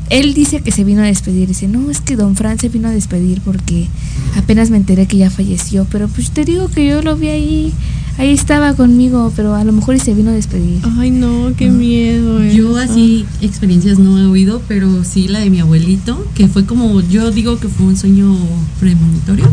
él 0.10 0.34
dice 0.34 0.62
que 0.62 0.72
se 0.72 0.84
vino 0.84 1.02
a 1.02 1.06
despedir, 1.06 1.48
dice, 1.48 1.70
no, 1.70 1.90
es 1.90 2.02
que 2.02 2.18
don 2.18 2.36
Fran 2.36 2.60
se 2.60 2.68
vino 2.68 2.90
a 2.90 2.92
despedir 2.92 3.40
porque 3.42 3.88
apenas 4.36 4.70
me 4.70 4.78
enteré 4.78 5.06
que 5.06 5.18
ya 5.18 5.30
falleció, 5.30 5.88
pero 5.90 6.10
pues 6.10 6.32
te 6.32 6.44
digo 6.44 6.68
que 6.68 6.86
yo 6.86 7.02
lo 7.02 7.16
vi 7.16 7.30
ahí, 7.30 7.74
ahí 8.18 8.32
estaba 8.32 8.74
conmigo, 8.76 9.32
pero 9.36 9.56
a 9.56 9.64
lo 9.64 9.72
mejor 9.74 9.96
y 9.96 10.00
se 10.00 10.14
vino 10.14 10.30
a 10.32 10.34
despedir. 10.34 10.82
Ay, 10.98 11.12
no, 11.12 11.54
qué 11.58 11.70
miedo. 11.70 12.42
eh. 12.42 12.54
Yo 12.56 12.78
así 12.78 13.26
experiencias 13.42 14.00
no 14.00 14.20
he 14.20 14.26
oído, 14.26 14.62
pero 14.68 15.04
sí 15.04 15.28
la 15.28 15.40
de 15.40 15.50
mi 15.50 15.60
abuelito, 15.60 16.26
que 16.36 16.48
fue 16.48 16.66
como, 16.66 17.02
yo 17.02 17.32
digo 17.32 17.60
que 17.60 17.68
fue 17.68 17.86
un 17.88 17.98
sueño 17.98 18.36
premonitorio. 18.80 19.50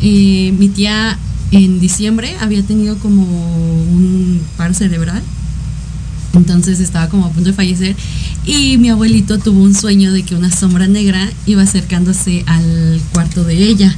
Eh, 0.00 0.54
mi 0.58 0.68
tía 0.68 1.18
en 1.50 1.80
diciembre 1.80 2.34
había 2.40 2.62
tenido 2.62 2.96
como 2.98 3.22
un 3.22 4.40
paro 4.56 4.74
cerebral, 4.74 5.22
entonces 6.34 6.80
estaba 6.80 7.08
como 7.08 7.26
a 7.26 7.30
punto 7.30 7.50
de 7.50 7.54
fallecer 7.54 7.94
y 8.44 8.76
mi 8.76 8.88
abuelito 8.90 9.38
tuvo 9.38 9.62
un 9.62 9.74
sueño 9.74 10.12
de 10.12 10.24
que 10.24 10.34
una 10.34 10.50
sombra 10.50 10.88
negra 10.88 11.30
iba 11.46 11.62
acercándose 11.62 12.42
al 12.46 13.00
cuarto 13.12 13.44
de 13.44 13.56
ella, 13.56 13.94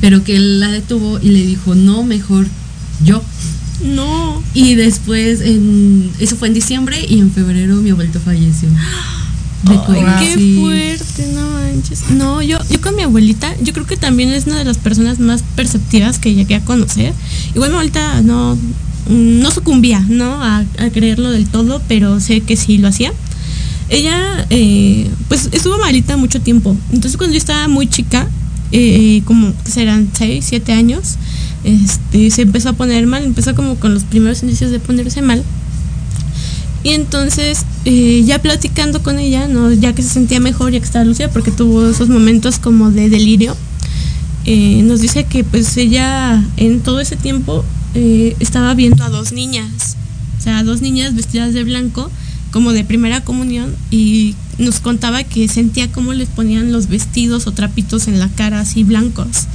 pero 0.00 0.22
que 0.24 0.36
él 0.36 0.60
la 0.60 0.68
detuvo 0.70 1.18
y 1.20 1.30
le 1.30 1.44
dijo, 1.44 1.74
no, 1.74 2.04
mejor 2.04 2.46
yo. 3.04 3.22
No. 3.84 4.42
Y 4.52 4.74
después, 4.74 5.40
en, 5.40 6.10
eso 6.20 6.36
fue 6.36 6.48
en 6.48 6.54
diciembre 6.54 6.98
y 7.08 7.18
en 7.18 7.30
febrero 7.30 7.76
mi 7.76 7.90
abuelito 7.90 8.20
falleció. 8.20 8.68
De 9.62 9.76
COVID, 9.76 10.06
qué 10.18 10.34
sí. 10.34 10.56
fuerte, 10.58 11.32
no 11.34 11.50
manches. 11.50 12.10
No, 12.10 12.40
yo, 12.40 12.58
yo 12.70 12.80
con 12.80 12.96
mi 12.96 13.02
abuelita, 13.02 13.54
yo 13.62 13.74
creo 13.74 13.86
que 13.86 13.96
también 13.96 14.30
es 14.30 14.46
una 14.46 14.58
de 14.58 14.64
las 14.64 14.78
personas 14.78 15.18
más 15.18 15.42
perceptivas 15.54 16.18
que 16.18 16.34
llegué 16.34 16.54
a 16.54 16.64
conocer. 16.64 17.12
Igual 17.54 17.70
mi 17.70 17.74
abuelita 17.74 18.22
no, 18.22 18.56
no 19.08 19.50
sucumbía, 19.50 20.00
¿no? 20.08 20.42
A, 20.42 20.58
a 20.78 20.90
creerlo 20.90 21.30
del 21.30 21.46
todo, 21.46 21.82
pero 21.88 22.20
sé 22.20 22.40
que 22.40 22.56
sí 22.56 22.78
lo 22.78 22.88
hacía. 22.88 23.12
Ella, 23.90 24.46
eh, 24.50 25.10
pues 25.28 25.48
estuvo 25.52 25.76
malita 25.78 26.16
mucho 26.16 26.40
tiempo. 26.40 26.76
Entonces 26.92 27.16
cuando 27.16 27.34
yo 27.34 27.38
estaba 27.38 27.66
muy 27.66 27.88
chica, 27.88 28.28
eh, 28.72 29.22
como 29.24 29.52
que 29.64 29.70
serán 29.70 30.08
6, 30.16 30.44
7 30.48 30.72
años, 30.72 31.16
este, 31.64 32.30
se 32.30 32.42
empezó 32.42 32.70
a 32.70 32.72
poner 32.72 33.06
mal, 33.06 33.24
empezó 33.24 33.54
como 33.54 33.76
con 33.76 33.94
los 33.94 34.04
primeros 34.04 34.42
indicios 34.42 34.70
de 34.70 34.80
ponerse 34.80 35.22
mal. 35.22 35.44
Y 36.82 36.90
entonces, 36.90 37.66
eh, 37.84 38.22
ya 38.24 38.40
platicando 38.40 39.02
con 39.02 39.18
ella, 39.18 39.46
ya 39.78 39.94
que 39.94 40.02
se 40.02 40.08
sentía 40.08 40.40
mejor, 40.40 40.72
ya 40.72 40.78
que 40.78 40.86
estaba 40.86 41.04
lucida, 41.04 41.28
porque 41.28 41.50
tuvo 41.50 41.90
esos 41.90 42.08
momentos 42.08 42.58
como 42.58 42.90
de 42.90 43.10
delirio, 43.10 43.54
eh, 44.46 44.82
nos 44.82 45.00
dice 45.00 45.24
que 45.24 45.44
pues 45.44 45.76
ella 45.76 46.42
en 46.56 46.80
todo 46.80 47.00
ese 47.00 47.16
tiempo 47.16 47.64
eh, 47.94 48.34
estaba 48.40 48.72
viendo 48.74 49.04
a 49.04 49.10
dos 49.10 49.32
niñas, 49.32 49.96
o 50.38 50.42
sea, 50.42 50.64
dos 50.64 50.80
niñas 50.80 51.14
vestidas 51.14 51.52
de 51.52 51.64
blanco, 51.64 52.10
como 52.50 52.72
de 52.72 52.82
primera 52.82 53.22
comunión, 53.22 53.76
y 53.90 54.34
nos 54.56 54.80
contaba 54.80 55.22
que 55.22 55.48
sentía 55.48 55.92
cómo 55.92 56.14
les 56.14 56.28
ponían 56.28 56.72
los 56.72 56.88
vestidos 56.88 57.46
o 57.46 57.52
trapitos 57.52 58.08
en 58.08 58.18
la 58.18 58.28
cara 58.28 58.60
así 58.60 58.84
blancos. 58.84 59.46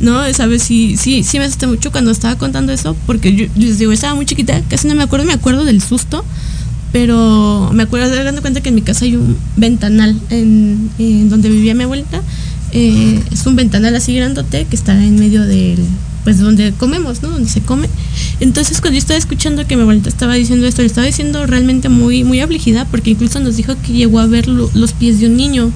¿No? 0.00 0.24
Esa 0.24 0.46
vez 0.46 0.62
sí, 0.62 0.96
sí, 0.98 1.22
sí 1.22 1.38
me 1.38 1.44
asusté 1.44 1.66
mucho 1.66 1.92
cuando 1.92 2.10
estaba 2.10 2.36
contando 2.36 2.72
eso, 2.72 2.96
porque 3.06 3.34
yo 3.34 3.46
les 3.56 3.78
digo, 3.78 3.92
estaba 3.92 4.14
muy 4.14 4.26
chiquita, 4.26 4.60
casi 4.68 4.88
no 4.88 4.94
me 4.94 5.02
acuerdo, 5.02 5.26
me 5.26 5.32
acuerdo 5.32 5.64
del 5.64 5.80
susto, 5.82 6.24
pero 6.92 7.70
me 7.72 7.84
acuerdo 7.84 8.10
de 8.10 8.24
dando 8.24 8.40
cuenta 8.40 8.60
que 8.60 8.70
en 8.70 8.74
mi 8.74 8.82
casa 8.82 9.04
hay 9.04 9.16
un 9.16 9.36
ventanal 9.56 10.18
en, 10.30 10.90
en 10.98 11.28
donde 11.30 11.48
vivía 11.48 11.74
mi 11.74 11.84
abuelita. 11.84 12.20
eh, 12.72 13.22
es 13.30 13.46
un 13.46 13.56
ventanal 13.56 13.94
así 13.96 14.14
grandote 14.14 14.66
que 14.68 14.76
está 14.76 14.92
en 14.92 15.16
medio 15.18 15.44
del, 15.44 15.78
pues 16.24 16.38
donde 16.38 16.72
comemos, 16.72 17.22
¿no? 17.22 17.30
Donde 17.30 17.48
se 17.48 17.60
come. 17.62 17.88
Entonces 18.40 18.80
cuando 18.80 18.94
yo 18.96 18.98
estaba 18.98 19.18
escuchando 19.18 19.66
que 19.66 19.76
mi 19.76 19.82
abuelita 19.82 20.08
estaba 20.08 20.34
diciendo 20.34 20.66
esto, 20.66 20.82
le 20.82 20.86
estaba 20.86 21.06
diciendo 21.06 21.46
realmente 21.46 21.88
muy, 21.88 22.24
muy 22.24 22.40
afligida, 22.40 22.84
porque 22.90 23.10
incluso 23.10 23.40
nos 23.40 23.56
dijo 23.56 23.74
que 23.84 23.92
llegó 23.92 24.18
a 24.20 24.26
ver 24.26 24.46
lo- 24.48 24.70
los 24.74 24.92
pies 24.92 25.20
de 25.20 25.26
un 25.26 25.36
niño 25.36 25.70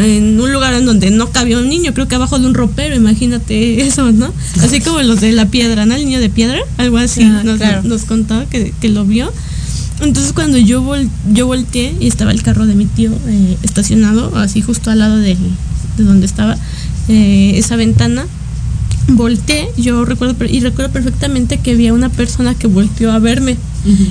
en 0.00 0.38
un 0.40 0.52
lugar 0.52 0.74
en 0.74 0.84
donde 0.84 1.10
no 1.10 1.30
cabía 1.30 1.56
un 1.58 1.68
niño, 1.68 1.94
creo 1.94 2.06
que 2.08 2.14
abajo 2.16 2.38
de 2.38 2.46
un 2.46 2.52
ropero, 2.54 2.94
imagínate 2.94 3.80
eso, 3.86 4.12
¿no? 4.12 4.32
Así 4.62 4.80
como 4.80 5.00
los 5.02 5.20
de 5.20 5.32
la 5.32 5.46
piedra, 5.46 5.86
¿no? 5.86 5.94
El 5.94 6.04
niño 6.04 6.20
de 6.20 6.28
piedra, 6.28 6.58
algo 6.78 6.98
así, 6.98 7.22
Ah, 7.22 7.42
nos, 7.44 7.58
claro. 7.58 7.82
nos 7.84 8.02
contaba 8.04 8.44
que, 8.46 8.74
que 8.80 8.88
lo 8.90 9.04
vio. 9.06 9.32
Entonces 10.02 10.32
cuando 10.32 10.58
yo, 10.58 10.82
vol- 10.82 11.08
yo 11.32 11.46
volteé 11.46 11.94
y 12.00 12.08
estaba 12.08 12.32
el 12.32 12.42
carro 12.42 12.66
de 12.66 12.74
mi 12.74 12.86
tío 12.86 13.12
eh, 13.28 13.56
estacionado, 13.62 14.36
así 14.36 14.60
justo 14.60 14.90
al 14.90 14.98
lado 14.98 15.16
de, 15.18 15.36
de 15.96 16.04
donde 16.04 16.26
estaba 16.26 16.56
eh, 17.08 17.52
esa 17.56 17.76
ventana, 17.76 18.26
volteé, 19.08 19.68
yo 19.76 20.04
recuerdo 20.04 20.34
y 20.46 20.60
recuerdo 20.60 20.92
perfectamente 20.92 21.58
que 21.58 21.72
había 21.72 21.92
una 21.92 22.08
persona 22.08 22.54
que 22.54 22.66
volteó 22.66 23.12
a 23.12 23.18
verme. 23.18 23.56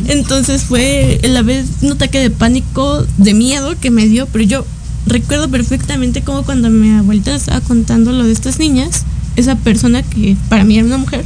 Entonces 0.07 0.63
fue 0.63 1.19
la 1.23 1.41
vez 1.43 1.65
un 1.81 1.93
ataque 1.93 2.19
de 2.19 2.29
pánico, 2.29 3.05
de 3.17 3.33
miedo 3.33 3.75
que 3.79 3.89
me 3.89 4.07
dio, 4.07 4.27
pero 4.27 4.43
yo 4.43 4.65
recuerdo 5.05 5.49
perfectamente 5.49 6.21
como 6.21 6.43
cuando 6.43 6.69
mi 6.69 6.89
abuelita 6.91 7.33
estaba 7.33 7.61
contando 7.61 8.11
lo 8.11 8.25
de 8.25 8.33
estas 8.33 8.59
niñas, 8.59 9.03
esa 9.37 9.55
persona 9.55 10.03
que 10.03 10.35
para 10.49 10.65
mí 10.65 10.77
era 10.77 10.85
una 10.85 10.97
mujer, 10.97 11.23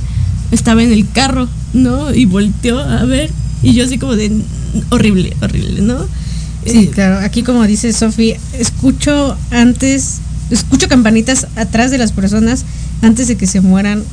estaba 0.52 0.84
en 0.84 0.92
el 0.92 1.10
carro, 1.10 1.48
¿no? 1.74 2.14
Y 2.14 2.26
volteó 2.26 2.80
a 2.80 3.04
ver 3.06 3.32
y 3.64 3.74
yo 3.74 3.84
así 3.84 3.98
como 3.98 4.16
de 4.16 4.32
horrible, 4.90 5.36
horrible, 5.42 5.82
¿no? 5.82 6.06
Sí, 6.66 6.78
Eh, 6.78 6.90
claro. 6.94 7.20
Aquí 7.20 7.44
como 7.44 7.66
dice 7.66 7.94
Sofi, 7.94 8.36
escucho 8.58 9.38
antes, 9.52 10.20
escucho 10.52 10.88
campanitas 10.88 11.48
atrás 11.56 11.92
de 11.92 11.98
las 11.98 12.12
personas 12.12 12.66
antes 13.06 13.28
de 13.28 13.36
que 13.38 13.48
se 13.48 13.62
mueran 13.62 14.04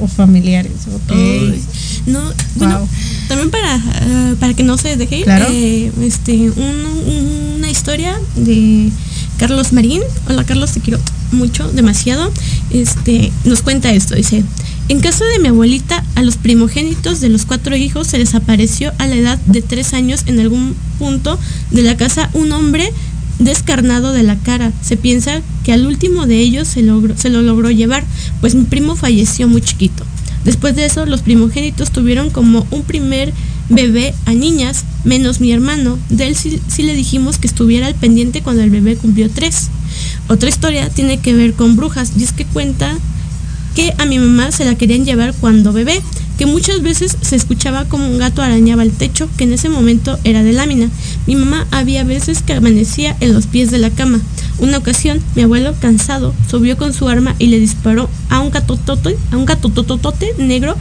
o 0.00 0.06
familiares. 0.06 0.72
Ok. 0.94 1.10
Ay, 1.10 1.60
no, 2.06 2.20
bueno, 2.56 2.78
Wow. 2.78 2.88
también 3.28 3.50
para, 3.50 3.74
ah, 3.74 4.34
para 4.38 4.54
que 4.54 4.62
no 4.62 4.78
se 4.78 4.96
deje 4.96 5.18
ir, 5.18 5.24
Claro. 5.24 5.46
eh, 5.50 5.90
este, 6.02 6.32
un- 6.50 7.56
una 7.56 7.70
historia 7.70 8.16
de 8.36 8.90
Carlos 9.38 9.72
Marín. 9.72 10.02
Hola 10.28 10.44
Carlos, 10.44 10.72
te 10.72 10.80
quiero 10.80 11.00
mucho, 11.32 11.68
demasiado. 11.72 12.30
Este, 12.70 13.32
nos 13.44 13.62
cuenta 13.62 13.92
esto, 13.92 14.14
dice, 14.14 14.44
en 14.88 15.00
caso 15.00 15.24
de 15.24 15.40
mi 15.40 15.48
abuelita, 15.48 16.02
a 16.14 16.22
los 16.22 16.36
primogénitos 16.36 17.20
de 17.20 17.28
los 17.28 17.44
cuatro 17.44 17.76
hijos 17.76 18.06
se 18.06 18.18
les 18.18 18.34
apareció 18.34 18.92
a 18.98 19.06
la 19.06 19.16
edad 19.16 19.38
de 19.46 19.60
tres 19.62 19.92
años 19.94 20.22
en 20.26 20.38
algún 20.40 20.74
punto 20.98 21.38
de 21.72 21.82
la 21.82 21.96
casa 21.96 22.30
un 22.32 22.52
hombre 22.52 22.90
descarnado 23.38 24.12
de 24.12 24.22
la 24.22 24.36
cara. 24.36 24.72
Se 24.82 24.96
piensa 24.96 25.40
que 25.64 25.72
al 25.72 25.86
último 25.86 26.26
de 26.26 26.38
ellos 26.38 26.68
se, 26.68 26.84
se 27.16 27.30
lo 27.30 27.42
logró 27.42 27.70
llevar, 27.70 28.04
pues 28.40 28.54
mi 28.54 28.64
primo 28.64 28.96
falleció 28.96 29.48
muy 29.48 29.60
chiquito. 29.60 30.04
Después 30.44 30.74
de 30.76 30.86
eso, 30.86 31.04
los 31.04 31.22
primogénitos 31.22 31.90
tuvieron 31.90 32.30
como 32.30 32.66
un 32.70 32.82
primer 32.82 33.32
bebé 33.68 34.14
a 34.24 34.32
niñas, 34.32 34.84
menos 35.04 35.40
mi 35.40 35.52
hermano. 35.52 35.98
De 36.08 36.26
él 36.28 36.36
sí 36.36 36.82
le 36.82 36.94
dijimos 36.94 37.38
que 37.38 37.46
estuviera 37.46 37.86
al 37.86 37.94
pendiente 37.94 38.42
cuando 38.42 38.62
el 38.62 38.70
bebé 38.70 38.96
cumplió 38.96 39.28
tres. 39.28 39.68
Otra 40.28 40.48
historia 40.48 40.88
tiene 40.90 41.18
que 41.18 41.34
ver 41.34 41.54
con 41.54 41.76
brujas, 41.76 42.12
y 42.16 42.22
es 42.22 42.32
que 42.32 42.44
cuenta 42.44 42.96
que 43.74 43.92
a 43.98 44.06
mi 44.06 44.18
mamá 44.18 44.50
se 44.52 44.64
la 44.64 44.74
querían 44.76 45.04
llevar 45.04 45.34
cuando 45.34 45.72
bebé, 45.72 46.00
que 46.38 46.46
muchas 46.46 46.82
veces 46.82 47.16
se 47.20 47.34
escuchaba 47.34 47.84
como 47.86 48.06
un 48.06 48.18
gato 48.18 48.42
arañaba 48.42 48.84
el 48.84 48.92
techo, 48.92 49.28
que 49.36 49.44
en 49.44 49.52
ese 49.52 49.68
momento 49.68 50.16
era 50.22 50.44
de 50.44 50.52
lámina. 50.52 50.88
Mi 51.26 51.34
mamá 51.34 51.66
había 51.72 52.04
veces 52.04 52.42
que 52.42 52.52
amanecía 52.52 53.16
en 53.18 53.34
los 53.34 53.46
pies 53.46 53.72
de 53.72 53.78
la 53.78 53.90
cama. 53.90 54.20
Una 54.58 54.78
ocasión, 54.78 55.20
mi 55.34 55.42
abuelo, 55.42 55.74
cansado, 55.80 56.32
subió 56.48 56.76
con 56.76 56.94
su 56.94 57.08
arma 57.08 57.34
y 57.40 57.48
le 57.48 57.58
disparó 57.58 58.08
a 58.30 58.38
un 58.38 58.52
gatotote, 58.52 59.18
a 59.32 59.36
un 59.36 59.46
gatototote 59.46 60.34
negro. 60.38 60.76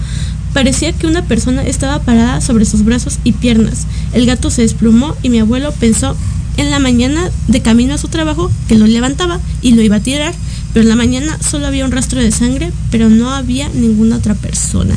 Parecía 0.54 0.94
que 0.94 1.08
una 1.08 1.24
persona 1.24 1.64
estaba 1.64 2.04
parada 2.04 2.40
sobre 2.40 2.66
sus 2.66 2.86
brazos 2.86 3.18
y 3.24 3.32
piernas. 3.32 3.88
El 4.14 4.28
gato 4.28 4.52
se 4.52 4.62
desplumó 4.62 5.16
y 5.24 5.30
mi 5.30 5.40
abuelo 5.40 5.72
pensó 5.72 6.16
en 6.58 6.70
la 6.70 6.78
mañana 6.78 7.32
de 7.48 7.62
camino 7.62 7.96
a 7.96 8.00
su 8.00 8.10
trabajo 8.10 8.52
que 8.68 8.78
lo 8.78 8.86
levantaba 8.86 9.40
y 9.62 9.72
lo 9.72 9.82
iba 9.82 9.98
a 9.98 10.02
tirar, 10.02 10.34
pero 10.74 10.84
en 10.84 10.90
la 10.90 10.96
mañana 10.96 11.38
solo 11.42 11.66
había 11.66 11.86
un 11.86 11.92
rastro 11.92 12.22
de 12.22 12.32
sangre, 12.32 12.72
pero 12.92 13.10
no 13.10 13.32
había 13.32 13.70
ninguna 13.70 14.18
otra 14.18 14.36
persona. 14.36 14.96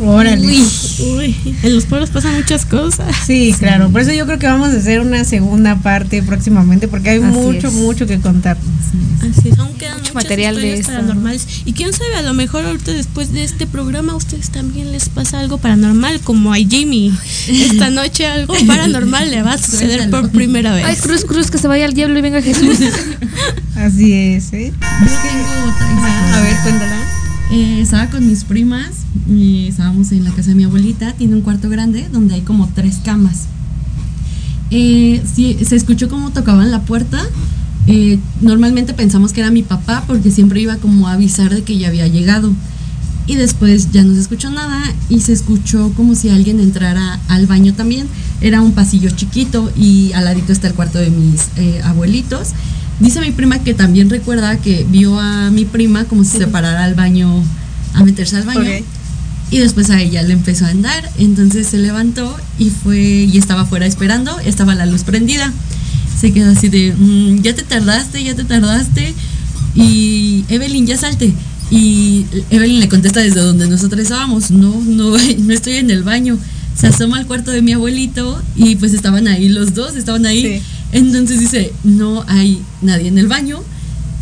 Órale. 0.00 0.46
Uy, 0.46 0.66
uy, 1.00 1.56
en 1.62 1.74
los 1.74 1.86
pueblos 1.86 2.10
pasan 2.10 2.36
muchas 2.36 2.64
cosas. 2.64 3.14
Sí, 3.26 3.54
claro. 3.58 3.90
Por 3.90 4.00
eso 4.00 4.12
yo 4.12 4.26
creo 4.26 4.38
que 4.38 4.46
vamos 4.46 4.68
a 4.68 4.76
hacer 4.76 5.00
una 5.00 5.24
segunda 5.24 5.76
parte 5.76 6.22
próximamente 6.22 6.86
porque 6.88 7.10
hay 7.10 7.18
Así 7.18 7.26
mucho, 7.26 7.68
es. 7.68 7.72
mucho 7.74 8.06
que 8.06 8.20
contar. 8.20 8.56
Así 9.20 9.48
es, 9.48 9.58
aún 9.58 9.74
quedan 9.74 9.98
Mucho 9.98 10.14
material 10.14 10.56
de 10.56 10.82
paranormales. 10.84 11.46
Y 11.64 11.72
quién 11.72 11.92
sabe, 11.92 12.14
a 12.14 12.22
lo 12.22 12.32
mejor 12.32 12.64
ahorita 12.64 12.92
después 12.92 13.32
de 13.32 13.42
este 13.42 13.66
programa 13.66 14.12
a 14.12 14.16
ustedes 14.16 14.50
también 14.50 14.92
les 14.92 15.08
pasa 15.08 15.40
algo 15.40 15.58
paranormal, 15.58 16.20
como 16.20 16.52
a 16.52 16.56
Jamie. 16.56 17.12
Esta 17.48 17.90
noche 17.90 18.26
algo 18.26 18.54
paranormal 18.66 19.30
le 19.30 19.42
va 19.42 19.54
a 19.54 19.58
suceder 19.58 20.10
por 20.10 20.30
primera 20.30 20.74
vez. 20.74 20.84
Ay, 20.86 20.96
cruz, 20.96 21.24
cruz, 21.24 21.50
que 21.50 21.58
se 21.58 21.66
vaya 21.66 21.84
al 21.84 21.94
diablo 21.94 22.18
y 22.18 22.22
venga 22.22 22.40
Jesús. 22.40 22.78
Así 23.76 24.12
es, 24.12 24.52
¿eh? 24.52 24.72
Yo 24.72 25.06
tengo 25.06 25.72
otra 25.72 25.92
historia. 25.92 26.36
A 26.36 26.40
ver, 26.40 26.56
cuéntala. 26.62 27.17
Eh, 27.50 27.80
estaba 27.80 28.08
con 28.10 28.26
mis 28.28 28.44
primas 28.44 28.90
y 29.26 29.68
estábamos 29.68 30.12
en 30.12 30.24
la 30.24 30.30
casa 30.32 30.50
de 30.50 30.54
mi 30.54 30.64
abuelita. 30.64 31.12
Tiene 31.14 31.34
un 31.34 31.40
cuarto 31.40 31.68
grande 31.68 32.08
donde 32.12 32.34
hay 32.34 32.42
como 32.42 32.68
tres 32.74 33.00
camas. 33.02 33.46
eh, 34.70 35.22
se 35.64 35.76
escuchó 35.76 36.08
cómo 36.08 36.30
tocaban 36.30 36.70
la 36.70 36.82
puerta. 36.82 37.18
Eh, 37.86 38.18
normalmente 38.42 38.92
pensamos 38.92 39.32
que 39.32 39.40
era 39.40 39.50
mi 39.50 39.62
papá 39.62 40.04
porque 40.06 40.30
siempre 40.30 40.60
iba 40.60 40.76
como 40.76 41.08
a 41.08 41.14
avisar 41.14 41.54
de 41.54 41.62
que 41.62 41.78
ya 41.78 41.88
había 41.88 42.06
llegado. 42.06 42.52
Y 43.26 43.34
después 43.34 43.92
ya 43.92 44.02
no 44.04 44.14
se 44.14 44.20
escuchó 44.20 44.50
nada 44.50 44.82
y 45.08 45.20
se 45.20 45.32
escuchó 45.32 45.92
como 45.96 46.14
si 46.14 46.28
alguien 46.30 46.60
entrara 46.60 47.18
al 47.28 47.46
baño 47.46 47.72
también. 47.74 48.06
Era 48.40 48.60
un 48.60 48.72
pasillo 48.72 49.10
chiquito 49.10 49.70
y 49.76 50.12
al 50.12 50.24
ladito 50.24 50.52
está 50.52 50.68
el 50.68 50.74
cuarto 50.74 50.98
de 50.98 51.10
mis 51.10 51.48
eh, 51.56 51.80
abuelitos. 51.84 52.50
Dice 53.00 53.20
mi 53.20 53.30
prima 53.30 53.60
que 53.60 53.74
también 53.74 54.10
recuerda 54.10 54.56
que 54.58 54.84
vio 54.88 55.18
a 55.20 55.50
mi 55.50 55.64
prima 55.64 56.04
como 56.04 56.24
si 56.24 56.36
se 56.38 56.46
parara 56.48 56.84
al 56.84 56.94
baño, 56.94 57.42
a 57.94 58.02
meterse 58.04 58.36
al 58.36 58.42
baño. 58.44 58.60
Y 59.50 59.58
después 59.58 59.88
a 59.90 60.00
ella 60.02 60.22
le 60.22 60.34
empezó 60.34 60.66
a 60.66 60.68
andar, 60.68 61.08
entonces 61.18 61.66
se 61.68 61.78
levantó 61.78 62.36
y 62.58 62.70
fue 62.70 62.98
y 62.98 63.38
estaba 63.38 63.62
afuera 63.62 63.86
esperando, 63.86 64.38
estaba 64.40 64.74
la 64.74 64.84
luz 64.84 65.04
prendida. 65.04 65.52
Se 66.20 66.32
quedó 66.32 66.50
así 66.50 66.68
de, 66.68 66.92
"Mm, 66.92 67.40
ya 67.42 67.54
te 67.54 67.62
tardaste, 67.62 68.22
ya 68.24 68.34
te 68.34 68.44
tardaste. 68.44 69.14
Y 69.74 70.44
Evelyn, 70.48 70.86
ya 70.86 70.96
salte. 70.98 71.32
Y 71.70 72.26
Evelyn 72.50 72.80
le 72.80 72.88
contesta 72.88 73.20
desde 73.20 73.40
donde 73.40 73.68
nosotros 73.68 74.00
estábamos, 74.02 74.50
no, 74.50 74.74
no, 74.86 75.10
no 75.38 75.52
estoy 75.52 75.74
en 75.76 75.90
el 75.90 76.02
baño. 76.02 76.36
Se 76.76 76.88
asoma 76.88 77.18
al 77.18 77.26
cuarto 77.26 77.50
de 77.50 77.62
mi 77.62 77.72
abuelito 77.72 78.40
y 78.56 78.76
pues 78.76 78.92
estaban 78.92 79.28
ahí 79.28 79.48
los 79.48 79.74
dos, 79.74 79.96
estaban 79.96 80.26
ahí. 80.26 80.42
Sí. 80.42 80.62
Entonces 80.92 81.40
dice, 81.40 81.72
no 81.84 82.24
hay 82.28 82.62
nadie 82.82 83.08
en 83.08 83.18
el 83.18 83.28
baño. 83.28 83.62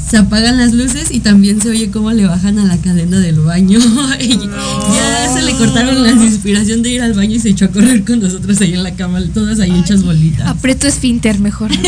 Se 0.08 0.18
apagan 0.18 0.58
las 0.58 0.72
luces 0.72 1.10
y 1.10 1.18
también 1.18 1.60
se 1.60 1.68
oye 1.68 1.90
cómo 1.90 2.12
le 2.12 2.26
bajan 2.26 2.60
a 2.60 2.64
la 2.64 2.76
cadena 2.78 3.18
del 3.18 3.40
baño. 3.40 3.80
Y 4.20 4.28
Ya 4.28 5.32
se 5.32 5.42
le 5.42 5.52
cortaron 5.52 6.02
la 6.02 6.12
inspiración 6.12 6.82
de 6.82 6.90
ir 6.90 7.02
al 7.02 7.14
baño 7.14 7.34
y 7.34 7.40
se 7.40 7.50
echó 7.50 7.64
a 7.64 7.68
correr 7.68 8.04
con 8.04 8.20
nosotros 8.20 8.60
ahí 8.60 8.74
en 8.74 8.84
la 8.84 8.94
cama, 8.94 9.20
todas 9.34 9.58
ahí 9.58 9.76
hechas 9.78 10.04
bolitas. 10.04 10.46
Aprieto 10.46 10.86
esfínter 10.86 11.38
mejor. 11.40 11.70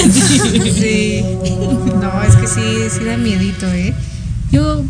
Sí. 0.79 1.23
No, 2.01 2.23
es 2.23 2.37
que 2.37 2.47
sí, 2.47 2.97
sí 2.97 3.05
da 3.05 3.17
miedito, 3.17 3.67
¿eh? 3.73 3.95
Yo, 4.51 4.83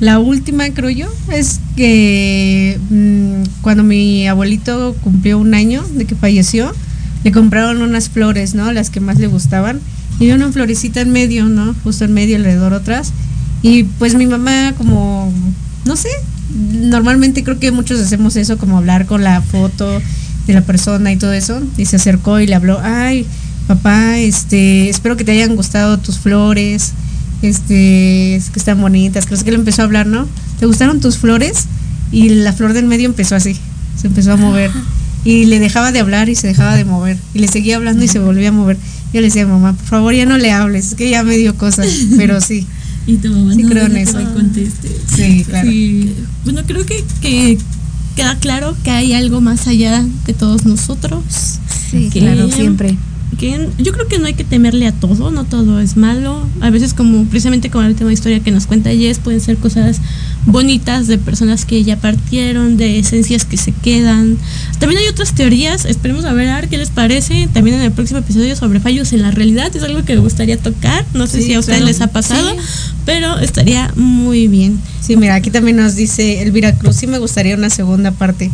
la 0.00 0.18
última, 0.18 0.68
creo 0.70 0.90
yo, 0.90 1.06
es 1.30 1.60
que 1.76 2.78
mm, 2.90 3.60
cuando 3.62 3.82
mi 3.82 4.26
abuelito 4.26 4.94
cumplió 5.02 5.38
un 5.38 5.54
año 5.54 5.84
de 5.94 6.04
que 6.04 6.14
falleció, 6.14 6.72
le 7.24 7.32
compraron 7.32 7.82
unas 7.82 8.08
flores, 8.08 8.54
¿no? 8.54 8.72
Las 8.72 8.90
que 8.90 9.00
más 9.00 9.18
le 9.18 9.26
gustaban. 9.26 9.80
Y 10.18 10.30
una 10.30 10.52
florecita 10.52 11.00
en 11.00 11.10
medio, 11.10 11.46
¿no? 11.46 11.74
Justo 11.84 12.04
en 12.04 12.12
medio, 12.12 12.36
alrededor 12.36 12.72
otras. 12.72 13.12
Y 13.62 13.84
pues 13.84 14.14
mi 14.14 14.26
mamá, 14.26 14.74
como, 14.76 15.32
no 15.84 15.96
sé, 15.96 16.08
normalmente 16.72 17.44
creo 17.44 17.58
que 17.58 17.70
muchos 17.70 18.00
hacemos 18.00 18.36
eso, 18.36 18.58
como 18.58 18.78
hablar 18.78 19.06
con 19.06 19.22
la 19.22 19.40
foto 19.40 20.00
de 20.46 20.52
la 20.52 20.62
persona 20.62 21.12
y 21.12 21.16
todo 21.16 21.32
eso. 21.32 21.62
Y 21.76 21.86
se 21.86 21.96
acercó 21.96 22.40
y 22.40 22.46
le 22.46 22.54
habló, 22.54 22.80
ay, 22.82 23.26
papá, 23.66 24.18
este, 24.18 24.88
espero 24.88 25.16
que 25.16 25.24
te 25.24 25.32
hayan 25.32 25.56
gustado 25.56 25.98
tus 25.98 26.18
flores, 26.18 26.92
este, 27.42 28.36
es 28.36 28.50
que 28.50 28.58
están 28.58 28.80
bonitas, 28.80 29.26
creo 29.26 29.42
que 29.42 29.50
le 29.50 29.56
empezó 29.56 29.82
a 29.82 29.84
hablar, 29.84 30.06
¿no? 30.06 30.28
¿Te 30.58 30.66
gustaron 30.66 31.00
tus 31.00 31.18
flores? 31.18 31.66
Y 32.10 32.28
la 32.28 32.52
flor 32.52 32.72
del 32.72 32.86
medio 32.86 33.06
empezó 33.06 33.34
así, 33.34 33.56
se 33.96 34.08
empezó 34.08 34.32
a 34.32 34.36
mover. 34.36 34.70
Y 35.24 35.44
le 35.46 35.58
dejaba 35.60 35.92
de 35.92 36.00
hablar 36.00 36.28
y 36.28 36.34
se 36.34 36.48
dejaba 36.48 36.74
de 36.76 36.84
mover. 36.84 37.16
Y 37.34 37.38
le 37.38 37.48
seguía 37.48 37.76
hablando 37.76 38.02
y 38.04 38.08
se 38.08 38.18
volvía 38.18 38.48
a 38.48 38.52
mover. 38.52 38.76
Yo 39.12 39.20
le 39.20 39.26
decía, 39.28 39.46
mamá, 39.46 39.74
por 39.74 39.86
favor 39.86 40.14
ya 40.14 40.26
no 40.26 40.38
le 40.38 40.50
hables, 40.52 40.88
es 40.88 40.94
que 40.94 41.08
ya 41.10 41.22
me 41.22 41.36
dio 41.36 41.54
cosas, 41.56 41.86
pero 42.16 42.40
sí. 42.40 42.66
Y 43.06 43.16
tu 43.16 43.30
mamá 43.32 43.54
Sí 43.54 43.62
no 43.62 43.68
creo 43.68 43.86
en 43.86 43.96
eso. 43.96 44.18
Sí, 45.14 45.44
claro. 45.44 45.68
Sí. 45.70 46.12
Bueno, 46.44 46.62
creo 46.66 46.84
que, 46.86 47.04
que 47.20 47.58
queda 48.16 48.36
claro 48.38 48.76
que 48.84 48.90
hay 48.90 49.12
algo 49.12 49.40
más 49.40 49.66
allá 49.66 50.04
de 50.26 50.34
todos 50.34 50.64
nosotros. 50.66 51.24
Sí, 51.90 52.08
Que- 52.10 52.20
claro, 52.20 52.48
siempre. 52.50 52.96
que 53.38 53.68
yo 53.78 53.92
creo 53.92 54.06
que 54.08 54.18
no 54.18 54.26
hay 54.26 54.34
que 54.34 54.44
temerle 54.44 54.86
a 54.86 54.92
todo, 54.92 55.30
no 55.30 55.44
todo 55.44 55.80
es 55.80 55.96
malo. 55.96 56.46
A 56.60 56.70
veces 56.70 56.94
como 56.94 57.24
precisamente 57.24 57.70
como 57.70 57.82
la 57.82 57.88
última 57.90 58.12
historia 58.12 58.40
que 58.40 58.50
nos 58.50 58.66
cuenta 58.66 58.90
Jess, 58.90 59.18
pueden 59.18 59.40
ser 59.40 59.56
cosas 59.56 60.00
bonitas 60.46 61.06
de 61.06 61.18
personas 61.18 61.64
que 61.64 61.82
ya 61.84 61.96
partieron, 61.96 62.76
de 62.76 62.98
esencias 62.98 63.44
que 63.44 63.56
se 63.56 63.72
quedan. 63.72 64.36
También 64.78 65.00
hay 65.00 65.08
otras 65.08 65.34
teorías, 65.34 65.84
esperemos 65.84 66.24
a 66.24 66.32
ver, 66.32 66.48
a 66.48 66.56
ver 66.56 66.68
qué 66.68 66.78
les 66.78 66.90
parece. 66.90 67.48
También 67.52 67.76
en 67.76 67.82
el 67.82 67.92
próximo 67.92 68.18
episodio 68.20 68.56
sobre 68.56 68.80
fallos 68.80 69.12
en 69.12 69.22
la 69.22 69.30
realidad, 69.30 69.74
es 69.74 69.82
algo 69.82 70.04
que 70.04 70.14
me 70.14 70.20
gustaría 70.20 70.56
tocar. 70.58 71.04
No 71.14 71.26
sé 71.26 71.38
Sí, 71.38 71.46
si 71.46 71.54
a 71.54 71.60
ustedes 71.60 71.82
les 71.82 72.00
ha 72.00 72.08
pasado, 72.08 72.54
pero 73.04 73.38
estaría 73.38 73.92
muy 73.96 74.48
bien. 74.48 74.80
Sí, 75.00 75.16
mira, 75.16 75.34
aquí 75.36 75.50
también 75.50 75.76
nos 75.76 75.94
dice 75.96 76.42
Elvira 76.42 76.72
Cruz, 76.76 76.96
sí 76.96 77.06
me 77.06 77.18
gustaría 77.18 77.54
una 77.54 77.70
segunda 77.70 78.10
parte. 78.10 78.50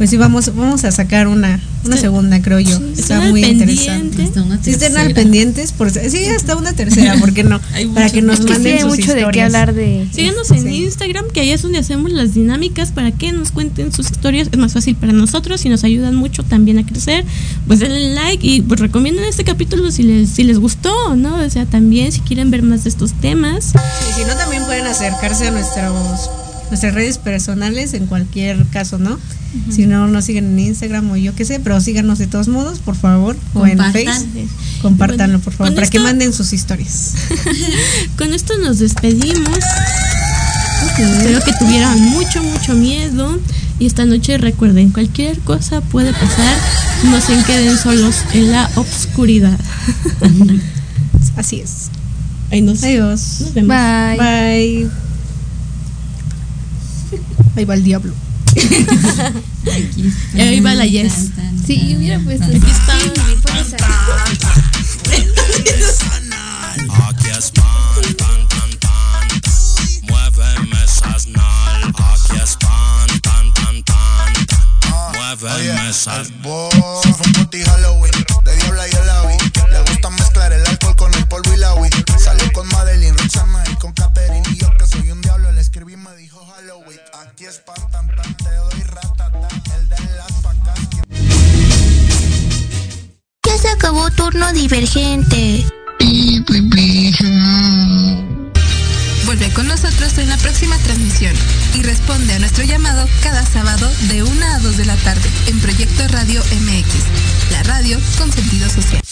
Pues 0.00 0.08
sí, 0.08 0.16
vamos, 0.16 0.56
vamos 0.56 0.82
a 0.84 0.92
sacar 0.92 1.28
una, 1.28 1.60
una 1.84 1.96
Sí. 1.96 2.00
segunda, 2.00 2.40
creo 2.40 2.58
yo. 2.58 2.74
Sí, 2.78 2.84
Está 2.92 3.00
están 3.16 3.30
muy 3.32 3.44
interesante. 3.44 4.22
Hasta 4.22 4.42
una 4.42 4.58
Sí, 4.64 4.70
estén 4.70 4.96
al 4.96 5.12
pendientes, 5.12 5.72
por, 5.72 5.90
sí, 5.90 6.24
hasta 6.34 6.56
una 6.56 6.72
tercera, 6.72 7.16
¿por 7.18 7.34
qué 7.34 7.44
no? 7.44 7.60
Hay 7.74 7.84
Para 7.88 8.06
mucho, 8.06 8.14
que 8.14 8.22
nos 8.22 8.40
Es 8.40 8.46
que 8.46 8.54
sí 8.54 8.60
manden 8.60 8.80
sus 8.80 8.88
mucho 8.98 9.14
de 9.14 9.26
qué 9.30 9.42
hablar 9.42 9.74
de. 9.74 10.08
Síganos 10.10 10.50
en 10.52 10.62
Sí. 10.62 10.84
Instagram, 10.84 11.26
que 11.34 11.40
ahí 11.40 11.50
es 11.50 11.60
donde 11.60 11.76
hacemos 11.80 12.10
las 12.12 12.32
dinámicas 12.32 12.92
para 12.92 13.12
que 13.12 13.30
nos 13.32 13.50
cuenten 13.52 13.92
sus 13.92 14.10
historias. 14.10 14.48
Es 14.50 14.58
más 14.58 14.72
fácil 14.72 14.94
para 14.96 15.12
nosotros 15.12 15.62
y 15.66 15.68
nos 15.68 15.84
ayudan 15.84 16.14
mucho 16.14 16.44
también 16.44 16.78
a 16.78 16.86
crecer. 16.86 17.26
Pues 17.66 17.80
denle 17.80 18.14
like 18.14 18.46
y 18.46 18.62
pues 18.62 18.80
recomienden 18.80 19.26
este 19.26 19.44
capítulo 19.44 19.90
si 19.90 20.02
les, 20.02 20.30
si 20.30 20.44
les 20.44 20.58
gustó, 20.58 21.14
¿no? 21.14 21.34
O 21.44 21.50
sea, 21.50 21.66
también 21.66 22.10
si 22.10 22.20
quieren 22.20 22.50
ver 22.50 22.62
más 22.62 22.84
de 22.84 22.88
estos 22.88 23.12
temas. 23.20 23.64
Sí, 23.74 24.12
si 24.16 24.24
no, 24.24 24.34
también 24.34 24.64
pueden 24.64 24.86
acercarse 24.86 25.48
a 25.48 25.50
nuestros, 25.50 26.30
nuestras 26.70 26.94
redes 26.94 27.18
personales 27.18 27.94
en 27.94 28.06
cualquier 28.06 28.64
caso, 28.66 28.98
¿no? 28.98 29.18
Si 29.68 29.86
no, 29.86 30.06
nos 30.06 30.26
siguen 30.26 30.46
en 30.46 30.58
Instagram 30.60 31.10
o 31.10 31.16
yo 31.16 31.34
qué 31.34 31.44
sé, 31.44 31.58
pero 31.58 31.80
síganos 31.80 32.18
de 32.18 32.28
todos 32.28 32.46
modos, 32.46 32.78
por 32.78 32.94
favor, 32.94 33.36
o 33.54 33.66
en. 33.66 33.80
Facebook. 33.92 34.48
Compártanlo, 34.80 35.40
por 35.40 35.52
favor, 35.52 35.74
para 35.74 35.88
que 35.88 35.98
manden 35.98 36.32
sus 36.32 36.52
historias. 36.52 37.14
Con 38.16 38.32
esto 38.32 38.56
nos 38.58 38.78
despedimos. 38.78 39.58
Espero 40.98 41.40
que 41.44 41.52
tuvieran 41.58 42.00
mucho, 42.10 42.42
mucho 42.42 42.74
miedo. 42.74 43.40
Y 43.80 43.86
esta 43.86 44.04
noche 44.04 44.38
recuerden, 44.38 44.90
cualquier 44.90 45.38
cosa 45.40 45.80
puede 45.80 46.12
pasar. 46.12 46.56
No 47.04 47.20
se 47.20 47.42
queden 47.44 47.76
solos 47.76 48.16
en 48.32 48.52
la 48.52 48.70
obscuridad. 48.76 49.58
Así 51.36 51.60
es. 51.60 51.90
Nos, 52.62 52.82
Adiós. 52.82 53.38
nos 53.40 53.54
vemos. 53.54 53.68
Bye. 53.68 54.18
Bye. 54.18 55.09
Ahí 57.56 57.64
va 57.64 57.74
el 57.74 57.84
diablo. 57.84 58.14
Aquí 58.50 58.66
está. 60.08 60.42
Ahí 60.42 60.60
va 60.60 60.74
la 60.74 60.86
Yes. 60.86 61.12
Tan, 61.12 61.56
tan, 61.56 61.66
Sí, 61.66 61.76
tan, 61.78 61.96
hubiera 61.96 62.18
puesto. 62.20 62.46
tan. 62.46 62.56
Aquí 62.56 62.70
está. 62.70 62.94
Aquí 67.08 67.28
es 67.30 67.50
pan, 67.52 68.16
tan, 68.16 68.48
tan, 68.48 68.70
tan. 68.78 69.28
Muéveme 70.08 70.84
esas 70.84 71.26
nal. 71.28 71.92
Aquí 71.94 72.36
es 72.42 72.56
pan, 72.56 73.20
tan, 73.20 73.52
tan, 73.54 73.82
tan. 73.84 74.32
Muéveme 75.14 75.90
esas 75.90 76.28
Si 76.28 77.12
fue 77.12 77.26
un 77.26 77.32
puti 77.32 77.62
Halloween, 77.62 78.12
de 78.44 78.56
diabla 78.56 78.88
y 78.88 78.92
la 78.92 79.09
acabó 93.90 94.08
turno 94.12 94.52
divergente. 94.52 95.66
Vuelve 99.24 99.52
con 99.52 99.66
nosotros 99.66 100.16
en 100.18 100.28
la 100.28 100.36
próxima 100.36 100.78
transmisión 100.78 101.34
y 101.74 101.82
responde 101.82 102.34
a 102.34 102.38
nuestro 102.38 102.62
llamado 102.62 103.08
cada 103.20 103.44
sábado 103.44 103.90
de 104.08 104.22
1 104.22 104.46
a 104.46 104.58
2 104.60 104.76
de 104.76 104.84
la 104.84 104.96
tarde 104.96 105.28
en 105.48 105.58
Proyecto 105.58 106.06
Radio 106.06 106.40
MX, 106.40 107.50
la 107.50 107.64
radio 107.64 107.98
con 108.16 108.30
sentido 108.32 108.68
social. 108.70 109.02